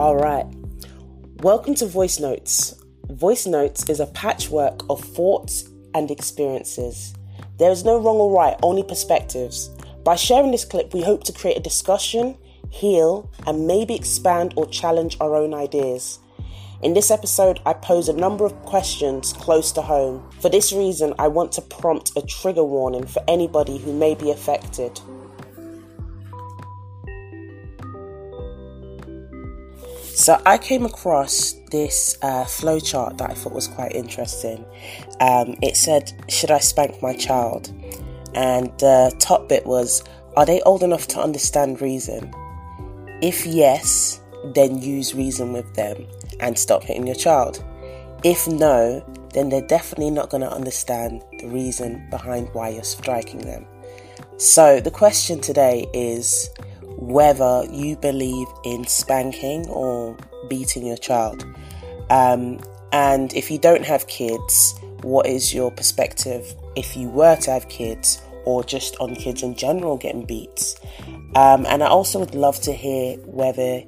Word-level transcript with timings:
All 0.00 0.16
right. 0.16 0.46
Welcome 1.42 1.74
to 1.74 1.84
Voice 1.84 2.18
Notes. 2.18 2.74
Voice 3.10 3.44
Notes 3.44 3.86
is 3.90 4.00
a 4.00 4.06
patchwork 4.06 4.80
of 4.88 5.04
thoughts 5.04 5.68
and 5.92 6.10
experiences. 6.10 7.12
There 7.58 7.70
is 7.70 7.84
no 7.84 8.00
wrong 8.00 8.16
or 8.16 8.34
right, 8.34 8.56
only 8.62 8.82
perspectives. 8.82 9.68
By 10.02 10.16
sharing 10.16 10.52
this 10.52 10.64
clip, 10.64 10.94
we 10.94 11.02
hope 11.02 11.24
to 11.24 11.34
create 11.34 11.58
a 11.58 11.60
discussion, 11.60 12.38
heal, 12.70 13.30
and 13.46 13.66
maybe 13.66 13.94
expand 13.94 14.54
or 14.56 14.64
challenge 14.68 15.18
our 15.20 15.36
own 15.36 15.52
ideas. 15.52 16.18
In 16.82 16.94
this 16.94 17.10
episode, 17.10 17.60
I 17.66 17.74
pose 17.74 18.08
a 18.08 18.14
number 18.14 18.46
of 18.46 18.58
questions 18.62 19.34
close 19.34 19.70
to 19.72 19.82
home. 19.82 20.26
For 20.40 20.48
this 20.48 20.72
reason, 20.72 21.12
I 21.18 21.28
want 21.28 21.52
to 21.52 21.60
prompt 21.60 22.12
a 22.16 22.22
trigger 22.22 22.64
warning 22.64 23.06
for 23.06 23.22
anybody 23.28 23.76
who 23.76 23.92
may 23.92 24.14
be 24.14 24.30
affected. 24.30 24.98
So 30.20 30.38
I 30.44 30.58
came 30.58 30.84
across 30.84 31.52
this 31.70 32.18
uh, 32.20 32.44
flowchart 32.44 33.16
that 33.16 33.30
I 33.30 33.32
thought 33.32 33.54
was 33.54 33.68
quite 33.68 33.92
interesting. 33.92 34.66
Um, 35.18 35.56
it 35.62 35.78
said, 35.78 36.12
"Should 36.28 36.50
I 36.50 36.58
spank 36.58 37.00
my 37.00 37.14
child?" 37.14 37.72
And 38.34 38.66
the 38.78 39.16
top 39.18 39.48
bit 39.48 39.64
was, 39.64 40.04
"Are 40.36 40.44
they 40.44 40.60
old 40.60 40.82
enough 40.82 41.08
to 41.14 41.22
understand 41.22 41.80
reason? 41.80 42.34
If 43.22 43.46
yes, 43.46 44.20
then 44.54 44.82
use 44.82 45.14
reason 45.14 45.54
with 45.54 45.72
them 45.72 46.06
and 46.38 46.58
stop 46.58 46.82
hitting 46.84 47.06
your 47.06 47.16
child. 47.16 47.64
If 48.22 48.46
no, 48.46 49.02
then 49.32 49.48
they're 49.48 49.66
definitely 49.66 50.10
not 50.10 50.28
going 50.28 50.42
to 50.42 50.52
understand 50.52 51.24
the 51.38 51.48
reason 51.48 52.06
behind 52.10 52.50
why 52.52 52.68
you're 52.68 52.84
striking 52.84 53.40
them." 53.40 53.64
So 54.36 54.80
the 54.80 54.90
question 54.90 55.40
today 55.40 55.86
is 55.94 56.50
whether 57.00 57.64
you 57.70 57.96
believe 57.96 58.46
in 58.64 58.86
spanking 58.86 59.66
or 59.68 60.16
beating 60.48 60.86
your 60.86 60.98
child. 60.98 61.44
Um, 62.10 62.60
and 62.92 63.32
if 63.34 63.50
you 63.50 63.58
don't 63.58 63.84
have 63.84 64.06
kids, 64.06 64.78
what 65.02 65.26
is 65.26 65.54
your 65.54 65.70
perspective 65.70 66.54
if 66.76 66.96
you 66.96 67.08
were 67.08 67.36
to 67.36 67.50
have 67.50 67.68
kids 67.68 68.20
or 68.44 68.62
just 68.62 68.96
on 69.00 69.14
kids 69.14 69.42
in 69.42 69.54
general 69.54 69.96
getting 69.96 70.26
beats? 70.26 70.76
Um, 71.34 71.64
and 71.66 71.82
I 71.82 71.86
also 71.86 72.18
would 72.18 72.34
love 72.34 72.60
to 72.62 72.72
hear 72.72 73.16
whether 73.18 73.82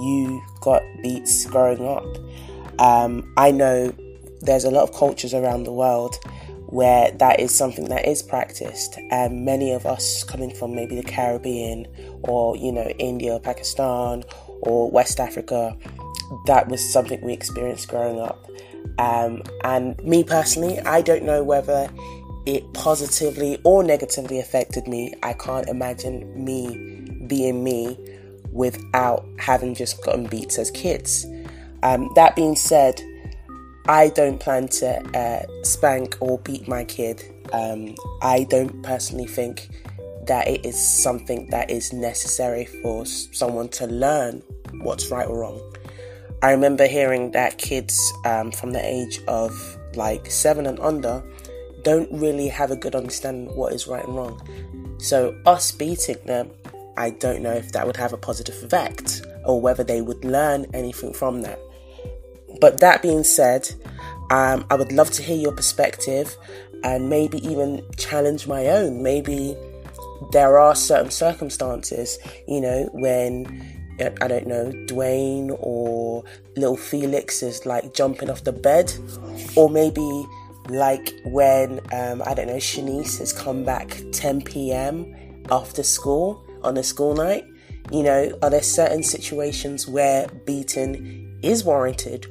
you 0.00 0.42
got 0.60 0.82
beats 1.02 1.46
growing 1.46 1.86
up. 1.86 2.06
Um, 2.80 3.32
I 3.36 3.50
know 3.52 3.94
there's 4.40 4.64
a 4.64 4.70
lot 4.70 4.82
of 4.82 4.94
cultures 4.94 5.34
around 5.34 5.64
the 5.64 5.72
world 5.72 6.16
where 6.68 7.10
that 7.12 7.38
is 7.38 7.54
something 7.54 7.88
that 7.88 8.06
is 8.06 8.22
practiced 8.22 8.98
and 9.10 9.44
many 9.44 9.72
of 9.72 9.86
us 9.86 10.24
coming 10.24 10.52
from 10.52 10.74
maybe 10.74 10.96
the 10.96 11.02
caribbean 11.02 11.86
or 12.22 12.56
you 12.56 12.72
know 12.72 12.88
india 12.98 13.32
or 13.32 13.40
pakistan 13.40 14.24
or 14.62 14.90
west 14.90 15.20
africa 15.20 15.76
that 16.46 16.68
was 16.68 16.82
something 16.92 17.20
we 17.20 17.32
experienced 17.32 17.86
growing 17.86 18.20
up. 18.20 18.44
Um, 18.98 19.42
and 19.62 19.96
me 20.02 20.24
personally 20.24 20.80
i 20.80 21.00
don't 21.02 21.22
know 21.22 21.44
whether 21.44 21.88
it 22.46 22.72
positively 22.72 23.58
or 23.64 23.82
negatively 23.82 24.38
affected 24.38 24.86
me. 24.86 25.12
I 25.22 25.34
can't 25.34 25.68
imagine 25.68 26.32
me 26.42 27.04
being 27.26 27.62
me 27.62 27.98
without 28.52 29.26
having 29.38 29.74
just 29.74 30.02
gotten 30.02 30.26
beats 30.26 30.58
as 30.58 30.70
kids. 30.70 31.26
Um, 31.82 32.10
that 32.14 32.36
being 32.36 32.56
said 32.56 33.02
I 33.88 34.08
don't 34.08 34.40
plan 34.40 34.66
to 34.68 35.16
uh, 35.16 35.62
spank 35.62 36.16
or 36.20 36.38
beat 36.40 36.66
my 36.66 36.84
kid. 36.84 37.22
Um, 37.52 37.94
I 38.20 38.44
don't 38.50 38.82
personally 38.82 39.26
think 39.26 39.68
that 40.26 40.48
it 40.48 40.66
is 40.66 40.76
something 40.76 41.48
that 41.50 41.70
is 41.70 41.92
necessary 41.92 42.64
for 42.64 43.06
someone 43.06 43.68
to 43.68 43.86
learn 43.86 44.42
what's 44.80 45.10
right 45.10 45.26
or 45.26 45.38
wrong. 45.38 45.60
I 46.42 46.50
remember 46.50 46.86
hearing 46.86 47.30
that 47.30 47.58
kids 47.58 48.12
um, 48.24 48.50
from 48.50 48.72
the 48.72 48.84
age 48.84 49.20
of 49.28 49.78
like 49.94 50.30
seven 50.30 50.66
and 50.66 50.80
under 50.80 51.22
don't 51.82 52.10
really 52.12 52.48
have 52.48 52.72
a 52.72 52.76
good 52.76 52.96
understanding 52.96 53.54
what 53.54 53.72
is 53.72 53.86
right 53.86 54.04
and 54.04 54.16
wrong. 54.16 54.40
So, 54.98 55.38
us 55.46 55.70
beating 55.70 56.18
them, 56.26 56.50
I 56.96 57.10
don't 57.10 57.42
know 57.42 57.52
if 57.52 57.70
that 57.72 57.86
would 57.86 57.96
have 57.96 58.12
a 58.12 58.16
positive 58.16 58.56
effect 58.64 59.22
or 59.44 59.60
whether 59.60 59.84
they 59.84 60.00
would 60.00 60.24
learn 60.24 60.66
anything 60.74 61.12
from 61.12 61.42
that. 61.42 61.60
But 62.60 62.80
that 62.80 63.02
being 63.02 63.24
said, 63.24 63.70
um, 64.30 64.66
I 64.70 64.74
would 64.74 64.92
love 64.92 65.10
to 65.12 65.22
hear 65.22 65.36
your 65.36 65.52
perspective 65.52 66.36
and 66.82 67.08
maybe 67.08 67.38
even 67.46 67.82
challenge 67.96 68.46
my 68.46 68.66
own. 68.68 69.02
Maybe 69.02 69.56
there 70.32 70.58
are 70.58 70.74
certain 70.74 71.10
circumstances, 71.10 72.18
you 72.48 72.60
know, 72.60 72.88
when 72.92 73.76
I 73.98 74.28
don't 74.28 74.46
know, 74.46 74.70
Dwayne 74.86 75.56
or 75.58 76.24
little 76.56 76.76
Felix 76.76 77.42
is 77.42 77.64
like 77.64 77.94
jumping 77.94 78.28
off 78.28 78.44
the 78.44 78.52
bed, 78.52 78.92
or 79.56 79.70
maybe 79.70 80.26
like 80.68 81.14
when 81.24 81.80
um, 81.92 82.22
I 82.26 82.34
don't 82.34 82.48
know, 82.48 82.56
Shanice 82.56 83.18
has 83.18 83.32
come 83.32 83.64
back 83.64 83.96
10 84.12 84.42
p.m. 84.42 85.14
after 85.50 85.82
school 85.82 86.44
on 86.62 86.76
a 86.76 86.82
school 86.82 87.14
night. 87.14 87.46
You 87.90 88.02
know, 88.02 88.38
are 88.42 88.50
there 88.50 88.62
certain 88.62 89.02
situations 89.02 89.86
where 89.86 90.28
beating 90.44 91.38
is 91.42 91.64
warranted, 91.64 92.26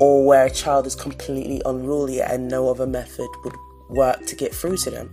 or 0.00 0.26
where 0.26 0.46
a 0.46 0.50
child 0.50 0.86
is 0.86 0.94
completely 0.94 1.60
unruly 1.64 2.20
and 2.20 2.48
no 2.48 2.70
other 2.70 2.86
method 2.86 3.28
would 3.44 3.54
work 3.88 4.24
to 4.26 4.36
get 4.36 4.54
through 4.54 4.76
to 4.76 4.90
them. 4.90 5.10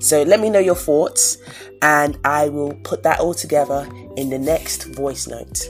So 0.00 0.22
let 0.22 0.40
me 0.40 0.50
know 0.50 0.58
your 0.58 0.74
thoughts 0.74 1.38
and 1.82 2.18
I 2.24 2.48
will 2.48 2.74
put 2.84 3.02
that 3.02 3.20
all 3.20 3.34
together 3.34 3.88
in 4.16 4.30
the 4.30 4.38
next 4.38 4.84
voice 4.94 5.26
note. 5.26 5.68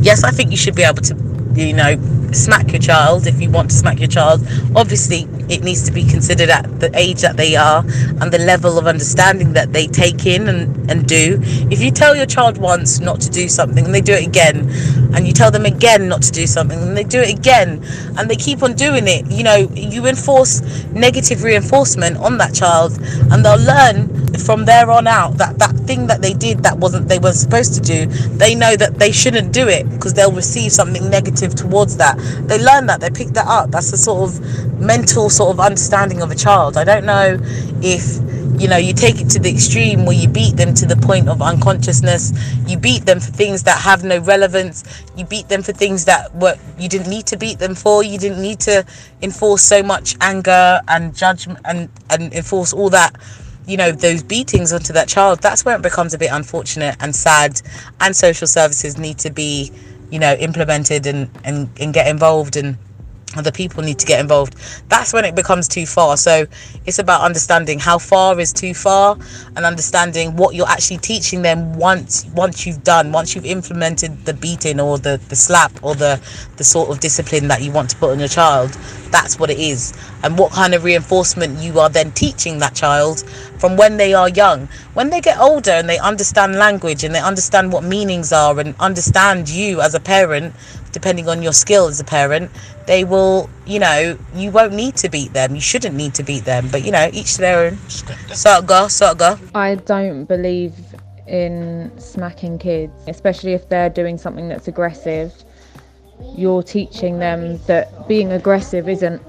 Yes, 0.00 0.24
I 0.24 0.30
think 0.30 0.50
you 0.50 0.56
should 0.56 0.76
be 0.76 0.84
able 0.84 1.02
to, 1.02 1.14
you 1.54 1.72
know, 1.72 1.96
smack 2.32 2.70
your 2.70 2.80
child 2.80 3.26
if 3.26 3.40
you 3.40 3.50
want 3.50 3.70
to 3.70 3.76
smack 3.76 3.98
your 3.98 4.08
child. 4.08 4.46
Obviously, 4.74 5.26
it 5.48 5.62
needs 5.62 5.82
to 5.84 5.92
be 5.92 6.04
considered 6.04 6.50
at 6.50 6.80
the 6.80 6.90
age 6.98 7.20
that 7.22 7.36
they 7.36 7.56
are 7.56 7.80
and 8.20 8.32
the 8.32 8.38
level 8.38 8.78
of 8.78 8.86
understanding 8.86 9.52
that 9.54 9.72
they 9.72 9.86
take 9.86 10.26
in 10.26 10.48
and, 10.48 10.90
and 10.90 11.06
do. 11.06 11.38
If 11.70 11.80
you 11.80 11.90
tell 11.90 12.16
your 12.16 12.26
child 12.26 12.58
once 12.58 13.00
not 13.00 13.20
to 13.22 13.30
do 13.30 13.48
something 13.48 13.84
and 13.84 13.94
they 13.94 14.00
do 14.00 14.12
it 14.12 14.26
again, 14.26 14.70
and 15.14 15.26
you 15.26 15.32
tell 15.32 15.50
them 15.50 15.64
again 15.64 16.08
not 16.08 16.22
to 16.22 16.32
do 16.32 16.46
something 16.46 16.78
and 16.78 16.96
they 16.96 17.04
do 17.04 17.20
it 17.20 17.38
again, 17.38 17.82
and 18.18 18.30
they 18.30 18.36
keep 18.36 18.62
on 18.62 18.74
doing 18.74 19.04
it, 19.06 19.30
you 19.30 19.44
know, 19.44 19.56
you 19.74 20.06
enforce 20.06 20.60
negative 20.92 21.42
reinforcement 21.42 22.16
on 22.18 22.38
that 22.38 22.54
child, 22.54 22.98
and 23.30 23.44
they'll 23.44 23.58
learn 23.58 24.26
from 24.38 24.64
there 24.64 24.90
on 24.90 25.06
out 25.06 25.38
that 25.38 25.58
that 25.58 25.74
thing 25.86 26.06
that 26.08 26.20
they 26.20 26.34
did 26.34 26.62
that 26.62 26.78
wasn't 26.78 27.08
they 27.08 27.18
were 27.18 27.32
supposed 27.32 27.74
to 27.74 27.80
do, 27.80 28.06
they 28.36 28.54
know 28.54 28.76
that 28.76 28.98
they 28.98 29.12
shouldn't 29.12 29.52
do 29.52 29.68
it 29.68 29.88
because 29.90 30.14
they'll 30.14 30.32
receive 30.32 30.72
something 30.72 31.08
negative 31.08 31.54
towards 31.54 31.96
that. 31.96 32.18
They 32.46 32.58
learn 32.58 32.86
that, 32.86 33.00
they 33.00 33.10
pick 33.10 33.28
that 33.28 33.46
up. 33.46 33.70
That's 33.70 33.90
the 33.90 33.96
sort 33.96 34.30
of 34.30 34.75
mental 34.78 35.30
sort 35.30 35.54
of 35.54 35.60
understanding 35.60 36.22
of 36.22 36.30
a 36.30 36.34
child. 36.34 36.76
I 36.76 36.84
don't 36.84 37.04
know 37.04 37.38
if 37.82 38.20
you 38.60 38.68
know 38.68 38.76
you 38.76 38.94
take 38.94 39.20
it 39.20 39.28
to 39.30 39.38
the 39.38 39.50
extreme 39.50 40.06
where 40.06 40.16
you 40.16 40.28
beat 40.28 40.56
them 40.56 40.74
to 40.74 40.86
the 40.86 40.96
point 40.96 41.28
of 41.28 41.42
unconsciousness. 41.42 42.32
You 42.66 42.78
beat 42.78 43.04
them 43.04 43.20
for 43.20 43.30
things 43.30 43.62
that 43.64 43.78
have 43.78 44.04
no 44.04 44.18
relevance. 44.18 44.84
You 45.16 45.24
beat 45.24 45.48
them 45.48 45.62
for 45.62 45.72
things 45.72 46.04
that 46.06 46.34
were 46.34 46.56
you 46.78 46.88
didn't 46.88 47.08
need 47.08 47.26
to 47.26 47.36
beat 47.36 47.58
them 47.58 47.74
for. 47.74 48.02
You 48.02 48.18
didn't 48.18 48.40
need 48.40 48.60
to 48.60 48.84
enforce 49.22 49.62
so 49.62 49.82
much 49.82 50.16
anger 50.20 50.80
and 50.88 51.14
judgment 51.14 51.60
and 51.64 51.88
and 52.10 52.32
enforce 52.32 52.72
all 52.72 52.90
that 52.90 53.16
you 53.66 53.76
know 53.76 53.92
those 53.92 54.22
beatings 54.22 54.72
onto 54.72 54.92
that 54.92 55.08
child. 55.08 55.40
That's 55.40 55.64
where 55.64 55.76
it 55.76 55.82
becomes 55.82 56.14
a 56.14 56.18
bit 56.18 56.30
unfortunate 56.32 56.96
and 57.00 57.14
sad. 57.14 57.60
And 58.00 58.14
social 58.14 58.46
services 58.46 58.96
need 58.96 59.18
to 59.18 59.30
be 59.30 59.72
you 60.10 60.18
know 60.18 60.34
implemented 60.34 61.06
and 61.06 61.30
and, 61.44 61.68
and 61.80 61.92
get 61.92 62.06
involved 62.08 62.56
and 62.56 62.78
other 63.36 63.52
people 63.52 63.82
need 63.82 63.98
to 63.98 64.06
get 64.06 64.20
involved. 64.20 64.56
That's 64.88 65.12
when 65.12 65.24
it 65.24 65.34
becomes 65.34 65.68
too 65.68 65.86
far. 65.86 66.16
So 66.16 66.46
it's 66.86 66.98
about 66.98 67.22
understanding 67.22 67.78
how 67.78 67.98
far 67.98 68.38
is 68.38 68.52
too 68.52 68.74
far 68.74 69.18
and 69.56 69.64
understanding 69.64 70.36
what 70.36 70.54
you're 70.54 70.68
actually 70.68 70.98
teaching 70.98 71.42
them 71.42 71.74
once 71.74 72.26
once 72.34 72.66
you've 72.66 72.82
done 72.84 73.12
once 73.12 73.34
you've 73.34 73.46
implemented 73.46 74.24
the 74.24 74.34
beating 74.34 74.80
or 74.80 74.98
the 74.98 75.20
the 75.28 75.36
slap 75.36 75.72
or 75.82 75.94
the 75.94 76.20
the 76.56 76.64
sort 76.64 76.90
of 76.90 77.00
discipline 77.00 77.48
that 77.48 77.62
you 77.62 77.70
want 77.70 77.90
to 77.90 77.96
put 77.96 78.10
on 78.10 78.18
your 78.18 78.28
child 78.28 78.76
that's 79.10 79.38
what 79.38 79.50
it 79.50 79.58
is. 79.58 79.92
And 80.22 80.38
what 80.38 80.52
kind 80.52 80.74
of 80.74 80.84
reinforcement 80.84 81.58
you 81.58 81.80
are 81.80 81.88
then 81.88 82.12
teaching 82.12 82.58
that 82.58 82.74
child 82.74 83.20
from 83.58 83.76
when 83.76 83.96
they 83.96 84.14
are 84.14 84.28
young. 84.28 84.68
When 84.94 85.10
they 85.10 85.20
get 85.20 85.38
older 85.38 85.70
and 85.70 85.88
they 85.88 85.98
understand 85.98 86.56
language 86.56 87.04
and 87.04 87.14
they 87.14 87.20
understand 87.20 87.72
what 87.72 87.84
meanings 87.84 88.32
are 88.32 88.58
and 88.58 88.74
understand 88.80 89.48
you 89.48 89.80
as 89.80 89.94
a 89.94 90.00
parent 90.00 90.54
depending 90.96 91.28
on 91.28 91.42
your 91.42 91.52
skill 91.52 91.88
as 91.88 92.00
a 92.00 92.04
parent, 92.04 92.50
they 92.86 93.04
will, 93.04 93.50
you 93.66 93.78
know, 93.78 94.18
you 94.34 94.50
won't 94.50 94.72
need 94.72 94.96
to 94.96 95.10
beat 95.10 95.30
them. 95.34 95.54
You 95.54 95.60
shouldn't 95.60 95.94
need 95.94 96.14
to 96.14 96.22
beat 96.22 96.46
them. 96.46 96.68
But, 96.72 96.86
you 96.86 96.90
know, 96.90 97.10
each 97.12 97.34
to 97.34 97.42
their 97.42 97.66
own. 97.66 97.76
So 98.32 98.62
go, 98.62 98.88
so 98.88 99.14
go. 99.14 99.38
I 99.54 99.74
don't 99.74 100.24
believe 100.24 100.72
in 101.26 101.92
smacking 101.98 102.56
kids, 102.56 102.94
especially 103.08 103.52
if 103.52 103.68
they're 103.68 103.90
doing 103.90 104.16
something 104.16 104.48
that's 104.48 104.68
aggressive. 104.68 105.34
You're 106.34 106.62
teaching 106.62 107.18
them 107.18 107.58
that 107.66 108.08
being 108.08 108.32
aggressive 108.32 108.88
isn't 108.88 109.20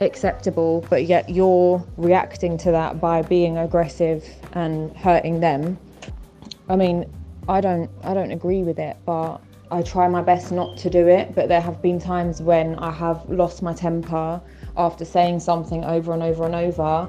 acceptable, 0.00 0.84
but 0.90 1.06
yet 1.06 1.30
you're 1.30 1.82
reacting 1.96 2.58
to 2.58 2.70
that 2.72 3.00
by 3.00 3.22
being 3.22 3.56
aggressive 3.56 4.28
and 4.52 4.94
hurting 4.94 5.40
them. 5.40 5.78
I 6.68 6.76
mean, 6.76 7.06
I 7.48 7.62
don't 7.62 7.90
I 8.02 8.12
don't 8.12 8.30
agree 8.30 8.62
with 8.62 8.78
it, 8.78 8.98
but 9.06 9.38
I 9.70 9.82
try 9.82 10.06
my 10.08 10.22
best 10.22 10.52
not 10.52 10.76
to 10.78 10.90
do 10.90 11.08
it, 11.08 11.34
but 11.34 11.48
there 11.48 11.60
have 11.60 11.80
been 11.80 11.98
times 11.98 12.42
when 12.42 12.74
I 12.76 12.90
have 12.90 13.28
lost 13.30 13.62
my 13.62 13.72
temper 13.72 14.40
after 14.76 15.04
saying 15.04 15.40
something 15.40 15.84
over 15.84 16.12
and 16.12 16.22
over 16.22 16.44
and 16.44 16.54
over, 16.54 17.08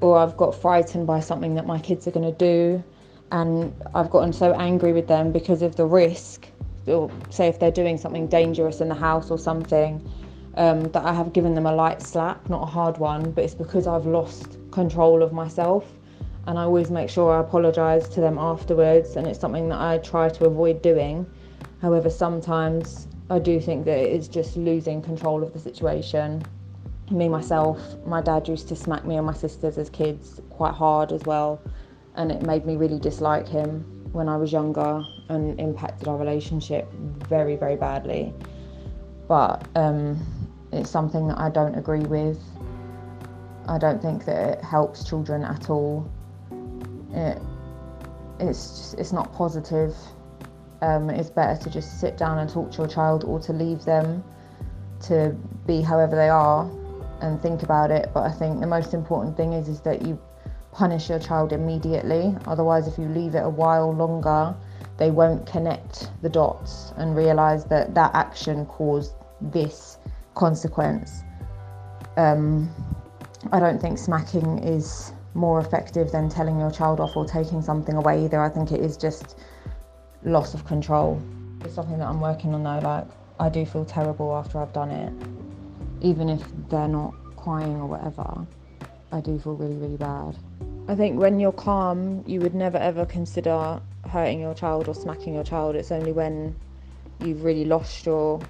or 0.00 0.18
I've 0.18 0.36
got 0.36 0.54
frightened 0.54 1.06
by 1.06 1.20
something 1.20 1.54
that 1.54 1.66
my 1.66 1.78
kids 1.78 2.08
are 2.08 2.10
going 2.10 2.30
to 2.30 2.38
do, 2.38 2.82
and 3.30 3.72
I've 3.94 4.10
gotten 4.10 4.32
so 4.32 4.52
angry 4.54 4.92
with 4.92 5.06
them 5.06 5.30
because 5.30 5.62
of 5.62 5.76
the 5.76 5.86
risk, 5.86 6.48
or 6.86 7.10
say 7.30 7.46
if 7.46 7.60
they're 7.60 7.70
doing 7.70 7.96
something 7.96 8.26
dangerous 8.26 8.80
in 8.80 8.88
the 8.88 8.96
house 8.96 9.30
or 9.30 9.38
something, 9.38 10.06
um, 10.56 10.82
that 10.90 11.04
I 11.04 11.14
have 11.14 11.32
given 11.32 11.54
them 11.54 11.66
a 11.66 11.74
light 11.74 12.02
slap, 12.02 12.48
not 12.48 12.62
a 12.62 12.66
hard 12.66 12.98
one, 12.98 13.30
but 13.30 13.44
it's 13.44 13.54
because 13.54 13.86
I've 13.86 14.06
lost 14.06 14.58
control 14.72 15.22
of 15.22 15.32
myself. 15.32 15.86
And 16.48 16.58
I 16.58 16.64
always 16.64 16.90
make 16.90 17.08
sure 17.08 17.32
I 17.32 17.40
apologise 17.40 18.08
to 18.08 18.20
them 18.20 18.36
afterwards, 18.38 19.14
and 19.14 19.28
it's 19.28 19.38
something 19.38 19.68
that 19.68 19.80
I 19.80 19.98
try 19.98 20.28
to 20.28 20.46
avoid 20.46 20.82
doing. 20.82 21.24
However, 21.82 22.08
sometimes 22.10 23.08
I 23.28 23.40
do 23.40 23.60
think 23.60 23.84
that 23.86 23.98
it 23.98 24.12
is 24.12 24.28
just 24.28 24.56
losing 24.56 25.02
control 25.02 25.42
of 25.42 25.52
the 25.52 25.58
situation. 25.58 26.44
Me, 27.10 27.28
myself, 27.28 27.78
my 28.06 28.22
dad 28.22 28.46
used 28.46 28.68
to 28.68 28.76
smack 28.76 29.04
me 29.04 29.16
and 29.16 29.26
my 29.26 29.32
sisters 29.32 29.76
as 29.78 29.90
kids 29.90 30.40
quite 30.48 30.74
hard 30.74 31.10
as 31.10 31.24
well, 31.24 31.60
and 32.14 32.30
it 32.30 32.42
made 32.42 32.64
me 32.64 32.76
really 32.76 33.00
dislike 33.00 33.48
him 33.48 33.80
when 34.12 34.28
I 34.28 34.36
was 34.36 34.52
younger 34.52 35.04
and 35.28 35.58
impacted 35.58 36.06
our 36.06 36.16
relationship 36.16 36.88
very, 37.28 37.56
very 37.56 37.74
badly. 37.74 38.32
But 39.26 39.66
um, 39.74 40.24
it's 40.70 40.88
something 40.88 41.26
that 41.26 41.38
I 41.38 41.50
don't 41.50 41.74
agree 41.74 42.06
with. 42.06 42.40
I 43.66 43.78
don't 43.78 44.00
think 44.00 44.24
that 44.26 44.58
it 44.58 44.64
helps 44.64 45.02
children 45.02 45.42
at 45.42 45.68
all. 45.68 46.08
It, 47.12 47.42
it's 48.38 48.68
just, 48.68 48.94
it's 49.00 49.12
not 49.12 49.32
positive. 49.32 49.96
Um, 50.82 51.10
it's 51.10 51.30
better 51.30 51.62
to 51.62 51.70
just 51.70 52.00
sit 52.00 52.18
down 52.18 52.38
and 52.38 52.50
talk 52.50 52.72
to 52.72 52.78
your 52.78 52.88
child 52.88 53.24
or 53.24 53.38
to 53.40 53.52
leave 53.52 53.84
them 53.84 54.22
to 55.06 55.34
be 55.66 55.80
however 55.80 56.16
they 56.16 56.28
are 56.28 56.68
and 57.20 57.40
think 57.40 57.62
about 57.62 57.90
it. 57.90 58.10
But 58.12 58.24
I 58.24 58.32
think 58.32 58.60
the 58.60 58.66
most 58.66 58.92
important 58.92 59.36
thing 59.36 59.52
is 59.52 59.68
is 59.68 59.80
that 59.82 60.02
you 60.02 60.20
punish 60.72 61.08
your 61.08 61.18
child 61.18 61.52
immediately. 61.52 62.34
Otherwise, 62.46 62.88
if 62.88 62.98
you 62.98 63.04
leave 63.04 63.34
it 63.34 63.44
a 63.44 63.48
while 63.48 63.94
longer, 63.94 64.54
they 64.98 65.10
won't 65.10 65.46
connect 65.46 66.10
the 66.22 66.28
dots 66.28 66.92
and 66.96 67.16
realize 67.16 67.64
that 67.66 67.94
that 67.94 68.14
action 68.14 68.66
caused 68.66 69.12
this 69.40 69.98
consequence. 70.34 71.22
Um, 72.16 72.70
I 73.52 73.60
don't 73.60 73.80
think 73.80 73.98
smacking 73.98 74.58
is 74.58 75.12
more 75.34 75.60
effective 75.60 76.12
than 76.12 76.28
telling 76.28 76.58
your 76.58 76.70
child 76.70 77.00
off 77.00 77.16
or 77.16 77.24
taking 77.24 77.62
something 77.62 77.96
away 77.96 78.24
either. 78.24 78.40
I 78.40 78.48
think 78.48 78.72
it 78.72 78.80
is 78.80 78.96
just 78.96 79.38
loss 80.24 80.54
of 80.54 80.64
control. 80.66 81.20
It's 81.64 81.74
something 81.74 81.98
that 81.98 82.08
I'm 82.08 82.20
working 82.20 82.54
on 82.54 82.62
though. 82.62 82.78
Like, 82.86 83.06
I 83.40 83.48
do 83.48 83.64
feel 83.64 83.84
terrible 83.84 84.34
after 84.34 84.58
I've 84.60 84.72
done 84.72 84.90
it, 84.90 85.12
even 86.00 86.28
if 86.28 86.42
they're 86.68 86.88
not 86.88 87.14
crying 87.36 87.76
or 87.76 87.86
whatever. 87.86 88.46
I 89.10 89.20
do 89.20 89.38
feel 89.38 89.54
really, 89.54 89.76
really 89.76 89.96
bad. 89.96 90.36
I 90.88 90.94
think 90.94 91.18
when 91.18 91.38
you're 91.38 91.52
calm, 91.52 92.24
you 92.26 92.40
would 92.40 92.54
never 92.54 92.78
ever 92.78 93.06
consider 93.06 93.80
hurting 94.08 94.40
your 94.40 94.54
child 94.54 94.88
or 94.88 94.94
smacking 94.94 95.34
your 95.34 95.44
child. 95.44 95.76
It's 95.76 95.92
only 95.92 96.12
when 96.12 96.54
you've 97.20 97.44
really 97.44 97.64
lost 97.64 98.04
your 98.04 98.40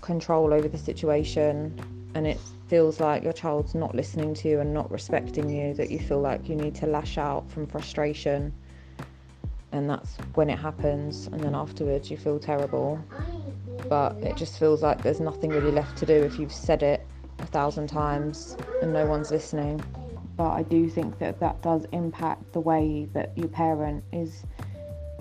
control 0.00 0.52
over 0.52 0.68
the 0.68 0.78
situation 0.78 1.78
and 2.14 2.26
it 2.26 2.38
feels 2.68 3.00
like 3.00 3.22
your 3.22 3.32
child's 3.32 3.74
not 3.74 3.94
listening 3.94 4.34
to 4.34 4.48
you 4.48 4.60
and 4.60 4.72
not 4.72 4.90
respecting 4.90 5.48
you 5.48 5.74
that 5.74 5.90
you 5.90 5.98
feel 5.98 6.20
like 6.20 6.48
you 6.48 6.54
need 6.54 6.74
to 6.76 6.86
lash 6.86 7.18
out 7.18 7.50
from 7.50 7.66
frustration 7.66 8.52
and 9.72 9.88
that's 9.88 10.16
when 10.34 10.50
it 10.50 10.58
happens 10.58 11.26
and 11.28 11.40
then 11.40 11.54
afterwards 11.54 12.10
you 12.10 12.16
feel 12.16 12.38
terrible. 12.38 13.02
But 13.88 14.16
it 14.16 14.36
just 14.36 14.58
feels 14.58 14.82
like 14.82 15.02
there's 15.02 15.20
nothing 15.20 15.50
really 15.50 15.70
left 15.70 15.96
to 15.98 16.06
do 16.06 16.14
if 16.14 16.38
you've 16.38 16.52
said 16.52 16.82
it 16.82 17.06
a 17.38 17.46
thousand 17.46 17.86
times 17.88 18.56
and 18.82 18.92
no 18.92 19.06
one's 19.06 19.30
listening. 19.30 19.82
But 20.36 20.50
i 20.50 20.62
do 20.62 20.88
think 20.88 21.18
that 21.18 21.38
that 21.40 21.60
does 21.62 21.86
impact 21.92 22.52
the 22.52 22.60
way 22.60 23.08
that 23.12 23.36
you 23.36 23.46
parent 23.46 24.02
is 24.12 24.44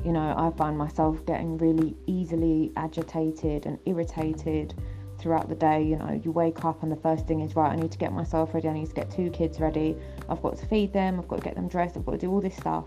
you 0.05 0.11
know, 0.13 0.33
I 0.37 0.51
find 0.57 0.77
myself 0.77 1.25
getting 1.25 1.57
really 1.57 1.95
easily 2.07 2.71
agitated 2.77 3.65
and 3.65 3.77
irritated 3.85 4.73
throughout 5.19 5.49
the 5.49 5.55
day. 5.55 5.83
You 5.83 5.97
know, 5.97 6.21
you 6.23 6.31
wake 6.31 6.63
up 6.63 6.83
and 6.83 6.91
the 6.91 6.95
first 6.97 7.27
thing 7.27 7.41
is, 7.41 7.55
right, 7.55 7.71
I 7.71 7.75
need 7.75 7.91
to 7.91 7.97
get 7.97 8.13
myself 8.13 8.53
ready, 8.53 8.69
I 8.69 8.73
need 8.73 8.87
to 8.87 8.93
get 8.95 9.11
two 9.11 9.29
kids 9.31 9.59
ready, 9.59 9.95
I've 10.29 10.41
got 10.41 10.57
to 10.57 10.65
feed 10.65 10.93
them, 10.93 11.19
I've 11.19 11.27
got 11.27 11.37
to 11.37 11.43
get 11.43 11.55
them 11.55 11.67
dressed, 11.67 11.97
I've 11.97 12.05
got 12.05 12.13
to 12.13 12.17
do 12.17 12.31
all 12.31 12.41
this 12.41 12.55
stuff. 12.55 12.85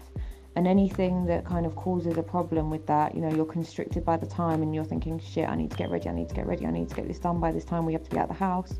And 0.54 0.66
anything 0.66 1.24
that 1.26 1.46
kind 1.46 1.64
of 1.64 1.74
causes 1.74 2.18
a 2.18 2.22
problem 2.22 2.70
with 2.70 2.86
that, 2.86 3.14
you 3.14 3.22
know, 3.22 3.30
you're 3.34 3.46
constricted 3.46 4.04
by 4.04 4.18
the 4.18 4.26
time 4.26 4.62
and 4.62 4.74
you're 4.74 4.84
thinking, 4.84 5.18
shit, 5.18 5.48
I 5.48 5.54
need 5.54 5.70
to 5.70 5.76
get 5.76 5.90
ready, 5.90 6.08
I 6.08 6.12
need 6.12 6.28
to 6.28 6.34
get 6.34 6.46
ready, 6.46 6.66
I 6.66 6.70
need 6.70 6.90
to 6.90 6.94
get 6.94 7.08
this 7.08 7.18
done 7.18 7.40
by 7.40 7.52
this 7.52 7.64
time, 7.64 7.86
we 7.86 7.94
have 7.94 8.04
to 8.04 8.10
be 8.10 8.18
out 8.18 8.28
the 8.28 8.34
house. 8.34 8.74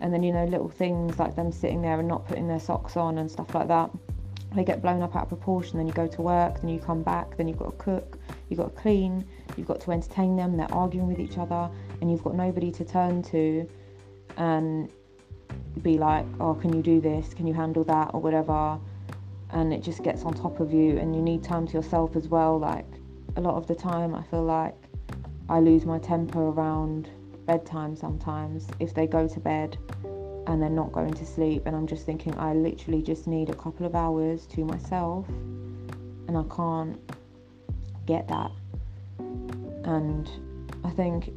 And 0.00 0.14
then, 0.14 0.22
you 0.22 0.32
know, 0.32 0.44
little 0.44 0.68
things 0.68 1.18
like 1.18 1.34
them 1.34 1.50
sitting 1.50 1.82
there 1.82 1.98
and 1.98 2.06
not 2.06 2.28
putting 2.28 2.46
their 2.46 2.60
socks 2.60 2.96
on 2.96 3.18
and 3.18 3.28
stuff 3.28 3.54
like 3.54 3.66
that 3.68 3.90
they 4.54 4.64
get 4.64 4.82
blown 4.82 5.02
up 5.02 5.14
out 5.14 5.24
of 5.24 5.28
proportion. 5.28 5.78
Then 5.78 5.86
you 5.86 5.92
go 5.92 6.06
to 6.06 6.22
work, 6.22 6.60
then 6.60 6.70
you 6.70 6.78
come 6.78 7.02
back, 7.02 7.36
then 7.36 7.48
you've 7.48 7.58
got 7.58 7.70
to 7.70 7.76
cook, 7.76 8.18
you've 8.48 8.58
got 8.58 8.74
to 8.74 8.80
clean, 8.80 9.24
you've 9.56 9.66
got 9.66 9.80
to 9.82 9.92
entertain 9.92 10.36
them. 10.36 10.56
They're 10.56 10.72
arguing 10.72 11.08
with 11.08 11.20
each 11.20 11.38
other, 11.38 11.70
and 12.00 12.10
you've 12.10 12.24
got 12.24 12.34
nobody 12.34 12.72
to 12.72 12.84
turn 12.84 13.22
to 13.24 13.68
and 14.36 14.90
be 15.82 15.98
like, 15.98 16.26
oh, 16.40 16.54
can 16.54 16.72
you 16.72 16.82
do 16.82 17.00
this? 17.00 17.32
Can 17.34 17.46
you 17.46 17.54
handle 17.54 17.84
that? 17.84 18.10
Or 18.12 18.20
whatever. 18.20 18.78
And 19.52 19.72
it 19.72 19.82
just 19.82 20.02
gets 20.02 20.22
on 20.22 20.34
top 20.34 20.60
of 20.60 20.72
you, 20.72 20.98
and 20.98 21.14
you 21.14 21.22
need 21.22 21.42
time 21.42 21.66
to 21.66 21.72
yourself 21.72 22.16
as 22.16 22.28
well. 22.28 22.58
Like, 22.58 22.86
a 23.36 23.40
lot 23.40 23.54
of 23.54 23.66
the 23.66 23.74
time, 23.74 24.14
I 24.14 24.22
feel 24.22 24.44
like 24.44 24.76
I 25.48 25.58
lose 25.58 25.84
my 25.84 25.98
temper 25.98 26.40
around 26.40 27.10
bedtime 27.46 27.96
sometimes 27.96 28.68
if 28.78 28.94
they 28.94 29.08
go 29.08 29.26
to 29.26 29.40
bed 29.40 29.76
and 30.46 30.62
they're 30.62 30.70
not 30.70 30.92
going 30.92 31.12
to 31.12 31.26
sleep 31.26 31.64
and 31.66 31.74
I'm 31.74 31.88
just 31.88 32.06
thinking 32.06 32.32
I 32.38 32.54
literally 32.54 33.02
just 33.02 33.26
need 33.26 33.50
a 33.50 33.54
couple 33.54 33.84
of 33.84 33.96
hours 33.96 34.46
to 34.46 34.64
myself 34.64 35.28
and 35.28 36.38
I 36.38 36.44
can't 36.54 36.96
get 38.06 38.28
that 38.28 38.52
and 39.18 40.30
I 40.84 40.90
think 40.90 41.32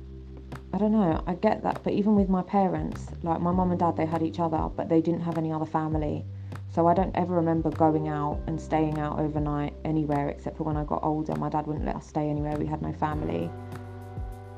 I 0.72 0.78
don't 0.78 0.92
know 0.92 1.24
I 1.26 1.34
get 1.34 1.64
that 1.64 1.84
but 1.84 1.94
even 1.94 2.16
with 2.16 2.30
my 2.30 2.44
parents 2.44 3.08
like 3.24 3.42
my 3.42 3.52
mum 3.52 3.72
and 3.72 3.80
dad 3.80 3.98
they 3.98 4.06
had 4.06 4.22
each 4.22 4.40
other 4.40 4.70
but 4.76 4.90
they 4.90 5.02
didn't 5.02 5.22
have 5.22 5.40
any 5.40 5.52
other 5.52 5.66
family 5.66 6.26
so 6.74 6.88
I 6.88 6.94
don't 6.94 7.16
ever 7.16 7.36
remember 7.36 7.70
going 7.70 8.08
out 8.08 8.40
and 8.48 8.60
staying 8.60 8.98
out 8.98 9.20
overnight 9.20 9.74
anywhere 9.86 10.30
except 10.30 10.58
for 10.58 10.64
when 10.64 10.76
I 10.76 10.84
got 10.84 11.04
older. 11.04 11.36
My 11.36 11.50
dad 11.50 11.68
wouldn't 11.68 11.86
let 11.86 11.96
us 11.98 12.08
stay 12.08 12.30
anywhere. 12.30 12.58
We 12.58 12.66
had 12.66 12.82
no 12.82 12.94
family. 12.94 13.50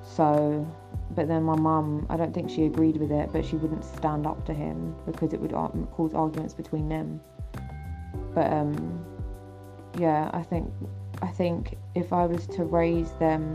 So 0.01 0.65
but 1.11 1.27
then 1.27 1.43
my 1.43 1.55
mum, 1.55 2.05
I 2.09 2.17
don't 2.17 2.33
think 2.33 2.49
she 2.49 2.65
agreed 2.65 2.97
with 2.97 3.11
it, 3.11 3.29
but 3.31 3.45
she 3.45 3.55
wouldn't 3.57 3.83
stand 3.83 4.25
up 4.25 4.45
to 4.45 4.53
him 4.53 4.95
because 5.05 5.33
it 5.33 5.39
would 5.39 5.51
cause 5.91 6.13
arguments 6.13 6.53
between 6.53 6.89
them. 6.89 7.21
But 8.33 8.51
um, 8.51 9.05
yeah, 9.97 10.29
I 10.33 10.41
think 10.41 10.71
I 11.21 11.27
think 11.27 11.77
if 11.93 12.11
I 12.11 12.25
was 12.25 12.47
to 12.47 12.63
raise 12.63 13.11
them, 13.13 13.53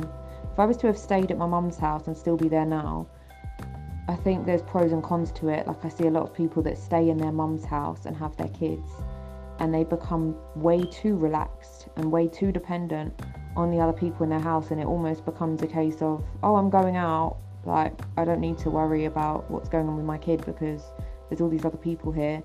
if 0.52 0.58
I 0.58 0.64
was 0.64 0.76
to 0.78 0.86
have 0.86 0.98
stayed 0.98 1.30
at 1.30 1.38
my 1.38 1.46
mum's 1.46 1.76
house 1.76 2.06
and 2.06 2.16
still 2.16 2.36
be 2.36 2.48
there 2.48 2.64
now, 2.64 3.06
I 4.10 4.16
think 4.16 4.44
there's 4.44 4.62
pros 4.62 4.90
and 4.90 5.04
cons 5.04 5.30
to 5.32 5.50
it. 5.50 5.68
Like 5.68 5.84
I 5.84 5.88
see 5.88 6.08
a 6.08 6.10
lot 6.10 6.24
of 6.24 6.34
people 6.34 6.64
that 6.64 6.76
stay 6.76 7.10
in 7.10 7.16
their 7.16 7.30
mum's 7.30 7.64
house 7.64 8.06
and 8.06 8.16
have 8.16 8.36
their 8.36 8.48
kids, 8.48 8.88
and 9.60 9.72
they 9.72 9.84
become 9.84 10.34
way 10.56 10.84
too 10.84 11.16
relaxed 11.16 11.86
and 11.94 12.10
way 12.10 12.26
too 12.26 12.50
dependent 12.50 13.22
on 13.54 13.70
the 13.70 13.78
other 13.78 13.92
people 13.92 14.24
in 14.24 14.30
their 14.30 14.40
house 14.40 14.72
and 14.72 14.80
it 14.80 14.86
almost 14.86 15.24
becomes 15.24 15.62
a 15.62 15.66
case 15.66 16.02
of 16.02 16.24
oh 16.42 16.56
i'm 16.56 16.70
going 16.70 16.96
out. 16.96 17.36
Like 17.64 17.92
i 18.16 18.24
don't 18.24 18.40
need 18.40 18.58
to 18.58 18.70
worry 18.70 19.04
about 19.04 19.48
what's 19.48 19.68
going 19.68 19.86
on 19.86 19.96
with 19.96 20.06
my 20.06 20.18
kid 20.18 20.44
because 20.44 20.82
there's 21.28 21.40
all 21.40 21.48
these 21.48 21.64
other 21.64 21.78
people 21.78 22.10
here. 22.10 22.42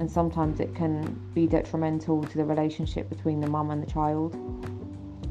And 0.00 0.10
sometimes 0.10 0.58
it 0.58 0.74
can 0.74 1.30
be 1.32 1.46
detrimental 1.46 2.24
to 2.24 2.36
the 2.36 2.44
relationship 2.44 3.08
between 3.08 3.40
the 3.40 3.46
mum 3.46 3.70
and 3.70 3.80
the 3.80 3.90
child. 3.90 4.34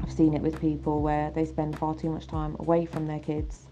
I've 0.02 0.12
seen 0.12 0.32
it 0.32 0.40
with 0.40 0.58
people 0.58 1.02
where 1.02 1.30
they 1.32 1.44
spend 1.44 1.78
far 1.78 1.94
too 1.94 2.08
much 2.08 2.26
time 2.26 2.56
away 2.58 2.86
from 2.86 3.06
their 3.06 3.20
kids 3.20 3.66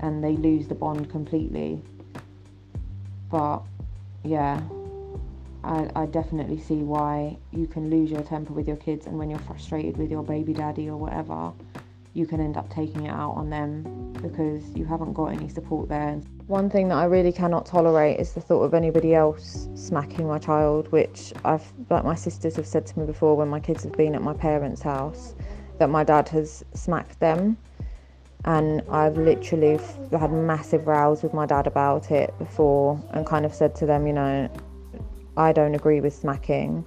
and 0.00 0.22
they 0.22 0.36
lose 0.36 0.68
the 0.68 0.74
bond 0.74 1.10
completely 1.10 1.80
but 3.30 3.62
yeah 4.24 4.60
I, 5.66 5.90
I 5.96 6.06
definitely 6.06 6.60
see 6.60 6.76
why 6.76 7.36
you 7.50 7.66
can 7.66 7.90
lose 7.90 8.08
your 8.08 8.22
temper 8.22 8.52
with 8.52 8.68
your 8.68 8.76
kids, 8.76 9.06
and 9.06 9.18
when 9.18 9.28
you're 9.28 9.40
frustrated 9.40 9.96
with 9.96 10.12
your 10.12 10.22
baby 10.22 10.52
daddy 10.52 10.88
or 10.88 10.96
whatever, 10.96 11.52
you 12.14 12.24
can 12.24 12.40
end 12.40 12.56
up 12.56 12.72
taking 12.72 13.06
it 13.06 13.10
out 13.10 13.32
on 13.32 13.50
them 13.50 14.12
because 14.22 14.64
you 14.76 14.84
haven't 14.84 15.12
got 15.12 15.26
any 15.26 15.48
support 15.48 15.88
there. 15.88 16.20
One 16.46 16.70
thing 16.70 16.88
that 16.88 16.94
I 16.94 17.04
really 17.04 17.32
cannot 17.32 17.66
tolerate 17.66 18.20
is 18.20 18.32
the 18.32 18.40
thought 18.40 18.62
of 18.62 18.74
anybody 18.74 19.14
else 19.14 19.68
smacking 19.74 20.28
my 20.28 20.38
child, 20.38 20.90
which 20.92 21.32
I've, 21.44 21.64
like 21.90 22.04
my 22.04 22.14
sisters 22.14 22.54
have 22.56 22.66
said 22.66 22.86
to 22.86 22.98
me 23.00 23.04
before 23.04 23.36
when 23.36 23.48
my 23.48 23.58
kids 23.58 23.82
have 23.82 23.92
been 23.92 24.14
at 24.14 24.22
my 24.22 24.34
parents' 24.34 24.82
house, 24.82 25.34
that 25.78 25.90
my 25.90 26.04
dad 26.04 26.28
has 26.28 26.64
smacked 26.74 27.18
them. 27.18 27.56
And 28.46 28.82
I've 28.90 29.16
literally 29.16 29.78
had 30.12 30.32
massive 30.32 30.86
rows 30.86 31.22
with 31.22 31.34
my 31.34 31.46
dad 31.46 31.66
about 31.66 32.10
it 32.10 32.32
before 32.38 33.00
and 33.10 33.26
kind 33.26 33.44
of 33.44 33.52
said 33.52 33.74
to 33.76 33.86
them, 33.86 34.06
you 34.06 34.12
know, 34.12 34.48
I 35.36 35.52
don't 35.52 35.74
agree 35.74 36.00
with 36.00 36.14
smacking 36.14 36.84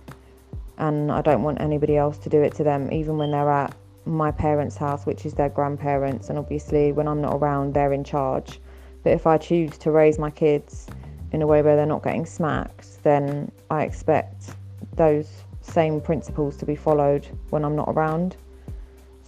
and 0.78 1.12
I 1.12 1.22
don't 1.22 1.44
want 1.44 1.60
anybody 1.60 1.98
else 1.98 2.18
to 2.20 2.30
do 2.30 2.42
it 2.42 2.56
to 2.56 2.64
them, 2.64 2.92
even 2.94 3.18
when 3.18 3.32
they're 3.32 3.52
at 3.52 3.76
my 4.06 4.32
parents' 4.32 4.78
house, 4.78 5.06
which 5.06 5.26
is 5.26 5.34
their 5.34 5.50
grandparents, 5.50 6.30
and 6.30 6.40
obviously 6.40 6.92
when 6.92 7.08
I'm 7.08 7.22
not 7.22 7.36
around, 7.36 7.74
they're 7.74 7.94
in 7.94 8.04
charge. 8.04 8.60
But 9.04 9.14
if 9.14 9.28
I 9.28 9.38
choose 9.38 9.78
to 9.80 9.92
raise 9.92 10.18
my 10.18 10.30
kids 10.30 10.88
in 11.32 11.42
a 11.42 11.48
way 11.48 11.62
where 11.62 11.76
they're 11.76 11.86
not 11.86 12.04
getting 12.04 12.26
smacked, 12.26 13.04
then 13.04 13.52
I 13.70 13.84
expect 13.84 14.56
those 14.96 15.30
same 15.62 16.02
principles 16.02 16.58
to 16.58 16.66
be 16.66 16.76
followed 16.76 17.28
when 17.50 17.64
I'm 17.64 17.76
not 17.76 17.90
around. 17.90 18.36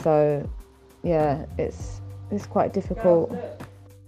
So, 0.01 0.49
yeah, 1.03 1.45
it's 1.57 2.00
it's 2.31 2.45
quite 2.45 2.73
difficult. 2.73 3.31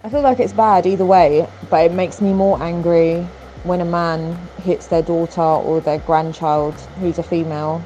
I 0.03 0.09
feel 0.09 0.21
like 0.21 0.39
it's 0.39 0.53
bad 0.53 0.85
either 0.85 1.05
way, 1.05 1.47
but 1.69 1.85
it 1.85 1.93
makes 1.93 2.21
me 2.21 2.33
more 2.33 2.61
angry 2.61 3.21
when 3.63 3.81
a 3.81 3.85
man 3.85 4.35
hits 4.57 4.87
their 4.87 5.01
daughter 5.01 5.41
or 5.41 5.79
their 5.81 5.99
grandchild 5.99 6.79
who's 6.99 7.17
a 7.19 7.23
female 7.23 7.83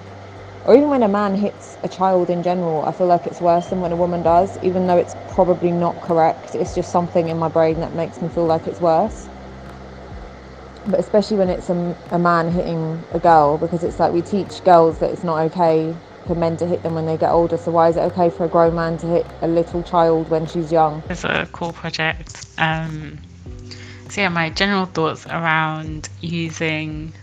or 0.68 0.76
even 0.76 0.90
when 0.90 1.02
a 1.04 1.08
man 1.08 1.34
hits 1.34 1.78
a 1.84 1.88
child 1.88 2.30
in 2.30 2.44
general, 2.44 2.84
I 2.84 2.92
feel 2.92 3.08
like 3.08 3.26
it's 3.26 3.40
worse 3.40 3.68
than 3.68 3.80
when 3.80 3.94
a 3.94 3.96
woman 3.96 4.22
does, 4.22 4.62
even 4.62 4.86
though 4.86 4.98
it's 4.98 5.16
probably 5.30 5.72
not 5.72 6.02
correct. 6.02 6.56
It's 6.56 6.76
just 6.76 6.92
something 6.92 7.30
in 7.30 7.40
my 7.40 7.48
brain 7.48 7.80
that 7.80 7.94
makes 7.96 8.22
me 8.22 8.28
feel 8.28 8.46
like 8.46 8.68
it's 8.68 8.82
worse. 8.82 9.30
But 10.86 11.00
especially 11.00 11.38
when 11.38 11.48
it's 11.48 11.70
a, 11.70 11.96
a 12.12 12.20
man 12.20 12.52
hitting 12.52 13.02
a 13.14 13.20
girl, 13.20 13.58
because 13.58 13.82
it's 13.86 13.98
like 13.98 14.12
we 14.12 14.22
teach 14.22 14.62
girls 14.66 15.00
that 15.00 15.10
it's 15.10 15.24
not 15.24 15.40
okay 15.52 15.96
for 16.28 16.36
men 16.36 16.58
to 16.58 16.68
hit 16.68 16.84
them 16.84 16.96
when 16.96 17.06
they 17.06 17.18
get 17.18 17.32
older. 17.32 17.58
So 17.58 17.72
why 17.72 17.90
is 17.90 17.98
it 17.98 18.02
okay 18.02 18.30
for 18.30 18.46
a 18.46 18.48
grown 18.48 18.76
man 18.76 18.98
to 19.00 19.08
hit 19.08 19.26
a 19.42 19.48
little 19.48 19.82
child 19.82 20.30
when 20.30 20.46
she's 20.46 20.72
young? 20.72 21.02
It's 21.10 21.24
a 21.24 21.48
cool 21.52 21.74
project. 21.74 22.46
Um, 22.58 23.18
so 24.10 24.22
yeah, 24.22 24.30
my 24.30 24.50
general 24.50 24.86
thoughts 24.86 25.26
around 25.26 26.10
using 26.22 27.14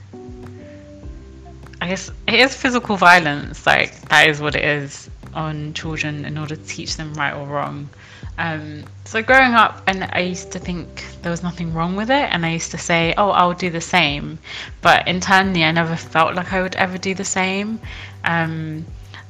I 1.80 1.88
guess 1.88 2.10
it 2.26 2.34
is 2.34 2.56
physical 2.56 2.96
violence. 2.96 3.66
Like 3.66 4.08
that 4.08 4.26
is 4.28 4.40
what 4.40 4.56
it 4.56 4.64
is 4.64 5.10
on 5.34 5.74
children 5.74 6.24
in 6.24 6.38
order 6.38 6.56
to 6.56 6.66
teach 6.66 6.96
them 6.96 7.12
right 7.14 7.34
or 7.34 7.46
wrong. 7.46 7.90
Um, 8.38 8.84
so 9.04 9.22
growing 9.22 9.52
up, 9.52 9.82
and 9.86 10.08
I 10.12 10.20
used 10.20 10.50
to 10.52 10.58
think 10.58 11.04
there 11.22 11.30
was 11.30 11.42
nothing 11.42 11.74
wrong 11.74 11.94
with 11.94 12.10
it, 12.10 12.26
and 12.32 12.44
I 12.46 12.52
used 12.52 12.70
to 12.70 12.78
say, 12.78 13.14
"Oh, 13.18 13.30
I'll 13.30 13.52
do 13.52 13.70
the 13.70 13.80
same," 13.80 14.38
but 14.80 15.06
internally, 15.06 15.62
I 15.62 15.70
never 15.72 15.94
felt 15.94 16.34
like 16.34 16.52
I 16.52 16.62
would 16.62 16.74
ever 16.76 16.98
do 16.98 17.14
the 17.14 17.24
same. 17.24 17.78
Um, 18.24 18.86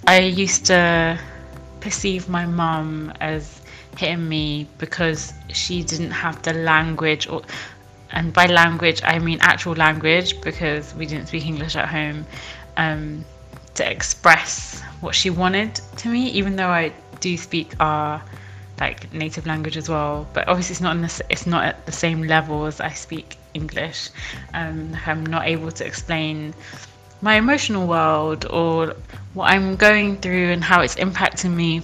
I 0.07 0.21
used 0.21 0.67
to 0.67 1.19
perceive 1.81 2.29
my 2.29 2.47
mum 2.47 3.13
as 3.21 3.61
hitting 3.97 4.29
me 4.29 4.67
because 4.79 5.33
she 5.53 5.83
didn't 5.83 6.11
have 6.11 6.43
the 6.43 6.53
language 6.53 7.29
or 7.29 7.43
and 8.11 8.33
by 8.33 8.47
language 8.47 9.01
I 9.05 9.19
mean 9.19 9.39
actual 9.41 9.75
language 9.75 10.41
because 10.41 10.95
we 10.95 11.07
didn't 11.07 11.29
speak 11.29 11.47
English 11.47 11.77
at 11.77 11.89
home, 11.89 12.27
um, 12.77 13.25
to 13.75 13.91
express 13.91 14.81
what 15.01 15.15
she 15.15 15.31
wanted 15.31 15.81
to 15.97 16.09
me, 16.09 16.29
even 16.31 16.57
though 16.57 16.69
I 16.69 16.93
do 17.21 17.37
speak 17.37 17.73
our 17.81 18.23
like 18.81 19.13
native 19.13 19.47
language 19.47 19.77
as 19.77 19.89
well. 19.89 20.27
But 20.33 20.49
obviously, 20.49 20.75
it's 20.75 20.81
not 20.81 21.01
the, 21.01 21.25
it's 21.31 21.47
not 21.47 21.65
at 21.65 21.87
the 21.87 21.93
same 21.93 22.23
level 22.23 22.67
as 22.67 22.81
I 22.81 22.91
speak 22.91 23.37
English. 23.55 24.11
Um, 24.53 24.97
I'm 25.07 25.25
not 25.27 25.47
able 25.47 25.71
to 25.73 25.87
explain 25.87 26.55
my 27.25 27.37
emotional 27.37 27.87
world 27.87 28.45
or 28.51 28.95
what 29.33 29.51
I'm 29.51 29.77
going 29.77 30.19
through 30.19 30.53
and 30.53 30.63
how 30.63 30.83
it's 30.83 30.95
impacting 30.97 31.55
me 31.55 31.81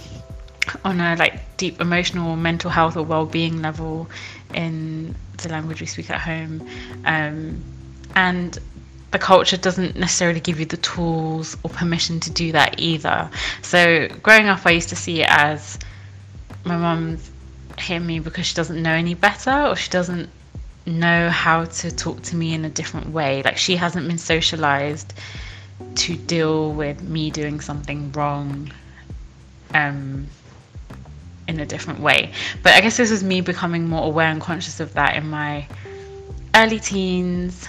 on 0.85 1.01
a 1.01 1.15
like 1.15 1.57
deep 1.57 1.81
emotional 1.81 2.35
mental 2.35 2.69
health 2.69 2.95
or 2.95 3.01
well-being 3.01 3.59
level 3.59 4.07
in 4.53 5.15
the 5.37 5.49
language 5.49 5.81
we 5.81 5.87
speak 5.87 6.11
at 6.11 6.21
home. 6.21 6.69
Um, 7.05 7.63
and 8.15 8.59
the 9.09 9.17
culture 9.17 9.57
doesn't 9.57 9.95
necessarily 9.95 10.39
give 10.39 10.59
you 10.59 10.67
the 10.67 10.77
tools 10.77 11.57
or 11.63 11.71
permission 11.71 12.19
to 12.19 12.29
do 12.29 12.51
that 12.51 12.79
either. 12.79 13.27
So 13.63 14.09
growing 14.21 14.47
up 14.47 14.63
i 14.67 14.69
used 14.69 14.89
to 14.89 14.95
see 14.95 15.21
it 15.21 15.29
as 15.29 15.79
my 16.65 16.77
mum's 16.77 17.31
hitting 17.79 18.05
me 18.05 18.19
because 18.19 18.45
she 18.45 18.53
doesn't 18.53 18.79
know 18.79 18.93
any 18.93 19.15
better 19.15 19.65
or 19.69 19.75
she 19.75 19.89
doesn't 19.89 20.29
know 20.85 21.29
how 21.29 21.65
to 21.65 21.91
talk 21.91 22.21
to 22.23 22.35
me 22.35 22.53
in 22.53 22.65
a 22.65 22.69
different 22.69 23.09
way 23.11 23.43
like 23.43 23.57
she 23.57 23.75
hasn't 23.75 24.07
been 24.07 24.17
socialized 24.17 25.13
to 25.95 26.15
deal 26.15 26.73
with 26.73 27.01
me 27.01 27.29
doing 27.29 27.59
something 27.59 28.11
wrong 28.13 28.71
um, 29.73 30.27
in 31.47 31.59
a 31.59 31.65
different 31.65 31.99
way. 31.99 32.31
But 32.63 32.73
I 32.73 32.81
guess 32.81 32.97
this 32.97 33.11
was 33.11 33.23
me 33.23 33.41
becoming 33.41 33.87
more 33.87 34.05
aware 34.05 34.29
and 34.29 34.41
conscious 34.41 34.79
of 34.79 34.93
that 34.93 35.15
in 35.15 35.29
my 35.29 35.67
early 36.55 36.79
teens 36.79 37.67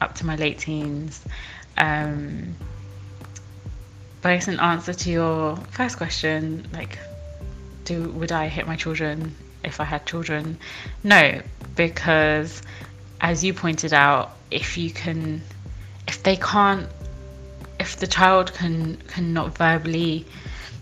up 0.00 0.14
to 0.16 0.26
my 0.26 0.36
late 0.36 0.58
teens. 0.58 1.24
Um, 1.78 2.54
but 4.20 4.32
I 4.32 4.34
guess 4.36 4.48
in 4.48 4.60
answer 4.60 4.94
to 4.94 5.10
your 5.10 5.56
first 5.70 5.96
question, 5.96 6.68
like, 6.72 6.98
do 7.84 8.10
would 8.10 8.30
I 8.30 8.46
hit 8.48 8.66
my 8.66 8.76
children 8.76 9.34
if 9.64 9.80
I 9.80 9.84
had 9.84 10.06
children? 10.06 10.58
No, 11.02 11.42
because 11.76 12.62
as 13.20 13.44
you 13.44 13.54
pointed 13.54 13.92
out, 13.92 14.36
if 14.50 14.76
you 14.76 14.90
can, 14.90 15.42
if 16.08 16.22
they 16.22 16.36
can't, 16.36 16.88
if 17.78 17.96
the 17.96 18.06
child 18.06 18.52
can 18.54 18.96
cannot 19.08 19.56
verbally 19.56 20.26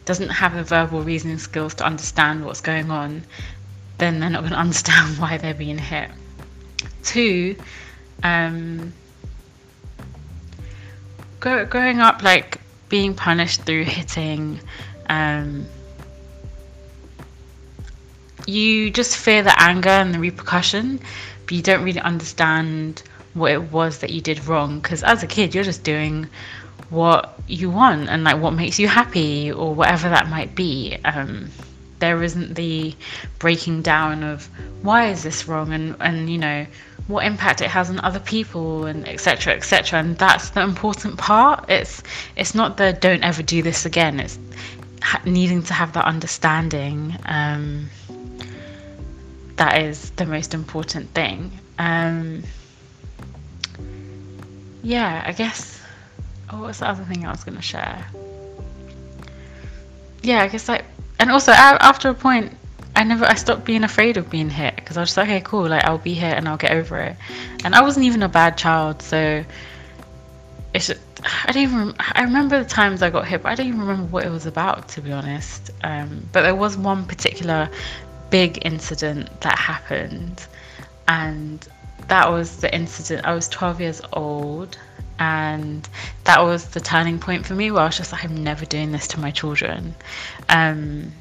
doesn't 0.04 0.30
have 0.30 0.54
the 0.54 0.64
verbal 0.64 1.02
reasoning 1.02 1.38
skills 1.38 1.74
to 1.74 1.84
understand 1.84 2.44
what's 2.44 2.60
going 2.60 2.90
on, 2.90 3.22
then 3.98 4.18
they're 4.18 4.30
not 4.30 4.40
going 4.40 4.52
to 4.58 4.58
understand 4.58 5.18
why 5.18 5.36
they're 5.36 5.54
being 5.54 5.78
hit. 5.78 6.10
Two, 7.04 7.56
um, 8.22 8.92
grow, 11.38 11.64
growing 11.64 12.00
up 12.00 12.22
like 12.22 12.60
being 12.88 13.14
punished 13.14 13.62
through 13.62 13.84
hitting, 13.84 14.60
um, 15.08 15.66
you 18.48 18.90
just 18.90 19.16
fear 19.16 19.42
the 19.42 19.60
anger 19.60 19.88
and 19.88 20.14
the 20.14 20.18
repercussion, 20.18 21.00
but 21.44 21.52
you 21.52 21.62
don't 21.62 21.84
really 21.84 22.00
understand 22.00 23.02
what 23.34 23.52
it 23.52 23.70
was 23.72 23.98
that 23.98 24.10
you 24.10 24.20
did 24.20 24.46
wrong. 24.46 24.80
Because 24.80 25.02
as 25.02 25.22
a 25.22 25.26
kid, 25.26 25.54
you're 25.54 25.64
just 25.64 25.84
doing 25.84 26.28
what 26.90 27.38
you 27.46 27.70
want 27.70 28.08
and 28.08 28.24
like 28.24 28.40
what 28.40 28.52
makes 28.52 28.78
you 28.78 28.88
happy 28.88 29.52
or 29.52 29.74
whatever 29.74 30.08
that 30.08 30.28
might 30.28 30.54
be. 30.54 30.98
Um, 31.04 31.50
there 32.00 32.22
isn't 32.22 32.54
the 32.54 32.94
breaking 33.38 33.82
down 33.82 34.22
of 34.22 34.46
why 34.82 35.08
is 35.08 35.22
this 35.22 35.46
wrong 35.46 35.72
and 35.72 35.94
and 36.00 36.30
you 36.30 36.38
know 36.38 36.66
what 37.06 37.24
impact 37.24 37.60
it 37.60 37.68
has 37.68 37.90
on 37.90 38.00
other 38.00 38.20
people 38.20 38.86
and 38.86 39.06
etc 39.06 39.52
etc 39.54 40.00
and 40.00 40.16
that's 40.16 40.50
the 40.50 40.62
important 40.62 41.18
part 41.18 41.68
it's 41.68 42.02
it's 42.36 42.54
not 42.54 42.76
the 42.76 42.92
don't 42.94 43.22
ever 43.22 43.42
do 43.42 43.62
this 43.62 43.84
again 43.84 44.18
it's 44.18 44.38
needing 45.24 45.62
to 45.62 45.74
have 45.74 45.92
that 45.92 46.04
understanding 46.04 47.16
um, 47.26 47.88
that 49.60 49.82
is 49.82 50.10
the 50.12 50.26
most 50.26 50.54
important 50.54 51.08
thing 51.10 51.50
um, 51.78 52.42
yeah 54.82 55.22
i 55.26 55.32
guess 55.32 55.80
oh, 56.52 56.60
what's 56.62 56.78
the 56.80 56.88
other 56.88 57.04
thing 57.04 57.24
I 57.24 57.30
was 57.30 57.44
going 57.44 57.56
to 57.56 57.62
share? 57.62 58.06
Yeah, 60.22 60.42
I 60.42 60.48
guess 60.48 60.68
like, 60.68 60.84
and 61.18 61.30
also 61.30 61.52
after 61.52 62.08
a 62.08 62.14
point, 62.14 62.52
I 62.96 63.04
never, 63.04 63.24
I 63.24 63.34
stopped 63.34 63.64
being 63.64 63.84
afraid 63.84 64.16
of 64.16 64.28
being 64.30 64.50
hit 64.50 64.76
because 64.76 64.96
I 64.96 65.00
was 65.00 65.10
just 65.10 65.16
like, 65.16 65.28
okay, 65.28 65.40
cool, 65.40 65.68
like 65.68 65.84
I'll 65.84 65.98
be 65.98 66.14
hit 66.14 66.36
and 66.36 66.48
I'll 66.48 66.56
get 66.56 66.72
over 66.72 66.98
it. 66.98 67.16
And 67.64 67.74
I 67.74 67.82
wasn't 67.82 68.06
even 68.06 68.22
a 68.22 68.28
bad 68.28 68.58
child, 68.58 69.02
so 69.02 69.44
it's. 70.74 70.88
Just, 70.88 71.00
I 71.46 71.52
don't 71.52 71.62
even. 71.62 71.94
I 71.98 72.22
remember 72.22 72.62
the 72.62 72.68
times 72.68 73.02
I 73.02 73.10
got 73.10 73.26
hit, 73.26 73.42
but 73.42 73.50
I 73.50 73.54
don't 73.54 73.66
even 73.66 73.80
remember 73.80 74.04
what 74.04 74.24
it 74.24 74.30
was 74.30 74.46
about, 74.46 74.88
to 74.90 75.02
be 75.02 75.12
honest. 75.12 75.70
Um, 75.82 76.26
but 76.32 76.42
there 76.42 76.54
was 76.54 76.76
one 76.76 77.06
particular 77.06 77.70
big 78.30 78.64
incident 78.64 79.40
that 79.40 79.58
happened, 79.58 80.46
and 81.08 81.66
that 82.08 82.30
was 82.30 82.58
the 82.58 82.74
incident. 82.74 83.26
I 83.26 83.34
was 83.34 83.48
12 83.48 83.80
years 83.80 84.00
old, 84.12 84.78
and 85.18 85.88
that 86.24 86.42
was 86.42 86.68
the 86.68 86.80
turning 86.80 87.18
point 87.18 87.44
for 87.46 87.54
me 87.54 87.70
where 87.70 87.82
I 87.82 87.86
was 87.86 87.96
just 87.96 88.12
like, 88.12 88.24
I'm 88.24 88.42
never 88.42 88.64
doing 88.64 88.92
this 88.92 89.06
to 89.08 89.20
my 89.20 89.30
children. 89.30 89.94
Um, 90.48 91.12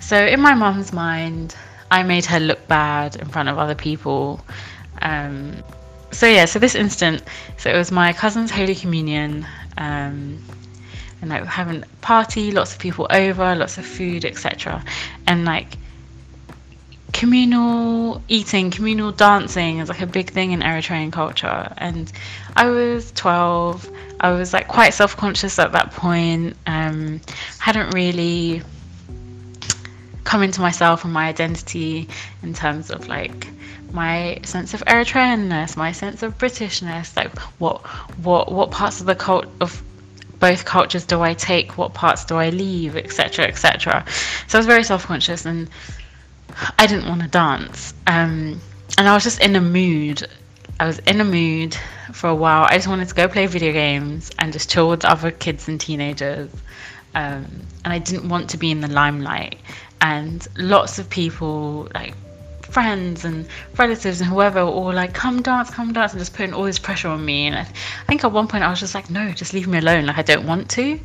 so 0.00 0.16
in 0.16 0.40
my 0.40 0.54
mom's 0.54 0.92
mind, 0.92 1.54
I 1.90 2.02
made 2.02 2.24
her 2.26 2.40
look 2.40 2.66
bad 2.68 3.16
in 3.16 3.28
front 3.28 3.48
of 3.48 3.58
other 3.58 3.74
people. 3.74 4.44
Um, 5.02 5.62
so 6.10 6.26
yeah, 6.26 6.44
so 6.44 6.58
this 6.58 6.74
instant, 6.74 7.22
so 7.56 7.70
it 7.70 7.76
was 7.76 7.92
my 7.92 8.12
cousin's 8.12 8.50
holy 8.50 8.74
communion, 8.74 9.46
um, 9.78 10.42
and 11.20 11.30
like 11.30 11.44
having 11.44 11.82
a 11.82 11.86
party, 12.00 12.50
lots 12.50 12.72
of 12.72 12.78
people 12.78 13.06
over, 13.10 13.54
lots 13.54 13.78
of 13.78 13.86
food, 13.86 14.24
etc. 14.24 14.82
And 15.26 15.44
like 15.44 15.76
communal 17.12 18.22
eating, 18.28 18.70
communal 18.70 19.12
dancing 19.12 19.78
is 19.78 19.88
like 19.88 20.00
a 20.00 20.06
big 20.06 20.30
thing 20.30 20.52
in 20.52 20.60
Eritrean 20.60 21.12
culture. 21.12 21.72
And 21.76 22.10
I 22.56 22.70
was 22.70 23.12
12. 23.12 23.90
I 24.20 24.32
was 24.32 24.52
like 24.52 24.68
quite 24.68 24.94
self-conscious 24.94 25.58
at 25.58 25.72
that 25.72 25.92
point. 25.92 26.56
Um, 26.66 27.20
hadn't 27.58 27.94
really 27.94 28.62
come 30.24 30.42
into 30.42 30.60
myself 30.60 31.04
and 31.04 31.12
my 31.12 31.26
identity 31.26 32.08
in 32.42 32.54
terms 32.54 32.90
of 32.90 33.08
like 33.08 33.48
my 33.92 34.38
sense 34.44 34.74
of 34.74 34.80
Eritreanness, 34.84 35.76
my 35.76 35.92
sense 35.92 36.22
of 36.22 36.38
Britishness, 36.38 37.16
like 37.16 37.36
what 37.58 37.84
what 38.18 38.52
what 38.52 38.70
parts 38.70 39.00
of 39.00 39.06
the 39.06 39.14
cult 39.14 39.46
of 39.60 39.82
both 40.38 40.64
cultures 40.64 41.04
do 41.04 41.20
I 41.20 41.34
take? 41.34 41.76
What 41.76 41.92
parts 41.92 42.24
do 42.24 42.36
I 42.36 42.50
leave? 42.50 42.96
Etc. 42.96 43.44
Etc. 43.44 44.04
So 44.46 44.58
I 44.58 44.60
was 44.60 44.66
very 44.66 44.84
self 44.84 45.06
conscious 45.06 45.44
and 45.44 45.68
I 46.78 46.86
didn't 46.86 47.08
want 47.08 47.22
to 47.22 47.28
dance. 47.28 47.94
Um, 48.06 48.60
and 48.98 49.08
I 49.08 49.14
was 49.14 49.24
just 49.24 49.40
in 49.40 49.56
a 49.56 49.60
mood. 49.60 50.26
I 50.78 50.86
was 50.86 50.98
in 51.00 51.20
a 51.20 51.24
mood 51.24 51.76
for 52.12 52.28
a 52.28 52.34
while. 52.34 52.64
I 52.64 52.76
just 52.76 52.88
wanted 52.88 53.08
to 53.08 53.14
go 53.14 53.28
play 53.28 53.46
video 53.46 53.72
games 53.72 54.30
and 54.38 54.52
just 54.52 54.70
chill 54.70 54.88
with 54.88 55.04
other 55.04 55.30
kids 55.30 55.68
and 55.68 55.80
teenagers. 55.80 56.50
Um, 57.14 57.46
and 57.84 57.92
I 57.92 57.98
didn't 57.98 58.28
want 58.28 58.50
to 58.50 58.56
be 58.56 58.70
in 58.70 58.80
the 58.80 58.88
limelight. 58.88 59.58
And 60.00 60.46
lots 60.56 60.98
of 60.98 61.10
people, 61.10 61.88
like 61.94 62.14
friends 62.62 63.24
and 63.24 63.46
relatives 63.76 64.20
and 64.20 64.30
whoever 64.30 64.64
were 64.64 64.70
all 64.70 64.92
like, 64.92 65.12
come 65.12 65.42
dance, 65.42 65.70
come 65.70 65.92
dance, 65.92 66.12
and 66.12 66.20
just 66.20 66.34
putting 66.34 66.54
all 66.54 66.64
this 66.64 66.78
pressure 66.78 67.08
on 67.08 67.24
me. 67.24 67.46
And 67.46 67.56
I, 67.56 67.62
I 67.62 68.06
think 68.06 68.24
at 68.24 68.32
one 68.32 68.48
point 68.48 68.64
I 68.64 68.70
was 68.70 68.80
just 68.80 68.94
like, 68.94 69.10
no, 69.10 69.32
just 69.32 69.52
leave 69.52 69.66
me 69.66 69.78
alone. 69.78 70.06
Like, 70.06 70.18
I 70.18 70.22
don't 70.22 70.46
want 70.46 70.70
to. 70.70 71.00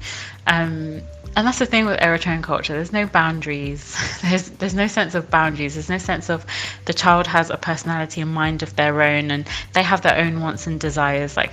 Um, 0.48 1.02
and 1.36 1.46
that's 1.46 1.60
the 1.60 1.66
thing 1.66 1.86
with 1.86 2.00
Eritrean 2.00 2.42
culture. 2.42 2.74
There's 2.74 2.94
no 2.94 3.06
boundaries. 3.06 3.96
There's 4.22 4.50
there's 4.52 4.74
no 4.74 4.88
sense 4.88 5.16
of 5.16 5.30
boundaries. 5.30 5.74
There's 5.76 5.90
no 5.90 5.98
sense 5.98 6.30
of 6.30 6.46
the 6.86 6.94
child 6.94 7.28
has 7.28 7.50
a 7.50 7.58
personality 7.58 8.22
and 8.22 8.34
mind 8.34 8.64
of 8.64 8.76
their 8.76 9.02
own, 9.02 9.32
and 9.32 9.48
they 9.74 9.84
have 9.84 10.02
their 10.02 10.18
own 10.18 10.42
wants 10.42 10.68
and 10.68 10.80
desires. 10.80 11.36
Like 11.36 11.52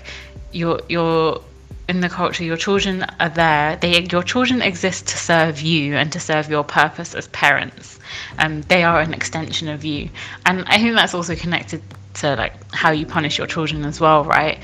you're 0.52 0.80
you're 0.88 1.40
in 1.88 2.00
the 2.00 2.08
culture, 2.08 2.44
your 2.44 2.56
children 2.56 3.04
are 3.18 3.28
there. 3.28 3.76
They 3.76 4.02
your 4.02 4.22
children 4.22 4.62
exist 4.62 5.08
to 5.08 5.18
serve 5.18 5.60
you 5.60 5.96
and 5.96 6.12
to 6.12 6.20
serve 6.20 6.48
your 6.48 6.64
purpose 6.64 7.14
as 7.14 7.26
parents. 7.28 7.98
And 8.38 8.62
um, 8.62 8.68
they 8.68 8.84
are 8.84 9.00
an 9.00 9.12
extension 9.14 9.68
of 9.68 9.84
you. 9.84 10.10
And 10.46 10.64
I 10.66 10.78
think 10.78 10.94
that's 10.94 11.14
also 11.14 11.34
connected 11.34 11.82
to 12.14 12.36
like 12.36 12.54
how 12.72 12.90
you 12.90 13.06
punish 13.06 13.38
your 13.38 13.46
children 13.46 13.84
as 13.84 14.00
well, 14.00 14.24
right? 14.24 14.58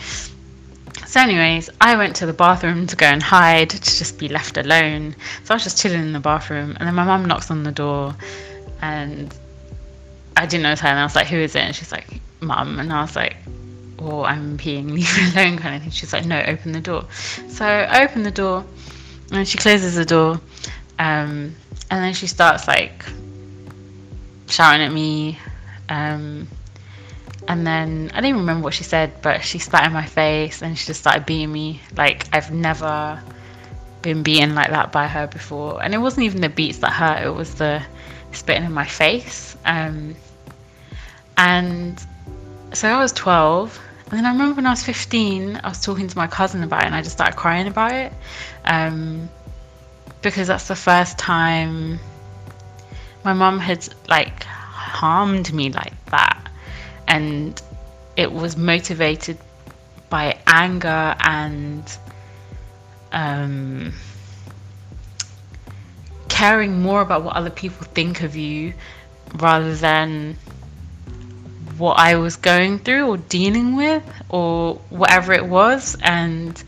So, 1.09 1.21
anyways, 1.21 1.71
I 1.81 1.97
went 1.97 2.17
to 2.17 2.27
the 2.27 2.35
bathroom 2.35 2.87
to 2.87 2.95
go 2.95 3.07
and 3.07 3.23
hide, 3.23 3.71
to 3.71 3.81
just 3.81 4.19
be 4.19 4.29
left 4.29 4.59
alone. 4.59 5.17
So 5.43 5.55
I 5.55 5.57
was 5.57 5.65
just 5.65 5.81
chilling 5.81 6.03
in 6.03 6.13
the 6.13 6.21
bathroom, 6.21 6.77
and 6.79 6.87
then 6.87 6.95
my 6.95 7.05
mum 7.05 7.25
knocks 7.25 7.51
on 7.51 7.63
the 7.63 7.73
door, 7.73 8.15
and 8.83 9.35
I 10.37 10.45
didn't 10.45 10.65
know 10.65 10.77
her, 10.77 10.87
and 10.87 10.99
I 10.99 11.05
was 11.05 11.17
like, 11.17 11.29
"Who 11.29 11.39
is 11.39 11.55
it?" 11.55 11.61
And 11.61 11.75
she's 11.75 11.93
like, 11.93 12.21
"Mum," 12.41 12.79
and 12.79 12.93
I 12.93 13.01
was 13.01 13.17
like, 13.17 13.37
"Oh, 13.99 14.23
I'm 14.25 14.59
peeing, 14.59 14.91
leave 14.93 15.17
me 15.17 15.33
alone," 15.33 15.57
kind 15.57 15.77
of 15.77 15.81
thing. 15.81 15.93
She's 15.93 16.13
like, 16.13 16.27
"No, 16.27 16.43
open 16.43 16.73
the 16.73 16.81
door." 16.83 17.07
So 17.49 17.65
I 17.65 18.05
open 18.05 18.23
the 18.23 18.31
door, 18.31 18.67
and 19.33 19.49
she 19.49 19.57
closes 19.57 19.95
the 19.95 20.05
door, 20.05 20.39
um, 20.99 21.57
and 21.91 22.05
then 22.05 22.13
she 22.13 22.27
starts 22.27 22.69
like 22.69 23.07
shouting 24.47 24.87
at 24.87 24.93
me. 24.93 25.39
Um, 25.89 26.49
and 27.49 27.67
then 27.67 28.11
I 28.13 28.21
don't 28.21 28.27
even 28.29 28.41
remember 28.41 28.65
what 28.65 28.75
she 28.75 28.85
said, 28.85 29.23
but 29.23 29.43
she 29.43 29.59
spat 29.59 29.87
in 29.87 29.93
my 29.93 30.05
face 30.05 30.61
and 30.61 30.77
she 30.77 30.87
just 30.87 31.01
started 31.01 31.25
beating 31.25 31.51
me. 31.51 31.81
Like 31.97 32.29
I've 32.35 32.53
never 32.53 33.23
been 34.03 34.23
beaten 34.23 34.55
like 34.55 34.69
that 34.69 34.93
by 34.93 35.07
her 35.07 35.27
before. 35.27 35.83
And 35.83 35.95
it 35.95 35.99
wasn't 35.99 36.27
even 36.27 36.43
the 36.43 36.51
beats 36.51 36.79
that 36.79 36.93
hurt, 36.93 37.27
it 37.27 37.31
was 37.31 37.55
the 37.55 37.83
spitting 38.33 38.65
in 38.65 38.73
my 38.73 38.85
face. 38.85 39.57
Um, 39.65 40.15
and 41.39 41.99
so 42.75 42.89
I 42.89 43.01
was 43.01 43.13
12. 43.13 43.81
And 44.11 44.19
then 44.19 44.27
I 44.27 44.33
remember 44.33 44.57
when 44.57 44.67
I 44.67 44.71
was 44.71 44.85
15, 44.85 45.61
I 45.65 45.69
was 45.69 45.83
talking 45.83 46.07
to 46.07 46.17
my 46.19 46.27
cousin 46.27 46.63
about 46.63 46.83
it 46.83 46.87
and 46.87 46.95
I 46.95 47.01
just 47.01 47.13
started 47.13 47.37
crying 47.37 47.67
about 47.67 47.93
it. 47.93 48.13
Um, 48.67 49.31
because 50.21 50.49
that's 50.49 50.69
the 50.69 50.77
first 50.77 51.19
time 51.19 51.99
my 53.25 53.33
mum 53.33 53.59
had 53.59 53.89
like 54.09 54.45
harmed 54.45 55.53
me 55.53 55.71
like 55.71 55.93
and 57.09 57.61
it 58.17 58.31
was 58.31 58.57
motivated 58.57 59.39
by 60.11 60.39
anger 60.47 61.17
and 61.19 61.99
um, 63.13 63.93
caring 66.29 66.81
more 66.81 67.01
about 67.01 67.25
what 67.25 67.35
other 67.35 67.51
people 67.51 67.87
think 67.87 68.23
of 68.23 68.37
you 68.37 68.75
rather 69.37 69.75
than 69.75 70.37
what 71.79 71.99
I 71.99 72.17
was 72.17 72.37
going 72.37 72.79
through 72.79 73.07
or 73.07 73.17
dealing 73.17 73.77
with 73.77 74.03
or 74.29 74.77
whatever 74.91 75.33
it 75.33 75.47
was. 75.47 75.97
And 76.03 76.63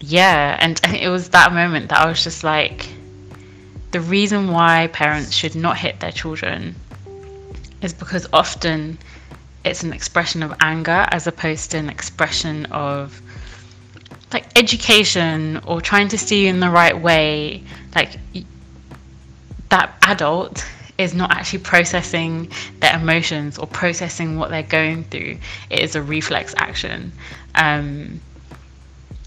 yeah, 0.00 0.56
and 0.58 0.80
it 0.94 1.08
was 1.08 1.30
that 1.30 1.52
moment 1.52 1.90
that 1.90 2.00
I 2.00 2.08
was 2.08 2.24
just 2.24 2.42
like, 2.44 2.88
the 3.90 4.00
reason 4.00 4.48
why 4.48 4.86
parents 4.86 5.32
should 5.32 5.54
not 5.54 5.76
hit 5.76 6.00
their 6.00 6.12
children 6.12 6.76
is 7.82 7.92
because 7.92 8.26
often 8.32 8.98
it's 9.64 9.82
an 9.82 9.92
expression 9.92 10.42
of 10.42 10.54
anger 10.60 11.06
as 11.10 11.26
opposed 11.26 11.70
to 11.72 11.78
an 11.78 11.88
expression 11.88 12.66
of 12.66 13.20
like 14.32 14.46
education 14.58 15.60
or 15.66 15.80
trying 15.80 16.08
to 16.08 16.18
see 16.18 16.44
you 16.44 16.48
in 16.48 16.60
the 16.60 16.70
right 16.70 16.98
way. 16.98 17.62
Like 17.94 18.18
that 19.68 19.94
adult 20.02 20.64
is 20.98 21.14
not 21.14 21.30
actually 21.30 21.60
processing 21.60 22.50
their 22.80 22.94
emotions 22.96 23.58
or 23.58 23.66
processing 23.66 24.38
what 24.38 24.50
they're 24.50 24.62
going 24.62 25.04
through. 25.04 25.38
It 25.70 25.80
is 25.80 25.94
a 25.96 26.02
reflex 26.02 26.54
action. 26.56 27.12
Um, 27.54 28.20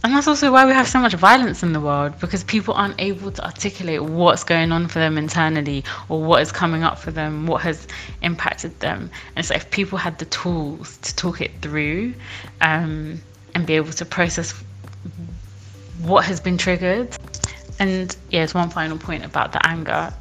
and 0.05 0.13
that's 0.13 0.27
also 0.27 0.51
why 0.51 0.67
we 0.67 0.71
have 0.71 0.87
so 0.87 0.99
much 0.99 1.15
violence 1.15 1.63
in 1.63 1.73
the 1.73 1.79
world 1.79 2.19
because 2.19 2.43
people 2.43 2.75
aren't 2.75 2.93
able 3.01 3.31
to 3.31 3.43
articulate 3.43 4.03
what's 4.03 4.43
going 4.43 4.71
on 4.71 4.87
for 4.87 4.99
them 4.99 5.17
internally 5.17 5.83
or 6.09 6.21
what 6.21 6.43
is 6.43 6.51
coming 6.51 6.83
up 6.83 6.99
for 6.99 7.09
them, 7.09 7.47
what 7.47 7.63
has 7.63 7.87
impacted 8.21 8.79
them. 8.81 9.09
And 9.35 9.43
so, 9.43 9.55
if 9.55 9.71
people 9.71 9.97
had 9.97 10.19
the 10.19 10.25
tools 10.25 10.97
to 10.97 11.15
talk 11.15 11.41
it 11.41 11.59
through 11.59 12.13
um, 12.61 13.19
and 13.55 13.65
be 13.65 13.73
able 13.73 13.93
to 13.93 14.05
process 14.05 14.53
what 16.03 16.23
has 16.25 16.39
been 16.39 16.59
triggered. 16.59 17.17
And 17.79 18.15
yeah, 18.29 18.43
it's 18.43 18.53
one 18.53 18.69
final 18.69 18.99
point 18.99 19.25
about 19.25 19.53
the 19.53 19.65
anger. 19.65 20.13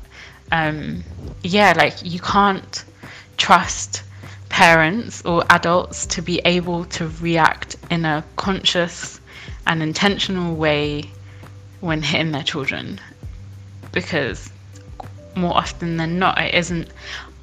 Um, 0.51 1.05
yeah, 1.42 1.75
like 1.77 1.97
you 2.03 2.20
can't 2.20 2.87
trust 3.37 4.03
parents 4.49 5.20
or 5.27 5.44
adults 5.51 6.07
to 6.07 6.23
be 6.23 6.40
able 6.47 6.87
to 6.87 7.09
react 7.20 7.77
in 7.90 8.07
a 8.07 8.25
conscious 8.37 9.20
an 9.66 9.83
intentional 9.83 10.55
way 10.55 11.11
when 11.81 12.03
hitting 12.03 12.33
their 12.33 12.42
children. 12.42 13.00
Because 13.92 14.50
more 15.37 15.57
often 15.57 15.96
than 15.96 16.18
not 16.18 16.38
it 16.38 16.55
isn't 16.55 16.88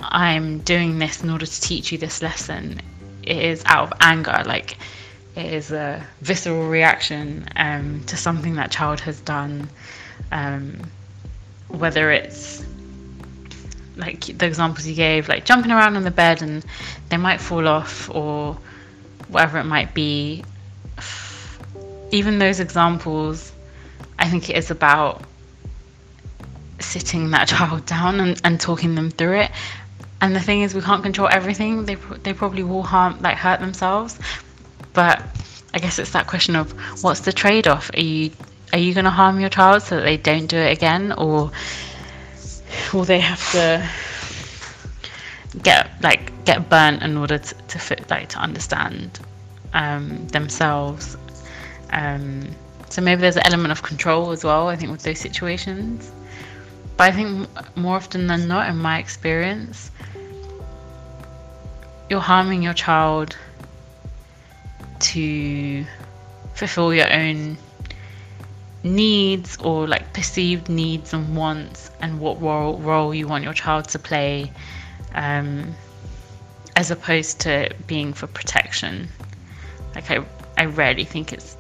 i'm 0.02 0.60
doing 0.60 0.98
this 0.98 1.22
in 1.24 1.30
order 1.30 1.46
to 1.46 1.62
teach 1.62 1.92
you 1.92 1.98
this 1.98 2.22
lesson. 2.22 2.82
It 3.24 3.38
is 3.38 3.64
out 3.66 3.84
of 3.84 3.94
anger 4.02 4.44
like 4.46 4.78
it 5.36 5.46
is 5.54 5.72
a 5.72 6.06
visceral 6.22 6.68
reaction 6.68 7.48
um, 7.56 8.04
to 8.08 8.18
something 8.18 8.56
that 8.56 8.72
child 8.72 9.00
has 9.02 9.22
done 9.22 9.70
um, 10.32 10.80
whether 11.68 12.12
it's 12.12 12.66
like 13.96 14.26
the 14.26 14.46
examples 14.46 14.88
you 14.88 14.96
gave 14.96 15.30
like 15.30 15.46
jumping 15.46 15.72
around 15.72 15.96
on 15.96 16.04
the 16.04 16.12
bed 16.12 16.42
and 16.42 16.66
they 17.10 17.18
might 17.18 17.40
fall 17.40 17.68
off 17.68 18.10
or 18.10 18.58
whatever 19.28 19.60
it 19.60 19.66
might 19.66 19.94
be 19.94 20.44
even 22.12 22.40
those 22.40 22.60
examples, 22.60 23.52
I 24.20 24.30
think 24.30 24.50
it 24.50 24.56
is 24.56 24.72
about 24.72 25.24
sitting 26.80 27.32
that 27.32 27.48
child 27.54 27.86
down 27.86 28.20
and, 28.20 28.40
and 28.44 28.60
talking 28.60 28.96
them 28.96 29.10
through 29.12 29.40
it. 29.42 29.52
And 30.22 30.36
the 30.36 30.40
thing 30.40 30.62
is, 30.62 30.76
we 30.76 30.82
can't 30.82 31.02
control 31.02 31.28
everything. 31.32 31.86
They 31.86 31.96
they 31.96 32.34
probably 32.34 32.64
will 32.64 32.84
harm, 32.84 33.20
like 33.22 33.38
hurt 33.38 33.60
themselves. 33.60 34.20
But 34.94 35.24
I 35.74 35.80
guess 35.80 35.98
it's 35.98 36.12
that 36.12 36.28
question 36.28 36.56
of 36.56 36.72
what's 37.04 37.22
the 37.22 37.32
trade-off? 37.32 37.90
Are 37.96 38.00
you 38.00 38.32
are 38.72 38.80
you 38.80 38.94
going 38.94 39.06
to 39.06 39.12
harm 39.12 39.40
your 39.40 39.50
child 39.50 39.82
so 39.82 39.98
that 39.98 40.04
they 40.04 40.18
don't 40.18 40.46
do 40.48 40.58
it 40.58 40.72
again, 40.72 41.12
or 41.14 41.52
will 42.94 43.04
they 43.04 43.20
have 43.20 43.52
to 43.52 43.90
get 45.64 45.90
like 46.02 46.46
get 46.46 46.70
burnt 46.70 47.02
in 47.02 47.18
order 47.18 47.38
to, 47.38 47.56
to 47.56 47.80
fit, 47.80 48.10
like 48.10 48.30
to 48.30 48.38
understand 48.38 49.20
um, 49.74 50.28
themselves 50.28 51.18
um, 51.92 52.48
so 52.90 53.02
maybe 53.02 53.22
there's 53.22 53.38
an 53.38 53.46
element 53.46 53.72
of 53.72 53.84
control 53.84 54.32
as 54.32 54.44
well, 54.44 54.68
I 54.68 54.76
think, 54.76 54.92
with 54.92 55.04
those 55.04 55.20
situations. 55.20 56.12
But 56.98 57.10
I 57.10 57.12
think 57.12 57.50
more 57.78 57.96
often 57.96 58.28
than 58.28 58.48
not, 58.48 58.70
in 58.70 58.78
my 58.78 59.00
experience, 59.00 59.92
you're 62.10 62.20
harming 62.20 62.62
your 62.62 62.74
child 62.74 63.38
to 65.00 65.86
fulfill 66.54 66.94
your 66.94 67.12
own 67.12 67.58
needs 68.84 69.58
or 69.58 69.88
like 69.88 70.14
perceived 70.14 70.68
needs 70.70 71.14
and 71.14 71.36
wants 71.36 71.92
and 72.02 72.20
what 72.20 72.42
role, 72.42 72.78
role 72.80 73.14
you 73.14 73.28
want 73.28 73.44
your 73.44 73.54
child 73.54 73.88
to 73.90 74.00
play 74.00 74.52
um, 75.14 75.74
as 76.76 76.92
opposed 76.92 77.40
to 77.40 77.70
being 77.88 78.12
for 78.12 78.28
protection 78.28 79.08
like 79.96 80.10
I, 80.10 80.26
I 80.58 80.66
rarely 80.66 81.04
think 81.04 81.32
it's 81.32 81.56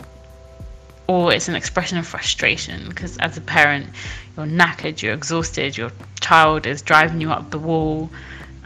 or 1.11 1.33
it's 1.33 1.47
an 1.47 1.55
expression 1.55 1.97
of 1.97 2.05
frustration 2.07 2.87
because 2.89 3.17
as 3.17 3.37
a 3.37 3.41
parent 3.41 3.87
you're 4.35 4.45
knackered 4.45 5.01
you're 5.01 5.13
exhausted 5.13 5.75
your 5.75 5.91
child 6.19 6.65
is 6.65 6.81
driving 6.81 7.19
you 7.21 7.31
up 7.31 7.49
the 7.51 7.59
wall 7.59 8.09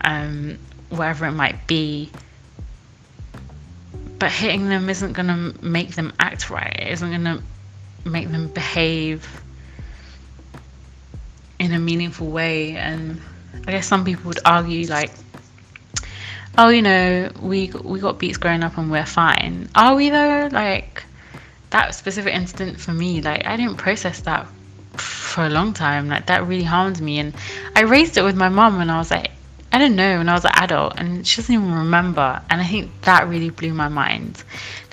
um, 0.04 0.58
wherever 0.90 1.26
it 1.26 1.32
might 1.32 1.60
be 1.68 2.10
but 4.20 4.32
hitting 4.32 4.70
them 4.70 4.90
isn't 4.90 5.14
going 5.14 5.28
to 5.28 5.66
make 5.66 5.96
them 5.96 6.14
act 6.20 6.50
right 6.50 6.76
it 6.80 6.92
isn't 6.94 7.10
going 7.10 7.24
to 7.24 7.42
make 8.06 8.30
them 8.30 8.48
behave 8.50 9.28
in 11.60 11.74
a 11.74 11.80
meaningful 11.80 12.28
way. 12.28 12.78
And 12.78 13.22
I 13.68 13.72
guess 13.72 13.88
some 13.88 14.06
people 14.06 14.28
would 14.28 14.40
argue 14.46 14.88
like, 14.88 15.12
oh, 16.58 16.70
you 16.70 16.82
know, 16.82 17.32
we 17.42 17.72
we 17.84 18.00
got 18.00 18.20
beats 18.20 18.38
growing 18.38 18.64
up 18.64 18.78
and 18.78 18.92
we're 18.92 19.06
fine. 19.06 19.70
Are 19.76 19.96
we 19.96 20.10
though? 20.10 20.50
Like 20.52 21.04
that 21.76 21.94
specific 21.94 22.34
incident 22.34 22.80
for 22.80 22.94
me, 22.94 23.22
like 23.22 23.46
I 23.46 23.58
didn't 23.58 23.76
process 23.76 24.22
that 24.22 24.48
for 24.96 25.46
a 25.46 25.50
long 25.50 25.74
time. 25.74 26.08
Like 26.08 26.28
that 26.28 26.48
really 26.48 26.64
harmed 26.64 27.02
me, 27.02 27.20
and 27.20 27.36
I 27.76 27.82
raised 27.82 28.18
it 28.18 28.24
with 28.24 28.38
my 28.38 28.48
mom 28.48 28.78
when 28.78 28.90
I 28.90 28.98
was 28.98 29.12
like, 29.12 29.32
I 29.74 29.78
don't 29.78 29.98
know, 29.98 30.18
when 30.20 30.30
I 30.30 30.34
was 30.34 30.46
an 30.46 30.52
adult, 30.56 30.94
and 30.96 31.28
she 31.28 31.42
doesn't 31.42 31.54
even 31.54 31.74
remember. 31.74 32.42
And 32.50 32.62
I 32.62 32.66
think 32.66 33.02
that 33.02 33.28
really 33.28 33.50
blew 33.50 33.74
my 33.74 33.90
mind. 33.90 34.42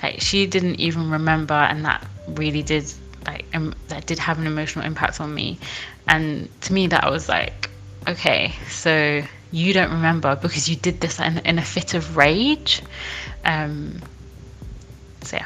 Like 0.03 0.19
she 0.19 0.45
didn't 0.45 0.81
even 0.81 1.09
remember, 1.09 1.53
and 1.53 1.85
that 1.85 2.05
really 2.27 2.63
did 2.63 2.91
like 3.25 3.45
um, 3.53 3.73
that 3.87 4.05
did 4.05 4.19
have 4.19 4.37
an 4.37 4.45
emotional 4.45 4.85
impact 4.85 5.21
on 5.21 5.33
me. 5.33 5.59
And 6.09 6.49
to 6.63 6.73
me, 6.73 6.87
that 6.87 7.09
was 7.09 7.29
like, 7.29 7.69
okay, 8.09 8.51
so 8.67 9.23
you 9.51 9.71
don't 9.71 9.91
remember 9.91 10.35
because 10.35 10.67
you 10.67 10.75
did 10.75 10.99
this 10.99 11.17
in, 11.21 11.37
in 11.45 11.59
a 11.59 11.63
fit 11.63 11.93
of 11.93 12.17
rage. 12.17 12.81
Um, 13.45 14.01
so 15.21 15.37
yeah. 15.37 15.45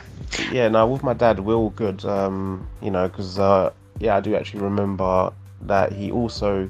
Yeah, 0.51 0.67
no, 0.67 0.87
with 0.87 1.03
my 1.03 1.13
dad, 1.13 1.39
we're 1.39 1.55
all 1.55 1.71
good. 1.71 2.05
Um, 2.05 2.67
you 2.81 2.91
know, 2.91 3.07
because 3.07 3.39
uh, 3.39 3.71
yeah, 3.99 4.17
I 4.17 4.19
do 4.19 4.35
actually 4.35 4.61
remember 4.61 5.31
that 5.61 5.91
he 5.91 6.11
also 6.11 6.69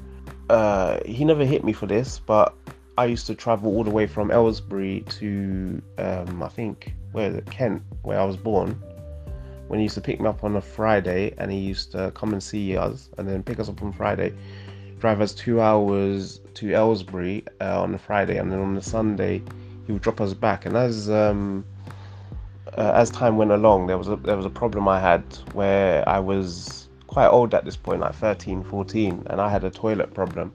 uh, 0.50 0.98
he 1.04 1.24
never 1.24 1.44
hit 1.44 1.64
me 1.64 1.72
for 1.72 1.86
this, 1.86 2.18
but 2.18 2.54
I 2.96 3.04
used 3.04 3.26
to 3.26 3.34
travel 3.34 3.74
all 3.76 3.84
the 3.84 3.90
way 3.90 4.06
from 4.06 4.30
Aylesbury 4.30 5.04
to 5.10 5.82
um, 5.98 6.42
I 6.42 6.48
think 6.48 6.94
where 7.12 7.30
is 7.30 7.36
it 7.36 7.46
Kent, 7.50 7.82
where 8.02 8.18
I 8.18 8.24
was 8.24 8.36
born. 8.36 8.80
When 9.68 9.78
he 9.78 9.84
used 9.84 9.96
to 9.96 10.00
pick 10.00 10.18
me 10.18 10.26
up 10.28 10.44
on 10.44 10.56
a 10.56 10.62
Friday, 10.62 11.34
and 11.36 11.52
he 11.52 11.58
used 11.58 11.92
to 11.92 12.10
come 12.12 12.32
and 12.32 12.42
see 12.42 12.76
us, 12.76 13.10
and 13.18 13.28
then 13.28 13.42
pick 13.42 13.60
us 13.60 13.68
up 13.68 13.82
on 13.82 13.92
Friday, 13.92 14.32
drive 14.98 15.20
us 15.20 15.34
two 15.34 15.60
hours 15.60 16.40
to 16.54 16.72
Aylesbury 16.72 17.44
uh, 17.60 17.82
on 17.82 17.94
a 17.94 17.98
Friday, 17.98 18.38
and 18.38 18.50
then 18.50 18.60
on 18.60 18.74
the 18.74 18.82
Sunday 18.82 19.42
he 19.86 19.92
would 19.92 20.02
drop 20.02 20.22
us 20.22 20.32
back. 20.32 20.64
And 20.64 20.74
as 20.74 21.10
um, 21.10 21.66
uh, 22.78 22.92
as 22.94 23.10
time 23.10 23.36
went 23.36 23.50
along, 23.50 23.88
there 23.88 23.98
was 23.98 24.08
a 24.08 24.16
there 24.16 24.36
was 24.36 24.46
a 24.46 24.50
problem 24.50 24.86
I 24.86 25.00
had 25.00 25.24
where 25.52 26.08
I 26.08 26.20
was 26.20 26.88
quite 27.08 27.26
old 27.26 27.52
at 27.52 27.64
this 27.64 27.76
point, 27.76 28.00
like 28.00 28.14
13, 28.14 28.62
14, 28.62 29.24
and 29.26 29.40
I 29.40 29.48
had 29.48 29.64
a 29.64 29.70
toilet 29.70 30.14
problem. 30.14 30.52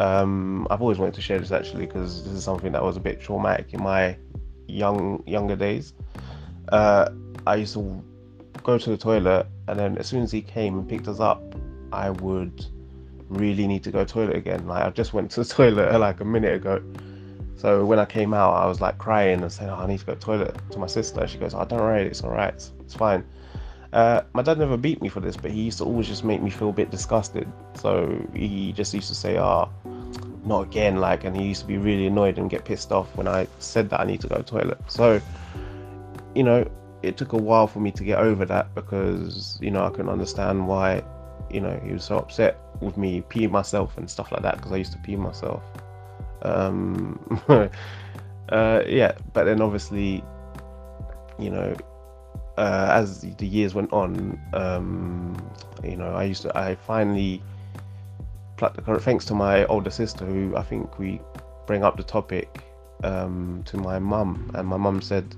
Um, 0.00 0.66
I've 0.70 0.82
always 0.82 0.98
wanted 0.98 1.14
to 1.14 1.20
share 1.20 1.38
this 1.38 1.52
actually 1.52 1.86
because 1.86 2.24
this 2.24 2.32
is 2.32 2.42
something 2.42 2.72
that 2.72 2.82
was 2.82 2.96
a 2.96 3.00
bit 3.00 3.20
traumatic 3.20 3.72
in 3.72 3.82
my 3.82 4.16
young 4.66 5.22
younger 5.24 5.54
days. 5.54 5.92
Uh, 6.70 7.10
I 7.46 7.54
used 7.54 7.74
to 7.74 8.04
go 8.64 8.76
to 8.76 8.90
the 8.90 8.96
toilet, 8.96 9.46
and 9.68 9.78
then 9.78 9.98
as 9.98 10.08
soon 10.08 10.24
as 10.24 10.32
he 10.32 10.42
came 10.42 10.80
and 10.80 10.88
picked 10.88 11.06
us 11.06 11.20
up, 11.20 11.54
I 11.92 12.10
would 12.10 12.66
really 13.28 13.68
need 13.68 13.84
to 13.84 13.92
go 13.92 14.04
to 14.04 14.04
the 14.04 14.12
toilet 14.12 14.36
again. 14.36 14.66
Like 14.66 14.82
I 14.82 14.90
just 14.90 15.14
went 15.14 15.30
to 15.32 15.44
the 15.44 15.54
toilet 15.54 15.96
like 15.96 16.18
a 16.18 16.24
minute 16.24 16.54
ago. 16.54 16.82
So 17.56 17.84
when 17.86 17.98
I 17.98 18.04
came 18.04 18.34
out, 18.34 18.52
I 18.54 18.66
was 18.66 18.80
like 18.80 18.98
crying 18.98 19.42
and 19.42 19.50
saying, 19.50 19.70
oh, 19.70 19.76
"I 19.76 19.86
need 19.86 20.00
to 20.00 20.06
go 20.06 20.14
to 20.14 20.20
toilet." 20.20 20.56
To 20.72 20.78
my 20.78 20.86
sister, 20.86 21.26
she 21.26 21.38
goes, 21.38 21.54
"Oh, 21.54 21.64
don't 21.64 21.80
worry, 21.80 22.06
it's 22.06 22.22
all 22.22 22.30
right, 22.30 22.54
it's, 22.80 22.94
fine." 22.94 23.24
Uh, 23.92 24.20
my 24.34 24.42
dad 24.42 24.58
never 24.58 24.76
beat 24.76 25.00
me 25.00 25.08
for 25.08 25.20
this, 25.20 25.36
but 25.36 25.50
he 25.50 25.62
used 25.62 25.78
to 25.78 25.84
always 25.84 26.06
just 26.06 26.22
make 26.22 26.42
me 26.42 26.50
feel 26.50 26.68
a 26.68 26.72
bit 26.72 26.90
disgusted. 26.90 27.50
So 27.74 28.20
he 28.34 28.72
just 28.72 28.92
used 28.92 29.08
to 29.08 29.14
say, 29.14 29.38
"Ah, 29.38 29.68
oh, 29.86 29.90
not 30.44 30.66
again!" 30.66 30.96
Like, 30.96 31.24
and 31.24 31.34
he 31.34 31.44
used 31.44 31.62
to 31.62 31.66
be 31.66 31.78
really 31.78 32.06
annoyed 32.06 32.38
and 32.38 32.50
get 32.50 32.64
pissed 32.64 32.92
off 32.92 33.14
when 33.16 33.26
I 33.26 33.46
said 33.58 33.88
that 33.90 34.00
I 34.00 34.04
need 34.04 34.20
to 34.20 34.28
go 34.28 34.36
to 34.36 34.42
toilet. 34.42 34.78
So, 34.88 35.20
you 36.34 36.42
know, 36.42 36.68
it 37.02 37.16
took 37.16 37.32
a 37.32 37.38
while 37.38 37.66
for 37.66 37.80
me 37.80 37.90
to 37.92 38.04
get 38.04 38.18
over 38.18 38.44
that 38.44 38.74
because 38.74 39.58
you 39.62 39.70
know 39.70 39.86
I 39.86 39.90
couldn't 39.90 40.10
understand 40.10 40.68
why, 40.68 41.02
you 41.50 41.60
know, 41.62 41.80
he 41.82 41.92
was 41.92 42.04
so 42.04 42.18
upset 42.18 42.58
with 42.80 42.98
me 42.98 43.22
peeing 43.30 43.50
myself 43.50 43.96
and 43.96 44.10
stuff 44.10 44.30
like 44.30 44.42
that 44.42 44.56
because 44.56 44.72
I 44.72 44.76
used 44.76 44.92
to 44.92 44.98
pee 44.98 45.16
myself. 45.16 45.62
Um, 46.42 47.42
uh, 48.48 48.82
yeah, 48.86 49.12
but 49.32 49.44
then 49.44 49.60
obviously, 49.60 50.22
you 51.38 51.50
know, 51.50 51.76
uh, 52.56 52.88
as 52.90 53.20
the 53.20 53.46
years 53.46 53.74
went 53.74 53.92
on, 53.92 54.40
um, 54.54 55.36
you 55.84 55.96
know, 55.96 56.14
I 56.14 56.24
used 56.24 56.42
to, 56.42 56.56
I 56.56 56.74
finally 56.74 57.42
plucked 58.56 58.84
the 58.84 58.98
thanks 58.98 59.24
to 59.26 59.34
my 59.34 59.64
older 59.66 59.90
sister, 59.90 60.24
who 60.24 60.56
I 60.56 60.62
think 60.62 60.98
we 60.98 61.20
bring 61.66 61.84
up 61.84 61.96
the 61.96 62.02
topic 62.02 62.64
um, 63.04 63.62
to 63.66 63.76
my 63.76 63.98
mum, 63.98 64.50
and 64.54 64.66
my 64.66 64.76
mum 64.76 65.02
said, 65.02 65.36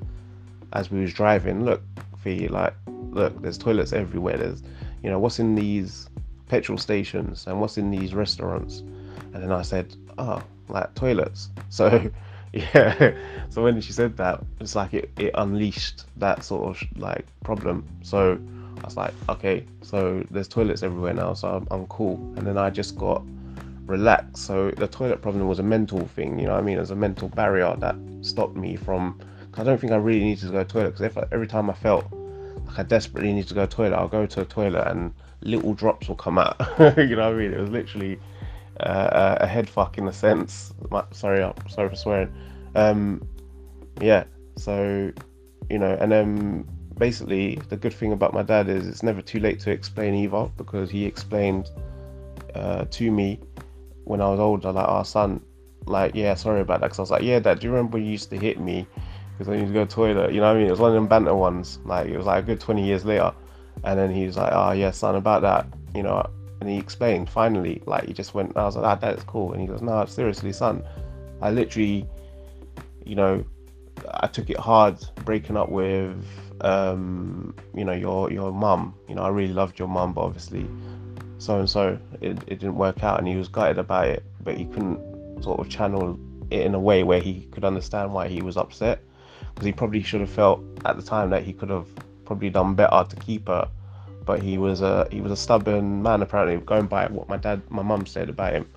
as 0.73 0.91
we 0.91 1.01
was 1.01 1.13
driving, 1.13 1.65
look, 1.65 1.83
Fee, 2.23 2.49
like, 2.49 2.75
look, 3.11 3.41
there's 3.43 3.59
toilets 3.59 3.93
everywhere. 3.93 4.37
There's, 4.37 4.63
you 5.03 5.11
know, 5.11 5.19
what's 5.19 5.39
in 5.39 5.55
these 5.55 6.09
petrol 6.49 6.79
stations 6.79 7.47
and 7.47 7.61
what's 7.61 7.79
in 7.79 7.91
these 7.91 8.15
restaurants, 8.15 8.81
and 9.33 9.43
then 9.43 9.53
I 9.53 9.63
said, 9.63 9.97
oh, 10.19 10.43
like 10.69 10.95
toilets. 10.95 11.51
So 11.71 12.11
yeah. 12.53 13.15
So 13.51 13.63
when 13.63 13.79
she 13.81 13.93
said 13.93 14.17
that 14.17 14.43
it's 14.59 14.75
like 14.75 14.95
it, 14.95 15.11
it 15.19 15.33
unleashed 15.35 16.07
that 16.17 16.43
sort 16.43 16.77
of 16.77 16.83
like 16.99 17.27
problem. 17.45 17.87
So 18.03 18.39
i 18.79 18.85
was 18.85 18.97
like 18.97 19.13
okay 19.29 19.65
so 19.83 20.25
there's 20.31 20.47
toilets 20.47 20.85
everywhere 20.85 21.13
now 21.13 21.35
so 21.35 21.49
i'm, 21.49 21.67
I'm 21.71 21.87
cool. 21.89 22.15
And 22.37 22.47
then 22.47 22.57
i 22.57 22.71
just 22.71 22.97
got 22.97 23.23
relaxed. 23.87 24.47
So 24.47 24.71
the 24.71 24.87
toilet 24.87 25.21
problem 25.21 25.49
was 25.49 25.59
a 25.59 25.63
mental 25.63 26.07
thing 26.07 26.39
you 26.39 26.47
know 26.47 26.55
i 26.55 26.61
mean? 26.61 26.77
There's 26.77 26.91
a 26.91 26.97
mental 26.97 27.29
barrier 27.29 27.75
that 27.79 27.97
stopped 28.23 28.57
me 28.57 28.77
from 28.77 29.21
i 29.57 29.65
don't 29.65 29.81
think 29.81 29.93
i 29.93 29.97
really 29.97 30.21
needed 30.21 30.47
to 30.47 30.53
go 30.53 30.63
to 30.63 30.65
toilet 30.65 30.97
because 30.97 31.27
every 31.33 31.49
time 31.49 31.69
i 31.69 31.75
felt 31.75 32.05
like 32.67 32.79
i 32.79 32.83
desperately 32.85 33.33
need 33.33 33.49
to 33.49 33.55
go 33.55 33.67
to 33.67 33.77
toilet 33.77 33.97
i'll 33.97 34.09
go 34.09 34.25
to 34.25 34.41
the 34.41 34.45
toilet 34.45 34.87
and 34.87 35.13
little 35.43 35.75
drops 35.75 36.09
will 36.09 36.17
come 36.17 36.39
out. 36.39 36.57
You 36.97 37.17
know 37.17 37.27
what 37.27 37.35
i 37.35 37.39
mean? 37.39 37.53
It 37.53 37.61
was 37.61 37.71
literally 37.71 38.19
uh, 38.81 39.39
a 39.41 39.47
head 39.47 39.69
fuck 39.69 39.99
in 39.99 40.09
a 40.09 40.13
sense. 40.13 40.73
Sorry, 41.13 41.43
I'm 41.43 41.55
sorry 41.69 41.89
for 41.89 41.97
swearing. 41.97 42.33
Um, 42.75 43.27
yeah, 44.01 44.25
so 44.57 45.13
you 45.71 45.79
know, 45.79 45.97
and 46.01 46.11
then 46.11 46.69
basically 46.99 47.57
the 47.69 47.77
good 47.77 47.95
thing 47.95 48.13
about 48.13 48.35
my 48.35 48.43
dad 48.43 48.69
is 48.69 48.87
it's 48.87 49.03
never 49.03 49.23
too 49.23 49.41
late 49.41 49.61
to 49.61 49.71
explain 49.71 50.15
either 50.15 50.51
because 50.57 50.91
he 50.91 51.05
explained 51.05 51.71
uh, 52.55 52.85
to 52.91 53.11
me 53.11 53.41
when 54.05 54.21
I 54.21 54.29
was 54.29 54.41
older, 54.41 54.73
like, 54.73 54.89
our 54.89 55.01
oh, 55.01 55.05
son, 55.05 55.41
like, 55.87 56.15
yeah, 56.15 56.35
sorry 56.35 56.63
about 56.63 56.81
that. 56.81 56.87
Because 56.87 56.99
I 56.99 57.03
was 57.03 57.11
like, 57.11 57.23
yeah, 57.23 57.39
dad, 57.39 57.61
do 57.61 57.67
you 57.67 57.73
remember 57.73 57.99
you 57.99 58.11
used 58.11 58.31
to 58.31 58.39
hit 58.39 58.59
me 58.59 58.87
because 59.33 59.53
I 59.53 59.57
need 59.57 59.67
to 59.67 59.73
go 59.73 59.85
to 59.85 59.91
toilet? 59.91 60.33
You 60.33 60.41
know 60.41 60.47
what 60.47 60.57
I 60.57 60.59
mean? 60.59 60.67
It 60.67 60.71
was 60.71 60.81
one 60.81 60.91
of 60.91 60.95
them 60.95 61.07
banter 61.07 61.35
ones. 61.35 61.79
Like, 61.85 62.09
it 62.09 62.17
was 62.17 62.27
like 62.27 62.43
a 62.43 62.47
good 62.47 62.61
20 62.61 62.85
years 62.85 63.05
later. 63.05 63.33
And 63.85 63.99
then 63.99 64.11
he 64.11 64.27
was 64.27 64.37
like, 64.37 64.53
oh, 64.53 64.73
yeah, 64.73 64.91
son, 64.91 65.15
about 65.15 65.43
that, 65.43 65.67
you 65.95 66.03
know, 66.03 66.29
and 66.61 66.69
he 66.69 66.77
explained 66.77 67.31
finally, 67.31 67.83
like 67.87 68.07
he 68.07 68.13
just 68.13 68.35
went, 68.35 68.57
I 68.57 68.65
was 68.65 68.77
like, 68.77 69.01
that's 69.01 69.23
cool. 69.25 69.53
And 69.53 69.61
he 69.61 69.67
goes, 69.67 69.83
no, 69.83 70.05
seriously, 70.07 70.53
son, 70.53 70.83
I 71.41 71.51
literally, 71.51 72.07
you 73.05 73.15
know, 73.15 73.45
I 74.11 74.27
took 74.27 74.51
it 74.51 74.57
hard 74.59 74.99
breaking 75.25 75.57
up 75.57 75.69
with, 75.71 76.25
um, 76.61 77.55
you 77.75 77.85
know, 77.85 77.93
your 77.93 78.31
your 78.33 78.53
mum. 78.53 78.95
You 79.09 79.15
know, 79.15 79.23
I 79.23 79.29
really 79.29 79.53
loved 79.53 79.79
your 79.79 79.89
mum, 79.89 80.13
but 80.13 80.23
obviously, 80.23 80.67
so 81.39 81.59
and 81.59 81.71
so, 81.71 81.99
it, 82.21 82.39
it 82.47 82.59
didn't 82.59 82.77
work 82.77 83.03
out, 83.05 83.19
and 83.19 83.29
he 83.29 83.37
was 83.37 83.49
gutted 83.49 83.79
about 83.79 84.09
it, 84.09 84.25
but 84.43 84.57
he 84.57 84.65
couldn't 84.67 85.43
sort 85.43 85.61
of 85.61 85.69
channel 85.69 86.19
it 86.51 86.63
in 86.63 86.75
a 86.75 86.81
way 86.81 87.03
where 87.05 87.21
he 87.21 87.43
could 87.53 87.65
understand 87.65 88.13
why 88.13 88.27
he 88.27 88.43
was 88.43 88.57
upset, 88.57 89.01
because 89.55 89.67
he 89.67 89.73
probably 89.73 90.03
should 90.03 90.21
have 90.21 90.31
felt 90.31 90.61
at 90.85 90.97
the 90.97 91.03
time 91.03 91.31
that 91.31 91.45
he 91.45 91.53
could 91.53 91.71
have 91.71 91.87
probably 92.25 92.51
done 92.51 92.75
better 92.75 93.05
to 93.09 93.17
keep 93.17 93.47
her 93.49 93.69
but 94.29 94.43
he 94.43 94.59
was 94.59 94.83
a 94.83 95.09
he 95.11 95.23
was 95.23 95.33
a 95.33 95.37
stubborn 95.37 96.03
man. 96.03 96.21
Apparently, 96.21 96.59
going 96.67 96.87
by 96.87 97.07
what 97.07 97.31
my 97.31 97.39
dad, 97.39 97.63
my 97.71 97.83
mum 97.83 98.05
said 98.05 98.29
about 98.29 98.53
him, 98.53 98.69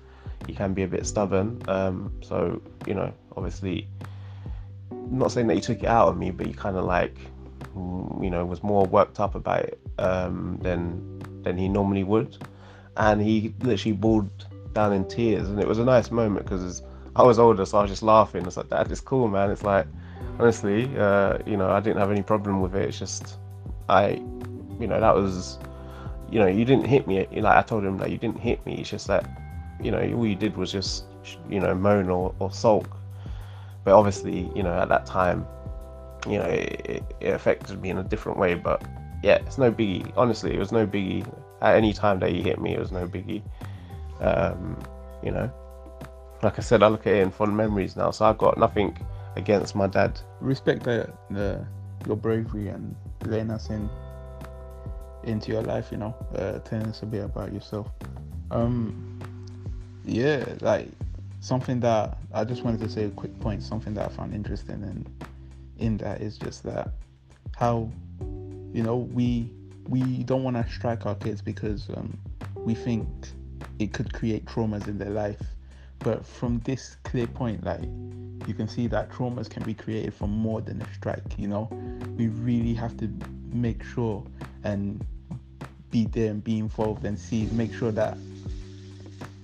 he 0.46 0.54
can 0.54 0.72
be 0.72 0.82
a 0.82 0.88
bit 0.88 1.06
stubborn. 1.06 1.60
Um, 1.68 2.10
so 2.22 2.62
you 2.86 2.94
know, 2.94 3.12
obviously, 3.36 3.86
not 5.10 5.30
saying 5.30 5.48
that 5.48 5.54
he 5.54 5.60
took 5.60 5.82
it 5.82 5.90
out 5.98 6.08
of 6.08 6.16
me, 6.16 6.30
but 6.30 6.46
he 6.46 6.54
kind 6.54 6.78
of 6.78 6.86
like, 6.86 7.18
you 7.76 8.30
know, 8.30 8.46
was 8.46 8.62
more 8.62 8.86
worked 8.86 9.20
up 9.20 9.34
about 9.34 9.60
it 9.60 9.78
um, 9.98 10.58
than 10.62 11.20
than 11.42 11.58
he 11.58 11.68
normally 11.68 12.02
would, 12.02 12.38
and 12.96 13.20
he 13.20 13.54
literally 13.60 13.92
bawled 13.92 14.30
down 14.72 14.94
in 14.94 15.06
tears, 15.06 15.50
and 15.50 15.60
it 15.60 15.68
was 15.68 15.78
a 15.78 15.84
nice 15.84 16.10
moment 16.10 16.46
because 16.46 16.82
I 17.14 17.24
was 17.24 17.38
older, 17.38 17.66
so 17.66 17.76
I 17.76 17.82
was 17.82 17.90
just 17.90 18.02
laughing. 18.02 18.46
It's 18.46 18.56
like, 18.56 18.70
Dad, 18.70 18.90
it's 18.90 19.02
cool, 19.02 19.28
man. 19.28 19.50
It's 19.50 19.64
like, 19.64 19.86
honestly, 20.38 20.88
uh, 20.96 21.40
you 21.44 21.58
know, 21.58 21.68
I 21.68 21.80
didn't 21.80 21.98
have 21.98 22.10
any 22.10 22.22
problem 22.22 22.62
with 22.62 22.74
it. 22.74 22.88
It's 22.88 22.98
just, 22.98 23.36
I 23.90 24.22
you 24.80 24.86
know 24.86 25.00
that 25.00 25.14
was 25.14 25.58
you 26.30 26.38
know 26.38 26.46
you 26.46 26.64
didn't 26.64 26.86
hit 26.86 27.06
me 27.06 27.26
like 27.40 27.56
i 27.56 27.62
told 27.62 27.84
him 27.84 27.98
that 27.98 28.10
you 28.10 28.18
didn't 28.18 28.38
hit 28.38 28.64
me 28.64 28.76
it's 28.76 28.90
just 28.90 29.06
that 29.06 29.28
you 29.82 29.90
know 29.90 29.98
all 30.16 30.26
you 30.26 30.34
did 30.34 30.56
was 30.56 30.72
just 30.72 31.04
you 31.48 31.60
know 31.60 31.74
moan 31.74 32.08
or, 32.08 32.34
or 32.38 32.50
sulk. 32.50 32.96
But 33.84 33.94
obviously 33.94 34.50
you 34.54 34.62
know 34.62 34.72
at 34.72 34.88
that 34.88 35.06
time 35.06 35.46
you 36.28 36.38
know 36.38 36.44
it, 36.44 37.02
it 37.20 37.34
affected 37.34 37.80
me 37.80 37.90
in 37.90 37.98
a 37.98 38.04
different 38.04 38.38
way 38.38 38.54
but 38.54 38.82
yeah 39.22 39.38
it's 39.46 39.58
no 39.58 39.72
biggie. 39.72 40.12
Honestly 40.16 40.54
it 40.54 40.58
was 40.58 40.72
no 40.72 40.86
biggie. 40.86 41.26
At 41.60 41.76
any 41.76 41.92
time 41.92 42.18
that 42.20 42.30
he 42.30 42.42
hit 42.42 42.60
me 42.60 42.74
it 42.74 42.80
was 42.80 42.92
no 42.92 43.06
biggie. 43.06 43.42
Um, 44.20 44.78
you 45.22 45.30
know 45.32 45.50
like 46.42 46.58
i 46.58 46.62
said 46.62 46.82
i 46.82 46.88
look 46.88 47.06
at 47.06 47.12
it 47.12 47.22
in 47.22 47.30
fond 47.30 47.56
memories 47.56 47.96
now 47.96 48.10
so 48.10 48.24
i've 48.24 48.38
got 48.38 48.58
nothing 48.58 48.96
against 49.36 49.74
my 49.74 49.86
dad. 49.86 50.20
Respect 50.40 50.82
the, 50.82 51.10
the 51.30 51.64
your 52.06 52.16
bravery 52.16 52.68
and 52.68 52.94
letting 53.24 53.50
us 53.50 53.70
in 53.70 53.88
into 55.24 55.52
your 55.52 55.62
life. 55.62 55.88
You 55.90 55.98
know, 55.98 56.14
uh, 56.36 56.58
telling 56.60 56.86
us 56.86 57.02
a 57.02 57.06
bit 57.06 57.24
about 57.24 57.52
yourself. 57.52 57.88
Um, 58.50 59.18
yeah, 60.04 60.44
like 60.60 60.88
something 61.40 61.80
that 61.80 62.18
I 62.32 62.44
just 62.44 62.64
wanted 62.64 62.80
to 62.80 62.88
say 62.88 63.04
a 63.04 63.10
quick 63.10 63.38
point. 63.40 63.62
Something 63.62 63.94
that 63.94 64.06
I 64.06 64.08
found 64.08 64.34
interesting 64.34 64.82
and 64.82 65.08
in, 65.78 65.86
in 65.86 65.96
that 65.98 66.20
is 66.20 66.38
just 66.38 66.62
that 66.64 66.92
how 67.56 67.90
you 68.72 68.82
know 68.82 68.96
we 68.96 69.52
we 69.88 70.22
don't 70.24 70.42
want 70.42 70.56
to 70.56 70.72
strike 70.72 71.06
our 71.06 71.14
kids 71.16 71.42
because 71.42 71.88
um, 71.90 72.16
we 72.56 72.74
think 72.74 73.08
it 73.78 73.92
could 73.92 74.12
create 74.12 74.44
traumas 74.46 74.86
in 74.88 74.98
their 74.98 75.10
life. 75.10 75.42
But 75.98 76.26
from 76.26 76.60
this 76.60 76.96
clear 77.04 77.26
point, 77.26 77.64
like 77.64 77.82
you 78.46 78.54
can 78.54 78.66
see 78.66 78.86
that 78.88 79.10
traumas 79.10 79.48
can 79.48 79.62
be 79.62 79.74
created 79.74 80.14
from 80.14 80.30
more 80.30 80.60
than 80.60 80.82
a 80.82 80.94
strike. 80.94 81.38
You 81.38 81.48
know, 81.48 81.68
we 82.16 82.28
really 82.28 82.74
have 82.74 82.96
to 82.98 83.10
make 83.52 83.82
sure 83.84 84.24
and 84.64 85.04
be 85.90 86.06
there 86.06 86.30
and 86.30 86.42
be 86.42 86.58
involved 86.58 87.04
and 87.04 87.18
see, 87.18 87.46
make 87.52 87.72
sure 87.74 87.92
that 87.92 88.16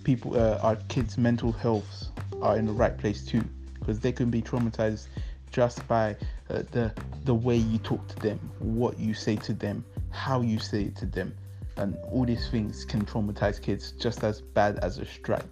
people, 0.04 0.36
uh, 0.36 0.58
our 0.62 0.76
kids' 0.88 1.18
mental 1.18 1.52
healths 1.52 2.08
are 2.40 2.56
in 2.56 2.66
the 2.66 2.72
right 2.72 2.96
place 2.96 3.24
too, 3.24 3.42
because 3.78 4.00
they 4.00 4.12
can 4.12 4.30
be 4.30 4.40
traumatized 4.40 5.08
just 5.50 5.86
by 5.88 6.16
uh, 6.50 6.62
the 6.72 6.92
the 7.24 7.34
way 7.34 7.56
you 7.56 7.78
talk 7.78 8.06
to 8.08 8.16
them, 8.16 8.38
what 8.58 8.98
you 8.98 9.14
say 9.14 9.36
to 9.36 9.52
them, 9.52 9.84
how 10.10 10.40
you 10.40 10.58
say 10.58 10.82
it 10.82 10.96
to 10.96 11.06
them, 11.06 11.34
and 11.76 11.96
all 12.10 12.24
these 12.24 12.48
things 12.50 12.84
can 12.84 13.04
traumatize 13.04 13.60
kids 13.60 13.92
just 13.92 14.24
as 14.24 14.40
bad 14.40 14.78
as 14.78 14.98
a 14.98 15.04
strike. 15.04 15.44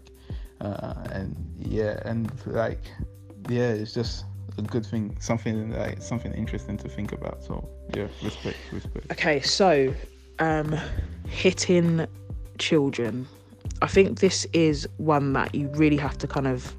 Uh, 0.60 0.94
and 1.12 1.36
yeah, 1.58 2.00
and 2.04 2.30
like 2.46 2.80
yeah, 3.48 3.68
it's 3.68 3.92
just 3.92 4.24
a 4.58 4.62
good 4.62 4.84
thing, 4.84 5.16
something 5.20 5.70
like 5.70 6.00
something 6.02 6.32
interesting 6.32 6.76
to 6.78 6.88
think 6.88 7.12
about. 7.12 7.42
So 7.42 7.68
yeah, 7.94 8.08
respect, 8.22 8.56
respect. 8.72 9.10
Okay, 9.12 9.40
so 9.40 9.92
um, 10.38 10.76
hitting 11.28 12.06
children. 12.58 13.26
I 13.82 13.86
think 13.86 14.20
this 14.20 14.46
is 14.52 14.88
one 14.96 15.32
that 15.34 15.54
you 15.54 15.68
really 15.68 15.98
have 15.98 16.16
to 16.18 16.26
kind 16.26 16.46
of 16.46 16.74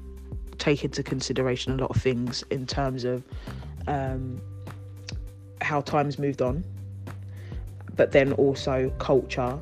take 0.58 0.84
into 0.84 1.02
consideration 1.02 1.72
a 1.72 1.76
lot 1.76 1.90
of 1.90 2.02
things 2.02 2.42
in 2.50 2.66
terms 2.66 3.04
of 3.04 3.22
um, 3.86 4.40
how 5.60 5.80
times 5.80 6.18
moved 6.18 6.42
on, 6.42 6.64
but 7.94 8.12
then 8.12 8.32
also 8.34 8.92
culture 8.98 9.58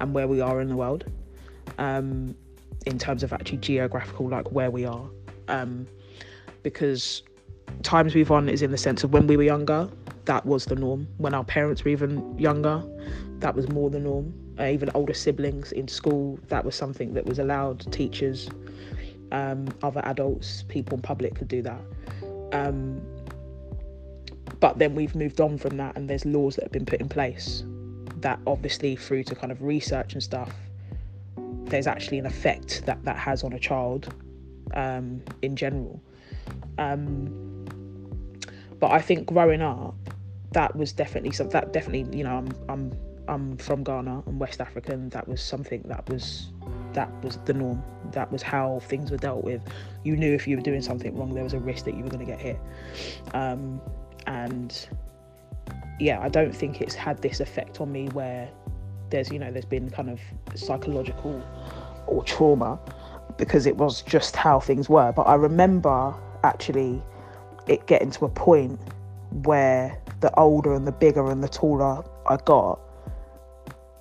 and 0.00 0.14
where 0.14 0.28
we 0.28 0.40
are 0.40 0.60
in 0.60 0.68
the 0.68 0.76
world, 0.76 1.04
um, 1.78 2.34
in 2.86 2.98
terms 2.98 3.22
of 3.22 3.32
actually 3.32 3.58
geographical, 3.58 4.28
like 4.28 4.50
where 4.52 4.70
we 4.70 4.84
are. 4.84 5.08
Um, 5.48 5.86
because 6.62 7.22
times 7.82 8.14
move 8.14 8.30
on 8.30 8.48
is 8.48 8.62
in 8.62 8.70
the 8.70 8.78
sense 8.78 9.04
of 9.04 9.12
when 9.12 9.26
we 9.26 9.36
were 9.36 9.42
younger, 9.42 9.88
that 10.24 10.44
was 10.44 10.66
the 10.66 10.76
norm. 10.76 11.08
When 11.18 11.34
our 11.34 11.44
parents 11.44 11.84
were 11.84 11.90
even 11.90 12.38
younger, 12.38 12.82
that 13.38 13.54
was 13.54 13.68
more 13.68 13.90
the 13.90 14.00
norm. 14.00 14.32
Uh, 14.58 14.66
even 14.66 14.90
older 14.94 15.14
siblings 15.14 15.72
in 15.72 15.86
school, 15.86 16.38
that 16.48 16.64
was 16.64 16.74
something 16.74 17.14
that 17.14 17.24
was 17.24 17.38
allowed. 17.38 17.90
Teachers, 17.92 18.48
um, 19.32 19.68
other 19.82 20.00
adults, 20.04 20.64
people 20.68 20.96
in 20.96 21.02
public 21.02 21.34
could 21.36 21.48
do 21.48 21.62
that. 21.62 21.80
Um, 22.52 23.00
but 24.60 24.78
then 24.78 24.94
we've 24.94 25.14
moved 25.14 25.40
on 25.40 25.58
from 25.58 25.76
that, 25.76 25.96
and 25.96 26.10
there's 26.10 26.24
laws 26.24 26.56
that 26.56 26.64
have 26.64 26.72
been 26.72 26.86
put 26.86 27.00
in 27.00 27.08
place 27.08 27.64
that, 28.16 28.40
obviously, 28.46 28.96
through 28.96 29.22
to 29.24 29.34
kind 29.34 29.52
of 29.52 29.62
research 29.62 30.14
and 30.14 30.22
stuff, 30.22 30.52
there's 31.66 31.86
actually 31.86 32.18
an 32.18 32.26
effect 32.26 32.84
that 32.86 33.02
that 33.04 33.16
has 33.16 33.44
on 33.44 33.52
a 33.52 33.58
child 33.58 34.12
um, 34.74 35.22
in 35.42 35.54
general. 35.54 36.00
Um, 36.78 37.47
but 38.80 38.92
I 38.92 39.00
think 39.00 39.26
growing 39.26 39.62
up, 39.62 39.94
that 40.52 40.74
was 40.76 40.92
definitely 40.92 41.32
something 41.32 41.52
that 41.52 41.72
definitely, 41.72 42.16
you 42.16 42.24
know, 42.24 42.36
I'm 42.36 42.48
I'm 42.68 42.92
I'm 43.28 43.56
from 43.58 43.84
Ghana, 43.84 44.22
I'm 44.26 44.38
West 44.38 44.60
African. 44.60 45.10
That 45.10 45.28
was 45.28 45.42
something 45.42 45.82
that 45.86 46.08
was 46.08 46.50
that 46.94 47.10
was 47.22 47.36
the 47.44 47.52
norm. 47.52 47.82
That 48.12 48.32
was 48.32 48.42
how 48.42 48.80
things 48.84 49.10
were 49.10 49.18
dealt 49.18 49.44
with. 49.44 49.62
You 50.04 50.16
knew 50.16 50.34
if 50.34 50.48
you 50.48 50.56
were 50.56 50.62
doing 50.62 50.80
something 50.80 51.16
wrong, 51.16 51.34
there 51.34 51.44
was 51.44 51.52
a 51.52 51.58
risk 51.58 51.84
that 51.84 51.94
you 51.94 52.02
were 52.02 52.08
going 52.08 52.24
to 52.24 52.30
get 52.30 52.40
hit. 52.40 52.58
Um, 53.34 53.80
and 54.26 54.88
yeah, 56.00 56.20
I 56.20 56.28
don't 56.28 56.54
think 56.54 56.80
it's 56.80 56.94
had 56.94 57.20
this 57.20 57.40
effect 57.40 57.80
on 57.80 57.92
me 57.92 58.08
where 58.08 58.48
there's 59.10 59.30
you 59.30 59.38
know 59.38 59.50
there's 59.50 59.64
been 59.64 59.90
kind 59.90 60.10
of 60.10 60.20
psychological 60.54 61.42
or 62.06 62.24
trauma 62.24 62.78
because 63.36 63.66
it 63.66 63.76
was 63.76 64.02
just 64.02 64.36
how 64.36 64.58
things 64.58 64.88
were. 64.88 65.12
But 65.12 65.22
I 65.22 65.34
remember 65.34 66.14
actually 66.44 67.02
it 67.68 67.86
getting 67.86 68.10
to 68.12 68.24
a 68.24 68.28
point 68.28 68.78
where 69.44 70.00
the 70.20 70.34
older 70.38 70.74
and 70.74 70.86
the 70.86 70.92
bigger 70.92 71.30
and 71.30 71.42
the 71.42 71.48
taller 71.48 72.02
I 72.28 72.36
got, 72.44 72.80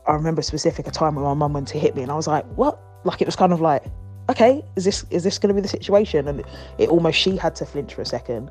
I 0.08 0.14
remember 0.14 0.40
a 0.40 0.44
specific 0.44 0.88
a 0.88 0.92
time 0.92 1.16
when 1.16 1.26
my 1.26 1.34
mum 1.34 1.54
went 1.54 1.68
to 1.70 1.80
hit 1.80 1.96
me 1.96 2.02
and 2.02 2.12
I 2.12 2.16
was 2.16 2.28
like, 2.28 2.46
what? 2.56 2.80
Like 3.04 3.22
it 3.22 3.28
was 3.28 3.36
kind 3.36 3.54
of 3.54 3.62
like, 3.62 3.84
okay, 4.30 4.64
is 4.76 4.86
this 4.86 5.06
is 5.10 5.24
this 5.24 5.38
going 5.38 5.50
to 5.50 5.54
be 5.54 5.62
the 5.62 5.68
situation? 5.68 6.28
And 6.28 6.44
it 6.78 6.90
almost 6.90 7.18
she 7.18 7.38
had 7.38 7.56
to 7.58 7.66
flinch 7.66 7.94
for 7.94 8.02
a 8.02 8.06
second, 8.06 8.50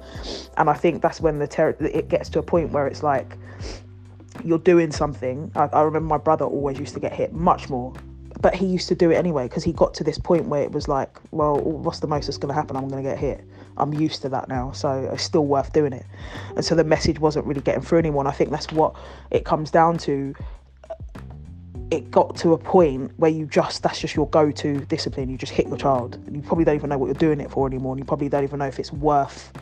and 0.56 0.70
I 0.70 0.74
think 0.74 1.02
that's 1.02 1.20
when 1.20 1.38
the 1.38 1.46
terror 1.46 1.76
it 1.80 2.08
gets 2.08 2.28
to 2.30 2.38
a 2.38 2.42
point 2.42 2.70
where 2.70 2.86
it's 2.86 3.02
like 3.02 3.36
you're 4.44 4.58
doing 4.58 4.92
something. 4.92 5.50
I, 5.56 5.64
I 5.72 5.82
remember 5.82 6.08
my 6.08 6.18
brother 6.18 6.44
always 6.44 6.78
used 6.78 6.94
to 6.94 7.00
get 7.00 7.12
hit 7.12 7.32
much 7.32 7.68
more 7.68 7.92
but 8.40 8.54
he 8.54 8.66
used 8.66 8.88
to 8.88 8.94
do 8.94 9.10
it 9.10 9.14
anyway 9.14 9.48
because 9.48 9.64
he 9.64 9.72
got 9.72 9.94
to 9.94 10.04
this 10.04 10.18
point 10.18 10.46
where 10.46 10.62
it 10.62 10.72
was 10.72 10.88
like, 10.88 11.18
well, 11.30 11.58
what's 11.58 12.00
the 12.00 12.06
most 12.06 12.26
that's 12.26 12.36
going 12.36 12.48
to 12.48 12.54
happen? 12.54 12.76
I'm 12.76 12.88
going 12.88 13.02
to 13.02 13.08
get 13.08 13.18
hit. 13.18 13.44
I'm 13.78 13.92
used 13.94 14.22
to 14.22 14.28
that 14.30 14.48
now, 14.48 14.72
so 14.72 15.10
it's 15.12 15.22
still 15.22 15.46
worth 15.46 15.72
doing 15.72 15.92
it. 15.92 16.06
And 16.54 16.64
so 16.64 16.74
the 16.74 16.84
message 16.84 17.18
wasn't 17.18 17.46
really 17.46 17.60
getting 17.60 17.82
through 17.82 17.98
anyone. 17.98 18.26
I 18.26 18.30
think 18.32 18.50
that's 18.50 18.70
what 18.72 18.94
it 19.30 19.44
comes 19.44 19.70
down 19.70 19.98
to. 19.98 20.34
It 21.90 22.10
got 22.10 22.34
to 22.38 22.52
a 22.52 22.58
point 22.58 23.12
where 23.16 23.30
you 23.30 23.46
just 23.46 23.82
that's 23.82 24.00
just 24.00 24.16
your 24.16 24.28
go-to 24.28 24.80
discipline. 24.86 25.28
You 25.28 25.38
just 25.38 25.52
hit 25.52 25.68
your 25.68 25.76
child. 25.76 26.18
You 26.30 26.42
probably 26.42 26.64
don't 26.64 26.74
even 26.74 26.90
know 26.90 26.98
what 26.98 27.06
you're 27.06 27.14
doing 27.14 27.40
it 27.40 27.50
for 27.50 27.66
anymore, 27.66 27.92
and 27.92 28.00
you 28.00 28.04
probably 28.04 28.28
don't 28.28 28.42
even 28.42 28.58
know 28.58 28.66
if 28.66 28.80
it's 28.80 28.92
worth, 28.92 29.52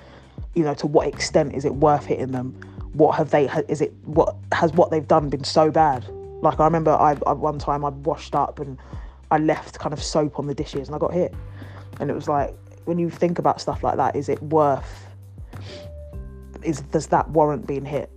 you 0.55 0.63
know, 0.63 0.75
to 0.75 0.87
what 0.87 1.07
extent 1.07 1.55
is 1.55 1.65
it 1.65 1.75
worth 1.75 2.07
hitting 2.07 2.33
them? 2.33 2.59
What 2.95 3.17
have 3.17 3.31
they? 3.31 3.51
Is 3.69 3.81
it 3.81 3.93
what 4.05 4.37
has 4.53 4.73
what 4.73 4.91
they've 4.91 5.07
done 5.07 5.29
been 5.29 5.45
so 5.45 5.71
bad? 5.71 6.07
Like 6.41 6.61
I 6.61 6.65
remember, 6.65 6.93
I, 6.93 7.17
I 7.27 7.33
one 7.33 7.59
time 7.59 7.85
I 7.85 7.91
washed 7.91 8.35
up 8.35 8.59
and 8.59 8.79
I 9.31 9.39
left 9.39 9.79
kind 9.79 9.93
of 9.93 10.03
soap 10.03 10.39
on 10.39 10.47
the 10.47 10.55
dishes 10.55 10.89
and 10.89 10.95
I 10.95 10.99
got 10.99 11.13
hit, 11.13 11.35
and 12.01 12.11
it 12.11 12.15
was 12.15 12.29
like 12.29 12.57
when 12.85 12.99
you 12.99 13.11
think 13.11 13.39
about 13.39 13.61
stuff 13.61 13.83
like 13.83 13.97
that, 13.97 14.17
is 14.17 14.29
it 14.29 14.43
worth? 14.43 15.07
Is 16.63 16.81
does 16.81 17.09
that 17.09 17.29
warrant 17.31 17.67
being 17.67 17.85
hit? 17.85 18.11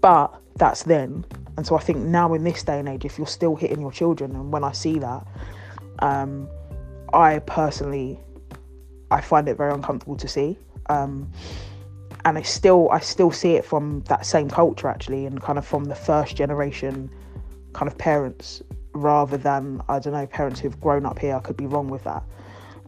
But 0.00 0.34
that's 0.56 0.82
then, 0.84 1.24
and 1.56 1.66
so 1.66 1.76
I 1.76 1.80
think 1.80 1.98
now 1.98 2.34
in 2.34 2.44
this 2.44 2.62
day 2.62 2.78
and 2.78 2.88
age, 2.88 3.04
if 3.04 3.18
you're 3.18 3.26
still 3.26 3.56
hitting 3.56 3.80
your 3.80 3.92
children, 3.92 4.32
and 4.32 4.52
when 4.52 4.64
I 4.64 4.72
see 4.72 4.98
that, 4.98 5.26
um, 6.00 6.48
I 7.12 7.40
personally, 7.40 8.18
I 9.10 9.20
find 9.20 9.48
it 9.48 9.56
very 9.56 9.72
uncomfortable 9.72 10.16
to 10.16 10.28
see. 10.28 10.58
Um, 10.88 11.30
and 12.24 12.38
I 12.38 12.42
still 12.42 12.88
I 12.90 13.00
still 13.00 13.32
see 13.32 13.54
it 13.54 13.64
from 13.64 14.02
that 14.08 14.26
same 14.26 14.48
culture 14.48 14.88
actually, 14.88 15.26
and 15.26 15.40
kind 15.40 15.58
of 15.58 15.66
from 15.66 15.84
the 15.84 15.94
first 15.94 16.36
generation 16.36 17.10
kind 17.72 17.90
of 17.90 17.96
parents 17.96 18.62
rather 18.94 19.36
than 19.36 19.80
I 19.88 19.98
don't 19.98 20.12
know 20.12 20.26
parents 20.26 20.60
who've 20.60 20.78
grown 20.80 21.06
up 21.06 21.18
here. 21.18 21.34
I 21.34 21.40
could 21.40 21.56
be 21.56 21.66
wrong 21.66 21.88
with 21.88 22.04
that. 22.04 22.22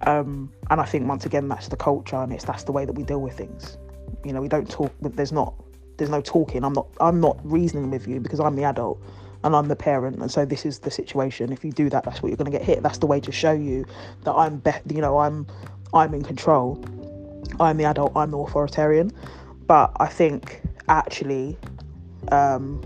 Um, 0.07 0.53
and 0.71 0.81
I 0.81 0.85
think 0.85 1.09
once 1.09 1.25
again 1.25 1.49
that's 1.49 1.69
the 1.69 1.77
culture 1.77 2.17
and 2.17 2.33
it's 2.33 2.45
that's 2.45 2.65
the 2.65 2.73
way 2.73 2.85
that 2.85 2.93
we 2.93 3.03
deal 3.03 3.21
with 3.21 3.37
things. 3.37 3.79
You 4.25 4.33
know, 4.33 4.41
we 4.41 4.49
don't 4.49 4.69
talk. 4.71 4.93
There's 5.01 5.33
not 5.33 5.55
there's 5.97 6.11
no 6.11 6.21
talking. 6.21 6.65
I'm 6.65 6.73
not 6.73 6.89
I'm 7.01 7.21
not 7.21 7.39
reasoning 7.43 7.91
with 7.91 8.07
you 8.07 8.21
because 8.21 8.41
I'm 8.41 8.57
the 8.57 8.65
adult 8.65 9.03
and 9.43 9.55
I'm 9.55 9.69
the 9.69 9.77
parent, 9.77 10.19
and 10.19 10.31
so 10.31 10.45
this 10.45 10.65
is 10.65 10.79
the 10.79 10.91
situation. 10.91 11.53
If 11.53 11.65
you 11.65 11.73
do 11.73 11.91
that, 11.91 12.05
that's 12.05 12.23
what 12.23 12.29
you're 12.29 12.37
going 12.37 12.51
to 12.51 12.57
get 12.57 12.63
hit. 12.63 12.83
That's 12.83 12.99
the 12.99 13.07
way 13.07 13.21
to 13.21 13.31
show 13.33 13.53
you 13.53 13.85
that 14.25 14.33
I'm 14.33 14.59
be- 14.59 14.95
you 14.95 15.01
know 15.01 15.19
I'm 15.19 15.47
I'm 15.93 16.15
in 16.15 16.23
control. 16.23 16.83
I'm 17.61 17.77
the 17.77 17.85
adult. 17.85 18.13
I'm 18.17 18.31
the 18.31 18.39
authoritarian. 18.39 19.11
But 19.67 19.93
I 20.01 20.07
think 20.07 20.63
actually. 20.89 21.57
Um, 22.33 22.83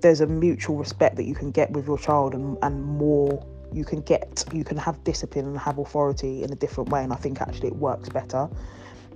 there's 0.00 0.20
a 0.20 0.26
mutual 0.26 0.76
respect 0.76 1.16
that 1.16 1.24
you 1.24 1.34
can 1.34 1.50
get 1.50 1.70
with 1.72 1.86
your 1.86 1.98
child 1.98 2.34
and, 2.34 2.56
and 2.62 2.84
more 2.84 3.44
you 3.72 3.84
can 3.84 4.00
get 4.00 4.44
you 4.52 4.64
can 4.64 4.76
have 4.76 5.02
discipline 5.04 5.46
and 5.46 5.58
have 5.58 5.78
authority 5.78 6.42
in 6.42 6.52
a 6.52 6.56
different 6.56 6.90
way 6.90 7.04
and 7.04 7.12
i 7.12 7.16
think 7.16 7.40
actually 7.40 7.68
it 7.68 7.76
works 7.76 8.08
better 8.08 8.48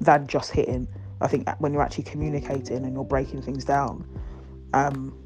than 0.02 0.26
just 0.26 0.50
hitting. 0.50 0.88
I 1.20 1.28
think 1.28 1.48
when 1.58 1.72
you're 1.72 1.82
actually 1.82 2.04
communicating 2.04 2.78
and 2.78 2.92
you're 2.92 3.04
breaking 3.04 3.42
things 3.42 3.64
down 3.64 4.04
um, 4.74 5.16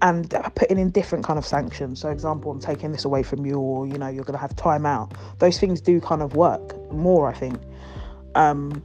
and 0.00 0.30
putting 0.54 0.78
in 0.78 0.90
different 0.90 1.24
kind 1.24 1.38
of 1.38 1.44
sanctions. 1.46 2.00
So 2.00 2.10
example 2.10 2.50
i'm 2.50 2.60
taking 2.60 2.92
this 2.92 3.04
away 3.04 3.22
from 3.22 3.44
you 3.44 3.58
or 3.58 3.86
you 3.86 3.98
know 3.98 4.08
you're 4.08 4.24
going 4.24 4.34
to 4.34 4.40
have 4.40 4.54
time 4.56 4.86
out. 4.86 5.14
Those 5.38 5.58
things 5.58 5.80
do 5.80 6.00
kind 6.00 6.22
of 6.22 6.36
work 6.36 6.92
more 6.92 7.28
i 7.28 7.34
think. 7.34 7.58
Um, 8.34 8.82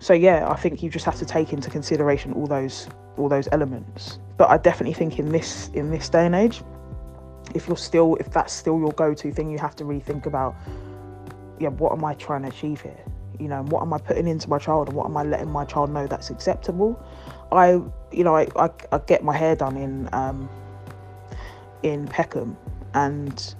so 0.00 0.14
yeah 0.14 0.48
i 0.48 0.54
think 0.54 0.82
you 0.82 0.88
just 0.88 1.04
have 1.04 1.16
to 1.16 1.26
take 1.26 1.52
into 1.52 1.68
consideration 1.70 2.32
all 2.32 2.46
those 2.46 2.88
all 3.16 3.28
those 3.28 3.48
elements. 3.50 4.20
But 4.36 4.48
I 4.48 4.56
definitely 4.58 4.94
think 4.94 5.18
in 5.18 5.32
this 5.32 5.70
in 5.74 5.90
this 5.90 6.08
day 6.08 6.24
and 6.24 6.34
age, 6.34 6.62
if 7.54 7.68
you're 7.68 7.76
still 7.76 8.16
if 8.16 8.30
that's 8.30 8.52
still 8.52 8.78
your 8.78 8.92
go-to 8.92 9.32
thing, 9.32 9.50
you 9.50 9.58
have 9.58 9.76
to 9.76 9.84
really 9.84 10.00
think 10.00 10.26
about, 10.26 10.54
yeah, 11.58 11.68
what 11.68 11.92
am 11.92 12.04
I 12.04 12.14
trying 12.14 12.42
to 12.42 12.48
achieve 12.48 12.80
here? 12.80 12.98
You 13.38 13.48
know, 13.48 13.62
what 13.64 13.82
am 13.82 13.92
I 13.92 13.98
putting 13.98 14.26
into 14.26 14.48
my 14.48 14.58
child 14.58 14.88
and 14.88 14.96
what 14.96 15.06
am 15.06 15.16
I 15.16 15.22
letting 15.22 15.50
my 15.50 15.64
child 15.64 15.90
know 15.90 16.06
that's 16.06 16.30
acceptable? 16.30 17.00
I, 17.52 17.80
you 18.12 18.24
know, 18.24 18.36
I, 18.36 18.46
I, 18.56 18.70
I 18.92 18.98
get 18.98 19.22
my 19.24 19.36
hair 19.36 19.56
done 19.56 19.76
in 19.76 20.08
um, 20.12 20.48
in 21.82 22.06
Peckham, 22.08 22.56
and 22.94 23.54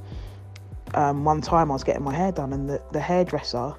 um, 0.95 1.25
one 1.25 1.41
time 1.41 1.71
I 1.71 1.75
was 1.75 1.85
getting 1.85 2.03
my 2.03 2.15
hair 2.15 2.33
done, 2.33 2.53
and 2.53 2.69
the, 2.69 2.83
the 2.93 3.01
hairdresser, 3.01 3.75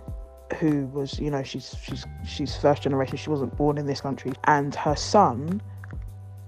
who 0.60 0.88
was, 0.88 1.19
you 1.19 1.30
know, 1.30 1.43
she's 1.43 1.76
she's 1.84 2.06
she's 2.26 2.56
first 2.56 2.82
generation, 2.82 3.17
she 3.17 3.30
wasn't 3.30 3.56
born 3.58 3.78
in 3.78 3.86
this 3.86 4.02
country, 4.02 4.32
and 4.45 4.74
her 4.76 4.95
son 4.95 5.62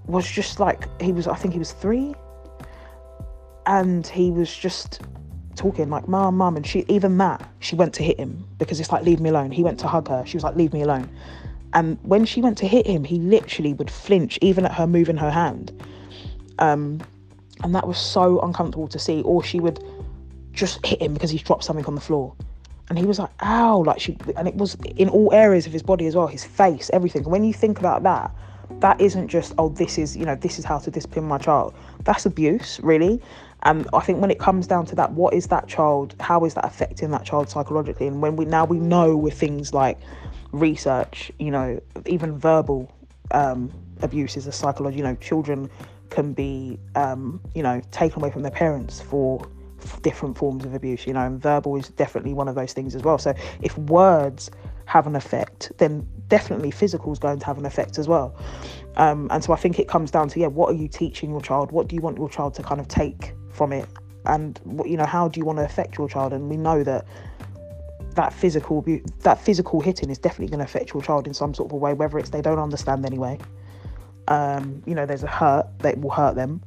was 0.07 0.29
just 0.29 0.59
like 0.59 0.87
he 1.01 1.11
was, 1.11 1.27
I 1.27 1.35
think 1.35 1.53
he 1.53 1.59
was 1.59 1.73
three, 1.73 2.15
and 3.65 4.05
he 4.07 4.31
was 4.31 4.55
just 4.55 5.01
talking 5.55 5.89
like 5.89 6.07
mom 6.07 6.37
mom 6.37 6.55
and 6.55 6.65
she 6.65 6.85
even 6.87 7.17
that 7.17 7.47
she 7.59 7.75
went 7.75 7.93
to 7.93 8.03
hit 8.03 8.19
him 8.19 8.45
because 8.57 8.79
it's 8.79 8.91
like 8.91 9.03
leave 9.03 9.19
me 9.19 9.29
alone. 9.29 9.51
He 9.51 9.63
went 9.63 9.79
to 9.79 9.87
hug 9.87 10.07
her. 10.07 10.23
She 10.25 10.37
was 10.37 10.43
like 10.43 10.55
leave 10.55 10.73
me 10.73 10.81
alone. 10.81 11.09
And 11.73 11.97
when 12.03 12.25
she 12.25 12.41
went 12.41 12.57
to 12.59 12.67
hit 12.67 12.87
him 12.87 13.03
he 13.03 13.19
literally 13.19 13.73
would 13.73 13.89
flinch 13.89 14.39
even 14.41 14.65
at 14.65 14.73
her 14.73 14.87
moving 14.87 15.17
her 15.17 15.29
hand. 15.29 15.71
Um 16.59 17.01
and 17.63 17.75
that 17.75 17.87
was 17.87 17.97
so 17.97 18.39
uncomfortable 18.41 18.87
to 18.87 18.97
see. 18.97 19.21
Or 19.21 19.43
she 19.43 19.59
would 19.59 19.83
just 20.51 20.83
hit 20.85 21.01
him 21.01 21.13
because 21.13 21.29
he's 21.29 21.43
dropped 21.43 21.63
something 21.63 21.85
on 21.85 21.95
the 21.95 22.01
floor. 22.01 22.33
And 22.89 22.97
he 22.97 23.05
was 23.05 23.19
like 23.19 23.31
ow 23.41 23.83
like 23.85 23.99
she 23.99 24.17
and 24.35 24.47
it 24.47 24.55
was 24.55 24.75
in 24.95 25.09
all 25.09 25.33
areas 25.33 25.67
of 25.67 25.73
his 25.73 25.83
body 25.83 26.07
as 26.07 26.15
well 26.15 26.27
his 26.27 26.43
face 26.43 26.89
everything. 26.93 27.23
When 27.23 27.43
you 27.43 27.53
think 27.53 27.79
about 27.79 28.03
that 28.03 28.33
that 28.79 28.99
isn't 28.99 29.27
just 29.27 29.53
oh 29.57 29.69
this 29.69 29.97
is 29.97 30.15
you 30.15 30.25
know 30.25 30.35
this 30.35 30.57
is 30.57 30.65
how 30.65 30.79
to 30.79 30.89
discipline 30.89 31.25
my 31.25 31.37
child. 31.37 31.73
That's 32.03 32.25
abuse 32.25 32.79
really 32.81 33.21
and 33.63 33.87
I 33.93 33.99
think 33.99 34.19
when 34.19 34.31
it 34.31 34.39
comes 34.39 34.65
down 34.65 34.85
to 34.87 34.95
that, 34.95 35.11
what 35.11 35.33
is 35.33 35.47
that 35.47 35.67
child? 35.67 36.15
How 36.19 36.45
is 36.45 36.55
that 36.55 36.65
affecting 36.65 37.11
that 37.11 37.25
child 37.25 37.49
psychologically? 37.49 38.07
And 38.07 38.21
when 38.21 38.35
we 38.35 38.45
now 38.45 38.65
we 38.65 38.79
know 38.79 39.15
with 39.15 39.39
things 39.39 39.73
like 39.73 39.99
research, 40.51 41.31
you 41.37 41.51
know, 41.51 41.79
even 42.07 42.37
verbal 42.37 42.91
um, 43.31 43.71
abuse 44.01 44.35
is 44.35 44.47
a 44.47 44.51
psychology. 44.51 44.97
You 44.97 45.03
know, 45.03 45.15
children 45.15 45.69
can 46.09 46.33
be, 46.33 46.79
um, 46.95 47.39
you 47.53 47.61
know, 47.61 47.81
taken 47.91 48.21
away 48.21 48.31
from 48.31 48.41
their 48.41 48.51
parents 48.51 48.99
for 48.99 49.47
different 50.01 50.37
forms 50.37 50.65
of 50.65 50.73
abuse. 50.73 51.05
You 51.05 51.13
know, 51.13 51.21
and 51.21 51.39
verbal 51.39 51.75
is 51.75 51.89
definitely 51.89 52.33
one 52.33 52.47
of 52.47 52.55
those 52.55 52.73
things 52.73 52.95
as 52.95 53.03
well. 53.03 53.19
So 53.19 53.35
if 53.61 53.77
words 53.77 54.49
have 54.85 55.05
an 55.05 55.15
effect, 55.15 55.71
then 55.77 56.07
definitely 56.29 56.71
physical 56.71 57.13
is 57.13 57.19
going 57.19 57.37
to 57.37 57.45
have 57.45 57.59
an 57.59 57.65
effect 57.67 57.99
as 57.99 58.07
well. 58.07 58.35
Um, 58.97 59.27
and 59.29 59.43
so 59.43 59.53
I 59.53 59.55
think 59.55 59.77
it 59.77 59.87
comes 59.87 60.09
down 60.09 60.29
to 60.29 60.39
yeah, 60.39 60.47
what 60.47 60.71
are 60.71 60.77
you 60.77 60.87
teaching 60.87 61.29
your 61.29 61.41
child? 61.41 61.71
What 61.71 61.87
do 61.87 61.95
you 61.95 62.01
want 62.01 62.17
your 62.17 62.27
child 62.27 62.55
to 62.55 62.63
kind 62.63 62.81
of 62.81 62.87
take 62.87 63.33
from 63.53 63.73
it? 63.73 63.87
And 64.25 64.59
you 64.85 64.97
know 64.97 65.05
how 65.05 65.27
do 65.27 65.39
you 65.39 65.45
want 65.45 65.59
to 65.59 65.65
affect 65.65 65.97
your 65.97 66.07
child? 66.07 66.33
And 66.33 66.49
we 66.49 66.57
know 66.57 66.83
that 66.83 67.05
that 68.15 68.33
physical 68.33 68.85
that 69.19 69.41
physical 69.41 69.81
hitting 69.81 70.09
is 70.09 70.17
definitely 70.17 70.47
going 70.47 70.59
to 70.59 70.65
affect 70.65 70.93
your 70.93 71.01
child 71.01 71.27
in 71.27 71.33
some 71.33 71.53
sort 71.53 71.69
of 71.69 71.73
a 71.73 71.77
way 71.77 71.93
whether 71.93 72.19
it's 72.19 72.29
they 72.29 72.41
don't 72.41 72.59
understand 72.59 73.05
anyway. 73.05 73.37
Um, 74.27 74.83
you 74.85 74.95
know 74.95 75.05
there's 75.05 75.23
a 75.23 75.27
hurt 75.27 75.67
that 75.79 75.99
will 75.99 76.11
hurt 76.11 76.35
them 76.35 76.61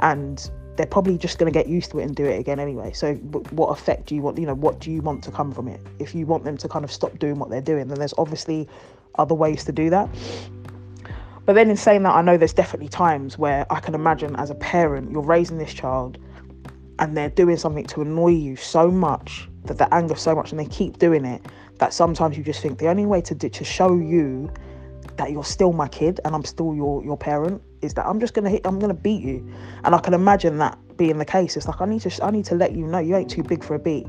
and 0.00 0.50
they're 0.76 0.86
probably 0.86 1.16
just 1.16 1.38
going 1.38 1.50
to 1.50 1.56
get 1.56 1.68
used 1.68 1.90
to 1.92 2.00
it 2.00 2.02
and 2.02 2.14
do 2.14 2.24
it 2.26 2.38
again 2.38 2.60
anyway. 2.60 2.92
So 2.92 3.14
what 3.14 3.68
effect 3.68 4.06
do 4.06 4.14
you 4.14 4.22
want 4.22 4.38
you 4.38 4.46
know 4.46 4.54
what 4.54 4.80
do 4.80 4.90
you 4.90 5.02
want 5.02 5.22
to 5.24 5.30
come 5.30 5.52
from 5.52 5.68
it? 5.68 5.80
If 5.98 6.14
you 6.14 6.26
want 6.26 6.44
them 6.44 6.56
to 6.58 6.68
kind 6.68 6.84
of 6.84 6.90
stop 6.90 7.18
doing 7.18 7.38
what 7.38 7.50
they're 7.50 7.60
doing 7.60 7.88
then 7.88 7.98
there's 7.98 8.14
obviously 8.18 8.68
other 9.16 9.34
ways 9.34 9.64
to 9.64 9.72
do 9.72 9.90
that. 9.90 10.08
But 11.44 11.52
then 11.54 11.70
in 11.70 11.76
saying 11.76 12.02
that 12.02 12.12
i 12.12 12.22
know 12.22 12.36
there's 12.36 12.52
definitely 12.52 12.88
times 12.88 13.38
where 13.38 13.72
i 13.72 13.78
can 13.78 13.94
imagine 13.94 14.34
as 14.34 14.50
a 14.50 14.54
parent 14.56 15.12
you're 15.12 15.22
raising 15.22 15.58
this 15.58 15.72
child 15.72 16.18
and 16.98 17.16
they're 17.16 17.30
doing 17.30 17.56
something 17.56 17.84
to 17.86 18.02
annoy 18.02 18.28
you 18.28 18.56
so 18.56 18.90
much 18.90 19.48
that 19.64 19.78
they 19.78 19.86
anger 19.92 20.14
so 20.14 20.34
much 20.34 20.50
and 20.50 20.60
they 20.60 20.66
keep 20.66 20.98
doing 20.98 21.24
it 21.24 21.44
that 21.78 21.92
sometimes 21.92 22.36
you 22.36 22.44
just 22.44 22.62
think 22.62 22.78
the 22.78 22.88
only 22.88 23.06
way 23.06 23.20
to 23.20 23.34
to 23.34 23.64
show 23.64 23.94
you 23.96 24.50
that 25.16 25.30
you're 25.30 25.44
still 25.44 25.72
my 25.72 25.88
kid 25.88 26.20
and 26.24 26.34
I'm 26.34 26.44
still 26.44 26.74
your 26.74 27.02
your 27.04 27.16
parent 27.16 27.62
is 27.82 27.94
that 27.94 28.06
I'm 28.06 28.20
just 28.20 28.34
gonna 28.34 28.50
hit 28.50 28.66
I'm 28.66 28.78
gonna 28.78 28.94
beat 28.94 29.22
you. 29.22 29.46
And 29.84 29.94
I 29.94 29.98
can 29.98 30.14
imagine 30.14 30.58
that 30.58 30.78
being 30.96 31.18
the 31.18 31.24
case. 31.24 31.56
It's 31.56 31.66
like 31.66 31.80
I 31.80 31.86
need 31.86 32.00
to 32.02 32.24
I 32.24 32.30
need 32.30 32.44
to 32.46 32.54
let 32.54 32.72
you 32.72 32.86
know 32.86 32.98
you 32.98 33.16
ain't 33.16 33.30
too 33.30 33.42
big 33.42 33.62
for 33.62 33.74
a 33.74 33.78
beat. 33.78 34.06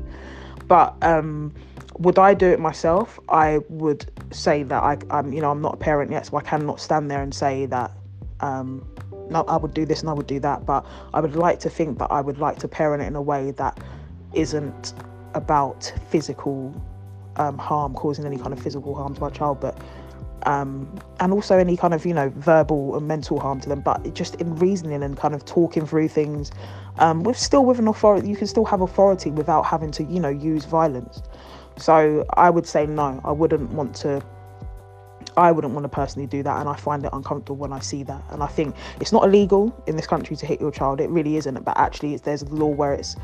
But 0.66 0.94
um 1.02 1.52
would 1.98 2.18
I 2.18 2.34
do 2.34 2.46
it 2.46 2.60
myself? 2.60 3.18
I 3.28 3.58
would 3.68 4.10
say 4.30 4.62
that 4.64 4.82
I, 4.82 4.98
I'm 5.10 5.32
you 5.32 5.40
know 5.40 5.50
I'm 5.50 5.60
not 5.60 5.74
a 5.74 5.78
parent 5.78 6.10
yet 6.10 6.26
so 6.26 6.36
I 6.36 6.42
cannot 6.42 6.80
stand 6.80 7.10
there 7.10 7.22
and 7.22 7.34
say 7.34 7.66
that 7.66 7.92
um 8.40 8.86
no, 9.30 9.44
I 9.48 9.56
would 9.56 9.74
do 9.74 9.84
this 9.84 10.00
and 10.00 10.10
I 10.10 10.12
would 10.12 10.26
do 10.26 10.40
that, 10.40 10.66
but 10.66 10.86
I 11.14 11.20
would 11.20 11.36
like 11.36 11.58
to 11.60 11.70
think 11.70 11.98
that 11.98 12.10
I 12.10 12.20
would 12.20 12.38
like 12.38 12.58
to 12.60 12.68
parent 12.68 13.02
it 13.02 13.06
in 13.06 13.16
a 13.16 13.22
way 13.22 13.50
that 13.52 13.78
isn't 14.34 14.94
about 15.34 15.92
physical 16.10 16.74
um, 17.36 17.58
harm, 17.58 17.94
causing 17.94 18.24
any 18.24 18.38
kind 18.38 18.52
of 18.52 18.60
physical 18.60 18.94
harm 18.94 19.14
to 19.16 19.24
our 19.24 19.30
child, 19.30 19.60
but 19.60 19.78
um, 20.44 20.88
and 21.20 21.32
also 21.32 21.58
any 21.58 21.76
kind 21.76 21.94
of 21.94 22.06
you 22.06 22.14
know 22.14 22.30
verbal 22.36 22.96
and 22.96 23.06
mental 23.06 23.40
harm 23.40 23.60
to 23.60 23.68
them, 23.68 23.80
but 23.80 24.14
just 24.14 24.36
in 24.36 24.54
reasoning 24.56 25.02
and 25.02 25.16
kind 25.16 25.34
of 25.34 25.44
talking 25.44 25.86
through 25.86 26.08
things. 26.08 26.50
Um, 26.98 27.22
with 27.22 27.38
still 27.38 27.64
with 27.64 27.78
an 27.78 27.86
authority, 27.88 28.28
you 28.28 28.36
can 28.36 28.46
still 28.46 28.64
have 28.64 28.80
authority 28.80 29.30
without 29.30 29.62
having 29.62 29.90
to 29.92 30.04
you 30.04 30.20
know 30.20 30.28
use 30.28 30.64
violence. 30.64 31.22
So 31.76 32.24
I 32.34 32.50
would 32.50 32.66
say 32.66 32.86
no, 32.86 33.20
I 33.24 33.32
wouldn't 33.32 33.70
want 33.70 33.94
to 33.96 34.22
I 35.38 35.52
wouldn't 35.52 35.72
want 35.72 35.84
to 35.84 35.88
personally 35.88 36.26
do 36.26 36.42
that, 36.42 36.58
and 36.58 36.68
I 36.68 36.74
find 36.74 37.04
it 37.04 37.10
uncomfortable 37.12 37.56
when 37.56 37.72
I 37.72 37.78
see 37.78 38.02
that. 38.02 38.22
And 38.30 38.42
I 38.42 38.48
think 38.48 38.74
it's 39.00 39.12
not 39.12 39.24
illegal 39.24 39.72
in 39.86 39.94
this 39.94 40.06
country 40.06 40.34
to 40.34 40.46
hit 40.46 40.60
your 40.60 40.72
child. 40.72 41.00
It 41.00 41.08
really 41.10 41.36
isn't. 41.36 41.64
But 41.64 41.78
actually, 41.78 42.16
there's 42.16 42.42
a 42.42 42.46
law 42.46 42.66
where 42.66 42.92
it's 42.92 43.14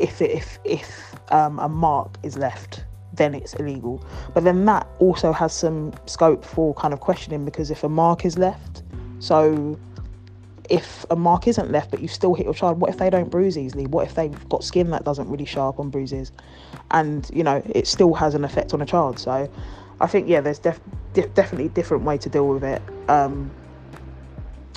if 0.00 0.20
if 0.20 0.58
if 0.64 1.14
um, 1.30 1.60
a 1.60 1.68
mark 1.68 2.16
is 2.24 2.36
left, 2.36 2.84
then 3.12 3.36
it's 3.36 3.54
illegal. 3.54 4.04
But 4.34 4.42
then 4.42 4.64
that 4.64 4.88
also 4.98 5.32
has 5.32 5.52
some 5.52 5.92
scope 6.06 6.44
for 6.44 6.74
kind 6.74 6.92
of 6.92 6.98
questioning 6.98 7.44
because 7.44 7.70
if 7.70 7.84
a 7.84 7.88
mark 7.88 8.24
is 8.24 8.36
left, 8.36 8.82
so 9.20 9.78
if 10.68 11.06
a 11.10 11.16
mark 11.16 11.46
isn't 11.46 11.70
left 11.70 11.92
but 11.92 12.00
you 12.00 12.08
still 12.08 12.34
hit 12.34 12.46
your 12.46 12.54
child, 12.54 12.80
what 12.80 12.90
if 12.90 12.98
they 12.98 13.10
don't 13.10 13.30
bruise 13.30 13.56
easily? 13.56 13.86
What 13.86 14.08
if 14.08 14.16
they've 14.16 14.48
got 14.48 14.64
skin 14.64 14.90
that 14.90 15.04
doesn't 15.04 15.28
really 15.28 15.44
show 15.44 15.68
up 15.68 15.78
on 15.78 15.88
bruises, 15.88 16.32
and 16.90 17.30
you 17.32 17.44
know 17.44 17.62
it 17.72 17.86
still 17.86 18.12
has 18.14 18.34
an 18.34 18.44
effect 18.44 18.74
on 18.74 18.82
a 18.82 18.86
child? 18.86 19.20
So 19.20 19.48
I 20.00 20.06
think 20.08 20.28
yeah, 20.28 20.40
there's 20.40 20.58
def- 20.58 20.80
definitely 21.22 21.68
different 21.68 22.04
way 22.04 22.18
to 22.18 22.28
deal 22.28 22.48
with 22.48 22.64
it. 22.64 22.82
Um, 23.08 23.50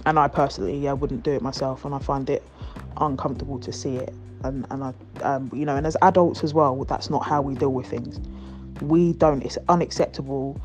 and 0.06 0.18
I 0.18 0.28
personally, 0.28 0.78
yeah, 0.78 0.94
wouldn't 0.94 1.24
do 1.24 1.32
it 1.32 1.42
myself, 1.42 1.84
and 1.86 1.94
I 1.94 2.00
find 2.00 2.30
it 2.30 2.44
uncomfortable 2.98 3.60
to 3.60 3.72
see 3.74 3.98
it. 3.98 4.14
And 4.44 4.66
and 4.70 4.84
I, 4.84 4.94
um, 5.22 5.50
you 5.54 5.66
know, 5.66 5.76
and 5.76 5.86
as 5.86 5.98
adults 6.02 6.44
as 6.44 6.54
well, 6.54 6.84
that's 6.86 7.10
not 7.10 7.26
how 7.26 7.42
we 7.42 7.56
deal 7.56 7.74
with 7.74 7.88
things. 7.88 8.20
We 8.82 9.14
don't. 9.14 9.44
It's 9.44 9.58
unacceptable 9.68 10.60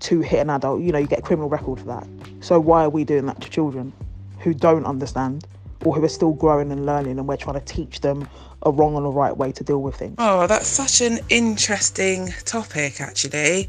to 0.00 0.20
hit 0.20 0.40
an 0.40 0.50
adult. 0.50 0.80
You 0.82 0.92
know, 0.92 0.98
you 0.98 1.06
get 1.06 1.18
a 1.18 1.22
criminal 1.22 1.48
record 1.48 1.80
for 1.80 1.86
that. 1.86 2.06
So 2.40 2.58
why 2.58 2.84
are 2.84 2.90
we 2.90 3.04
doing 3.04 3.26
that 3.26 3.40
to 3.40 3.50
children 3.50 3.92
who 4.38 4.54
don't 4.54 4.86
understand 4.86 5.46
or 5.84 5.94
who 5.94 6.04
are 6.04 6.08
still 6.08 6.32
growing 6.32 6.70
and 6.72 6.86
learning, 6.86 7.18
and 7.18 7.26
we're 7.28 7.36
trying 7.36 7.58
to 7.60 7.64
teach 7.66 8.00
them 8.00 8.28
a 8.64 8.70
wrong 8.70 8.96
and 8.96 9.06
a 9.06 9.10
right 9.10 9.36
way 9.36 9.52
to 9.52 9.64
deal 9.64 9.82
with 9.82 9.96
things? 9.96 10.14
Oh, 10.18 10.46
that's 10.46 10.68
such 10.68 11.00
an 11.00 11.20
interesting 11.28 12.28
topic, 12.44 13.00
actually. 13.00 13.68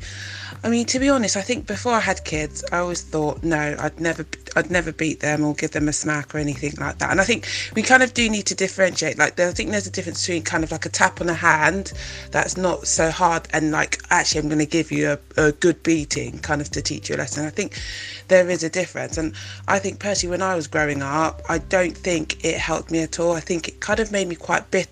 I 0.63 0.69
mean, 0.69 0.85
to 0.87 0.99
be 0.99 1.09
honest, 1.09 1.35
I 1.35 1.41
think 1.41 1.67
before 1.67 1.93
I 1.93 1.99
had 1.99 2.23
kids, 2.23 2.63
I 2.71 2.77
always 2.77 3.01
thought, 3.01 3.43
no, 3.43 3.75
I'd 3.79 3.99
never, 3.99 4.25
I'd 4.55 4.71
never 4.71 4.93
beat 4.93 5.19
them 5.19 5.43
or 5.43 5.53
give 5.55 5.71
them 5.71 5.87
a 5.89 5.93
smack 5.93 6.33
or 6.33 6.37
anything 6.37 6.73
like 6.77 6.99
that. 6.99 7.11
And 7.11 7.19
I 7.19 7.23
think 7.23 7.47
we 7.75 7.81
kind 7.81 8.03
of 8.03 8.13
do 8.13 8.29
need 8.29 8.45
to 8.45 8.55
differentiate. 8.55 9.17
Like, 9.17 9.39
I 9.39 9.51
think 9.51 9.71
there's 9.71 9.87
a 9.87 9.91
difference 9.91 10.25
between 10.25 10.43
kind 10.43 10.63
of 10.63 10.71
like 10.71 10.85
a 10.85 10.89
tap 10.89 11.19
on 11.21 11.27
the 11.27 11.33
hand 11.33 11.93
that's 12.31 12.55
not 12.55 12.87
so 12.87 13.09
hard 13.09 13.47
and 13.51 13.71
like, 13.71 13.99
actually, 14.09 14.41
I'm 14.41 14.47
going 14.47 14.59
to 14.59 14.65
give 14.65 14.91
you 14.91 15.17
a, 15.37 15.47
a 15.47 15.51
good 15.51 15.81
beating, 15.83 16.39
kind 16.39 16.61
of 16.61 16.69
to 16.71 16.81
teach 16.81 17.09
you 17.09 17.15
a 17.15 17.17
lesson. 17.17 17.45
I 17.45 17.49
think 17.49 17.79
there 18.27 18.49
is 18.49 18.63
a 18.63 18.69
difference. 18.69 19.17
And 19.17 19.35
I 19.67 19.79
think 19.79 19.99
personally, 19.99 20.31
when 20.31 20.41
I 20.41 20.55
was 20.55 20.67
growing 20.67 21.01
up, 21.01 21.41
I 21.49 21.57
don't 21.57 21.97
think 21.97 22.45
it 22.45 22.57
helped 22.57 22.91
me 22.91 22.99
at 22.99 23.19
all. 23.19 23.33
I 23.33 23.39
think 23.39 23.67
it 23.67 23.79
kind 23.79 23.99
of 23.99 24.11
made 24.11 24.27
me 24.27 24.35
quite 24.35 24.69
bitter, 24.71 24.82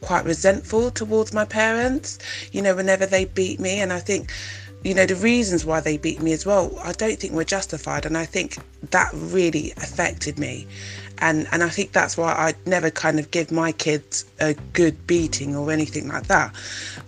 quite 0.00 0.24
resentful 0.24 0.90
towards 0.90 1.32
my 1.32 1.44
parents. 1.44 2.18
You 2.52 2.62
know, 2.62 2.74
whenever 2.74 3.06
they 3.06 3.26
beat 3.26 3.60
me, 3.60 3.80
and 3.80 3.92
I 3.92 4.00
think 4.00 4.30
you 4.84 4.94
know, 4.94 5.06
the 5.06 5.16
reasons 5.16 5.64
why 5.64 5.80
they 5.80 5.96
beat 5.96 6.22
me 6.22 6.32
as 6.32 6.46
well, 6.46 6.72
I 6.82 6.92
don't 6.92 7.18
think 7.18 7.32
were 7.32 7.44
justified. 7.44 8.06
And 8.06 8.16
I 8.16 8.24
think 8.24 8.58
that 8.90 9.10
really 9.12 9.72
affected 9.76 10.38
me. 10.38 10.66
And, 11.20 11.48
and 11.50 11.64
I 11.64 11.68
think 11.68 11.90
that's 11.90 12.16
why 12.16 12.32
I 12.32 12.54
never 12.64 12.90
kind 12.90 13.18
of 13.18 13.30
give 13.32 13.50
my 13.50 13.72
kids 13.72 14.24
a 14.38 14.54
good 14.72 15.04
beating 15.06 15.56
or 15.56 15.72
anything 15.72 16.06
like 16.06 16.28
that. 16.28 16.54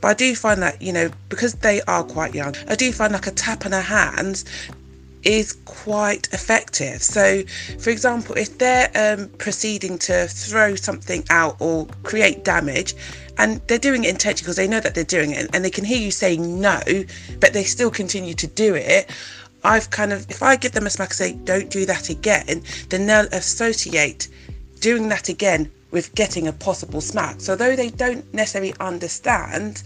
But 0.01 0.09
I 0.09 0.15
do 0.15 0.35
find 0.35 0.61
that, 0.63 0.83
you 0.83 0.93
know, 0.93 1.11
because 1.29 1.55
they 1.55 1.81
are 1.83 2.03
quite 2.03 2.35
young, 2.35 2.57
I 2.67 2.75
do 2.75 2.91
find 2.91 3.13
like 3.13 3.29
a 3.29 3.31
tap 3.31 3.65
on 3.65 3.71
the 3.71 3.81
hands 3.81 4.45
is 5.23 5.55
quite 5.65 6.29
effective. 6.33 7.03
So, 7.03 7.43
for 7.79 7.91
example, 7.91 8.37
if 8.37 8.59
they're 8.59 8.91
um, 8.95 9.29
proceeding 9.39 9.99
to 10.01 10.27
throw 10.27 10.75
something 10.75 11.25
out 11.31 11.57
or 11.61 11.87
create 12.03 12.45
damage, 12.45 12.95
and 13.39 13.61
they're 13.67 13.79
doing 13.79 14.05
it 14.05 14.11
intentionally 14.11 14.45
because 14.45 14.57
they 14.57 14.69
know 14.69 14.81
that 14.81 14.95
they're 14.95 15.05
doing 15.05 15.33
it, 15.33 15.51
and 15.55 15.65
they 15.65 15.71
can 15.71 15.85
hear 15.85 15.99
you 15.99 16.11
saying 16.11 16.61
no, 16.61 16.81
but 17.41 17.53
they 17.53 17.65
still 17.65 17.91
continue 17.91 18.35
to 18.35 18.47
do 18.47 18.75
it. 18.75 19.11
I've 19.63 19.91
kind 19.91 20.13
of, 20.13 20.29
if 20.31 20.43
I 20.43 20.57
give 20.57 20.73
them 20.73 20.87
a 20.87 20.91
smack 20.91 21.11
and 21.11 21.17
say, 21.17 21.33
don't 21.33 21.71
do 21.71 21.85
that 21.87 22.09
again, 22.09 22.63
then 22.89 23.07
they'll 23.07 23.29
associate 23.33 24.29
doing 24.81 25.09
that 25.11 25.29
again 25.29 25.71
with 25.91 26.15
getting 26.15 26.47
a 26.49 26.53
possible 26.53 27.01
smack. 27.01 27.41
So, 27.41 27.57
though 27.57 27.77
they 27.77 27.91
don't 27.91 28.33
necessarily 28.33 28.75
understand, 28.81 29.83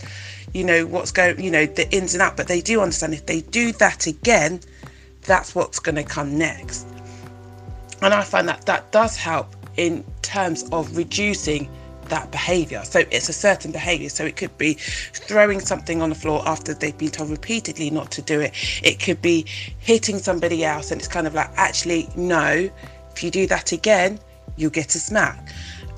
you 0.53 0.63
know, 0.63 0.87
what's 0.87 1.11
going, 1.11 1.43
you 1.43 1.51
know, 1.51 1.67
the 1.67 1.91
ins 1.91 2.15
and 2.15 2.23
out, 2.23 2.37
but 2.37 2.47
they 2.47 2.61
do 2.61 2.81
understand 2.81 3.15
if 3.15 3.27
they 3.27 3.41
do 3.41 3.73
that 3.73 4.07
again, 4.07 4.61
that's 5.25 5.55
what's 5.55 5.79
going 5.79 5.97
to 5.97 6.05
come 6.05 6.39
next. 6.39 6.87
And 8.03 8.13
I 8.13 8.23
find 8.23 8.49
that 8.49 8.67
that 8.67 8.91
does 8.93 9.17
help 9.17 9.55
in 9.77 10.05
terms 10.23 10.69
of 10.71 10.97
reducing 10.97 11.69
that 12.09 12.31
behavior. 12.31 12.83
So 12.85 13.01
it's 13.11 13.29
a 13.29 13.33
certain 13.33 13.73
behavior. 13.73 14.09
So 14.09 14.25
it 14.25 14.37
could 14.37 14.57
be 14.59 14.75
throwing 14.75 15.61
something 15.61 16.03
on 16.03 16.11
the 16.11 16.15
floor 16.15 16.43
after 16.47 16.75
they've 16.75 16.97
been 16.97 17.11
told 17.11 17.31
repeatedly 17.31 17.91
not 17.91 18.11
to 18.13 18.23
do 18.23 18.41
it. 18.41 18.53
It 18.83 19.01
could 19.01 19.23
be 19.23 19.47
hitting 19.79 20.19
somebody 20.19 20.65
else, 20.65 20.91
and 20.91 21.01
it's 21.01 21.09
kind 21.09 21.27
of 21.27 21.35
like, 21.35 21.51
actually, 21.57 22.09
no, 22.17 22.71
if 23.13 23.23
you 23.23 23.31
do 23.31 23.47
that 23.47 23.73
again, 23.73 24.19
you'll 24.57 24.71
get 24.71 24.95
a 24.95 24.99
smack. 24.99 25.49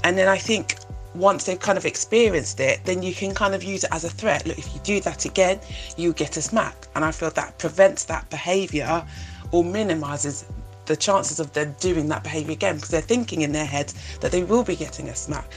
And 0.05 0.17
then 0.17 0.29
I 0.29 0.39
think 0.39 0.77
once 1.17 1.45
they've 1.45 1.59
kind 1.59 1.79
of 1.79 1.87
experienced 1.87 2.61
it, 2.61 2.85
then 2.85 3.03
you 3.03 3.15
can 3.15 3.35
kind 3.35 3.55
of 3.55 3.63
use 3.63 3.85
it 3.85 3.91
as 3.93 4.05
a 4.05 4.11
threat. 4.11 4.47
Look, 4.47 4.59
if 4.59 4.75
you 4.75 4.81
do 4.81 5.01
that 5.01 5.25
again, 5.25 5.61
you 5.97 6.13
get 6.13 6.37
a 6.37 6.43
smack. 6.43 6.89
And 6.95 7.05
I 7.05 7.11
feel 7.11 7.31
that 7.31 7.59
prevents 7.59 8.05
that 8.05 8.29
behavior 8.31 9.05
or 9.53 9.65
minimizes 9.65 10.45
the 10.87 10.97
chances 10.97 11.41
of 11.41 11.53
them 11.53 11.75
doing 11.81 12.09
that 12.09 12.23
behavior 12.23 12.53
again 12.53 12.77
because 12.77 12.91
they're 12.91 13.01
thinking 13.01 13.43
in 13.43 13.53
their 13.53 13.67
heads 13.67 13.95
that 14.21 14.33
they 14.33 14.45
will 14.45 14.65
be 14.65 14.77
getting 14.77 15.09
a 15.09 15.17
smack. 15.17 15.51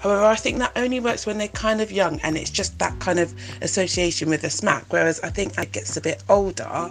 However, 0.00 0.24
I 0.24 0.34
think 0.34 0.58
that 0.58 0.72
only 0.76 0.98
works 0.98 1.26
when 1.26 1.36
they're 1.36 1.48
kind 1.48 1.80
of 1.80 1.92
young 1.92 2.20
and 2.20 2.36
it's 2.36 2.50
just 2.50 2.78
that 2.78 2.98
kind 3.00 3.18
of 3.18 3.34
association 3.60 4.30
with 4.30 4.42
a 4.44 4.50
smack. 4.50 4.84
Whereas 4.88 5.20
I 5.20 5.28
think 5.28 5.58
as 5.58 5.64
it 5.64 5.72
gets 5.72 5.96
a 5.96 6.00
bit 6.00 6.22
older, 6.28 6.90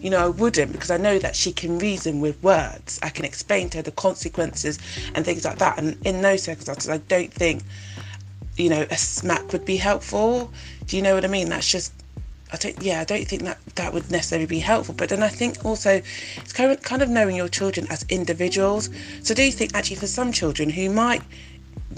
you 0.00 0.08
know, 0.08 0.24
I 0.24 0.28
wouldn't 0.28 0.72
because 0.72 0.90
I 0.90 0.96
know 0.96 1.18
that 1.18 1.36
she 1.36 1.52
can 1.52 1.78
reason 1.78 2.20
with 2.20 2.42
words. 2.42 2.98
I 3.02 3.10
can 3.10 3.26
explain 3.26 3.68
to 3.70 3.78
her 3.78 3.82
the 3.82 3.92
consequences 3.92 4.78
and 5.14 5.24
things 5.24 5.44
like 5.44 5.58
that. 5.58 5.78
And 5.78 5.98
in 6.06 6.22
those 6.22 6.42
circumstances, 6.42 6.88
I 6.88 6.98
don't 6.98 7.32
think, 7.32 7.62
you 8.56 8.70
know, 8.70 8.86
a 8.90 8.96
smack 8.96 9.52
would 9.52 9.66
be 9.66 9.76
helpful. 9.76 10.50
Do 10.86 10.96
you 10.96 11.02
know 11.02 11.14
what 11.14 11.24
I 11.26 11.28
mean? 11.28 11.50
That's 11.50 11.68
just 11.70 11.92
I 12.50 12.56
don't, 12.56 12.82
yeah, 12.82 13.00
I 13.00 13.04
don't 13.04 13.28
think 13.28 13.42
that 13.42 13.58
that 13.74 13.92
would 13.92 14.10
necessarily 14.10 14.46
be 14.46 14.58
helpful. 14.58 14.94
But 14.94 15.10
then 15.10 15.22
I 15.22 15.28
think 15.28 15.64
also 15.66 16.00
it's 16.36 16.52
kind 16.52 16.72
of, 16.72 16.80
kind 16.80 17.02
of 17.02 17.10
knowing 17.10 17.36
your 17.36 17.48
children 17.48 17.86
as 17.90 18.06
individuals. 18.08 18.88
So 19.22 19.34
do 19.34 19.42
you 19.42 19.52
think 19.52 19.74
actually 19.74 19.96
for 19.96 20.06
some 20.06 20.32
children 20.32 20.70
who 20.70 20.88
might 20.88 21.22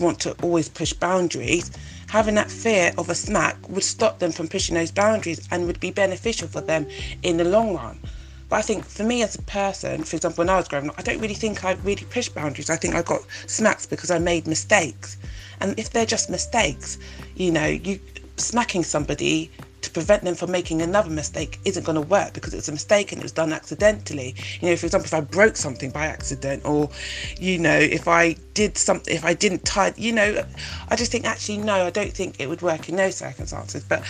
want 0.01 0.18
to 0.20 0.32
always 0.42 0.68
push 0.68 0.92
boundaries, 0.92 1.70
having 2.09 2.34
that 2.34 2.51
fear 2.51 2.92
of 2.98 3.09
a 3.11 3.14
smack 3.14 3.57
would 3.68 3.84
stop 3.84 4.18
them 4.18 4.32
from 4.32 4.48
pushing 4.48 4.74
those 4.74 4.90
boundaries 4.90 5.46
and 5.51 5.66
would 5.66 5.80
be 5.80 5.90
beneficial 5.90 6.48
for 6.48 6.61
them 6.61 6.86
in 7.22 7.36
the 7.36 7.44
long 7.44 7.74
run. 7.74 8.01
But 8.48 8.57
I 8.57 8.62
think 8.62 8.84
for 8.84 9.05
me 9.05 9.22
as 9.22 9.36
a 9.36 9.42
person, 9.42 10.03
for 10.03 10.16
example, 10.16 10.42
when 10.42 10.51
I 10.51 10.57
was 10.57 10.66
growing 10.66 10.88
up, 10.88 10.96
I 10.98 11.03
don't 11.03 11.20
really 11.20 11.34
think 11.34 11.64
I 11.64 11.72
really 11.84 12.05
pushed 12.07 12.34
boundaries. 12.34 12.68
I 12.68 12.76
think 12.76 12.96
I 12.96 13.03
got 13.03 13.22
smacks 13.46 13.86
because 13.86 14.11
I 14.11 14.18
made 14.18 14.48
mistakes. 14.48 15.18
And 15.61 15.78
if 15.78 15.90
they're 15.90 16.05
just 16.05 16.28
mistakes, 16.30 16.98
you 17.36 17.53
know, 17.53 17.66
you 17.66 18.01
smacking 18.36 18.82
somebody 18.82 19.51
to 19.91 19.95
prevent 19.95 20.22
them 20.22 20.34
from 20.34 20.51
making 20.53 20.82
another 20.82 21.11
mistake 21.11 21.59
isn't 21.64 21.84
going 21.84 21.97
to 21.97 22.09
work 22.09 22.32
because 22.32 22.55
it's 22.55 22.68
a 22.68 22.72
mistake 22.72 23.11
and 23.11 23.20
it 23.20 23.22
was 23.22 23.32
done 23.32 23.53
accidentally. 23.53 24.34
You 24.61 24.70
know, 24.70 24.76
for 24.76 24.86
example, 24.86 25.07
if 25.07 25.14
I 25.14 25.20
broke 25.20 25.57
something 25.57 25.91
by 25.91 26.07
accident, 26.07 26.64
or 26.64 26.91
you 27.38 27.59
know, 27.59 27.76
if 27.76 28.07
I 28.07 28.36
did 28.55 28.78
something, 28.78 29.14
if 29.14 29.24
I 29.24 29.34
didn't 29.34 29.64
tie, 29.64 29.93
you 29.97 30.12
know, 30.12 30.45
I 30.88 30.97
just 30.97 31.11
think 31.11 31.24
actually 31.24 31.59
no, 31.59 31.86
I 31.86 31.91
don't 31.91 32.12
think 32.12 32.36
it 32.38 32.49
would 32.49 32.62
work 32.62 32.88
in 32.88 32.97
those 32.97 33.16
circumstances. 33.16 33.84
But 33.84 34.05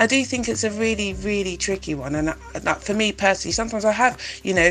I 0.00 0.06
do 0.06 0.24
think 0.24 0.48
it's 0.48 0.64
a 0.64 0.70
really, 0.70 1.14
really 1.14 1.56
tricky 1.56 1.94
one. 1.94 2.14
And 2.14 2.30
uh, 2.30 2.74
for 2.74 2.94
me 2.94 3.12
personally, 3.12 3.52
sometimes 3.52 3.84
I 3.84 3.92
have, 3.92 4.20
you 4.42 4.54
know, 4.54 4.70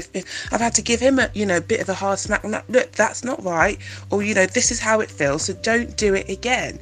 I've 0.51 0.59
had 0.59 0.73
to 0.75 0.81
give 0.81 0.99
him 0.99 1.19
a, 1.19 1.29
you 1.33 1.45
know, 1.45 1.61
bit 1.61 1.79
of 1.79 1.89
a 1.89 1.93
hard 1.93 2.19
smack. 2.19 2.43
Look, 2.43 2.91
that's 2.91 3.23
not 3.23 3.43
right. 3.43 3.79
Or, 4.09 4.23
you 4.23 4.33
know, 4.33 4.45
this 4.45 4.71
is 4.71 4.79
how 4.79 4.99
it 4.99 5.09
feels. 5.09 5.43
So 5.43 5.53
don't 5.53 5.95
do 5.95 6.13
it 6.13 6.29
again. 6.29 6.79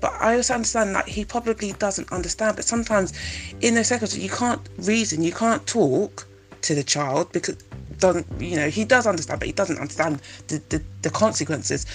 But 0.00 0.12
I 0.20 0.36
also 0.36 0.54
understand 0.54 0.94
that 0.96 1.08
he 1.08 1.24
probably 1.24 1.72
doesn't 1.72 2.10
understand. 2.10 2.56
But 2.56 2.64
sometimes 2.64 3.12
in 3.60 3.74
those 3.74 3.88
circumstances, 3.88 4.22
you 4.22 4.30
can't 4.30 4.60
reason, 4.78 5.22
you 5.22 5.32
can't 5.32 5.64
talk 5.66 6.26
to 6.62 6.74
the 6.74 6.82
child 6.82 7.30
because 7.32 7.56
doesn't 7.98 8.26
you 8.40 8.56
know 8.56 8.68
he 8.68 8.84
does 8.84 9.06
understand 9.06 9.38
but 9.38 9.46
he 9.46 9.52
doesn't 9.52 9.78
understand 9.78 10.20
the, 10.48 10.60
the, 10.70 10.82
the 11.02 11.10
consequences 11.10 11.86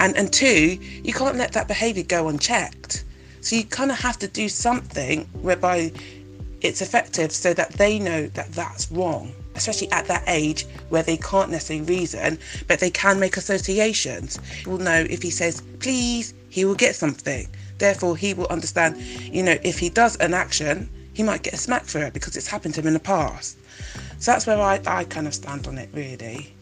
and 0.00 0.16
and 0.16 0.32
two 0.32 0.78
you 1.04 1.12
can't 1.12 1.36
let 1.36 1.52
that 1.52 1.68
behavior 1.68 2.02
go 2.02 2.28
unchecked 2.28 3.04
so 3.40 3.56
you 3.56 3.64
kind 3.64 3.90
of 3.90 3.98
have 3.98 4.18
to 4.18 4.28
do 4.28 4.48
something 4.48 5.24
whereby 5.42 5.92
it's 6.62 6.80
effective 6.80 7.32
so 7.32 7.54
that 7.54 7.72
they 7.74 7.98
know 7.98 8.26
that 8.28 8.50
that's 8.52 8.90
wrong, 8.90 9.32
especially 9.54 9.90
at 9.92 10.06
that 10.06 10.24
age 10.26 10.66
where 10.88 11.02
they 11.02 11.16
can't 11.16 11.50
necessarily 11.50 11.84
reason, 11.84 12.38
but 12.66 12.80
they 12.80 12.90
can 12.90 13.20
make 13.20 13.36
associations. 13.36 14.40
He 14.64 14.68
will 14.68 14.78
know 14.78 15.06
if 15.08 15.22
he 15.22 15.30
says, 15.30 15.62
please, 15.80 16.34
he 16.48 16.64
will 16.64 16.74
get 16.74 16.96
something. 16.96 17.48
Therefore, 17.78 18.16
he 18.16 18.34
will 18.34 18.46
understand, 18.46 18.96
you 18.96 19.42
know, 19.42 19.56
if 19.62 19.78
he 19.78 19.90
does 19.90 20.16
an 20.16 20.34
action, 20.34 20.88
he 21.12 21.22
might 21.22 21.42
get 21.42 21.54
a 21.54 21.58
smack 21.58 21.84
for 21.84 22.02
it 22.02 22.12
because 22.12 22.36
it's 22.36 22.46
happened 22.46 22.74
to 22.74 22.80
him 22.80 22.88
in 22.88 22.94
the 22.94 23.00
past. 23.00 23.58
So 24.18 24.32
that's 24.32 24.46
where 24.46 24.60
I, 24.60 24.80
I 24.86 25.04
kind 25.04 25.26
of 25.26 25.34
stand 25.34 25.66
on 25.66 25.78
it, 25.78 25.90
really. 25.92 26.55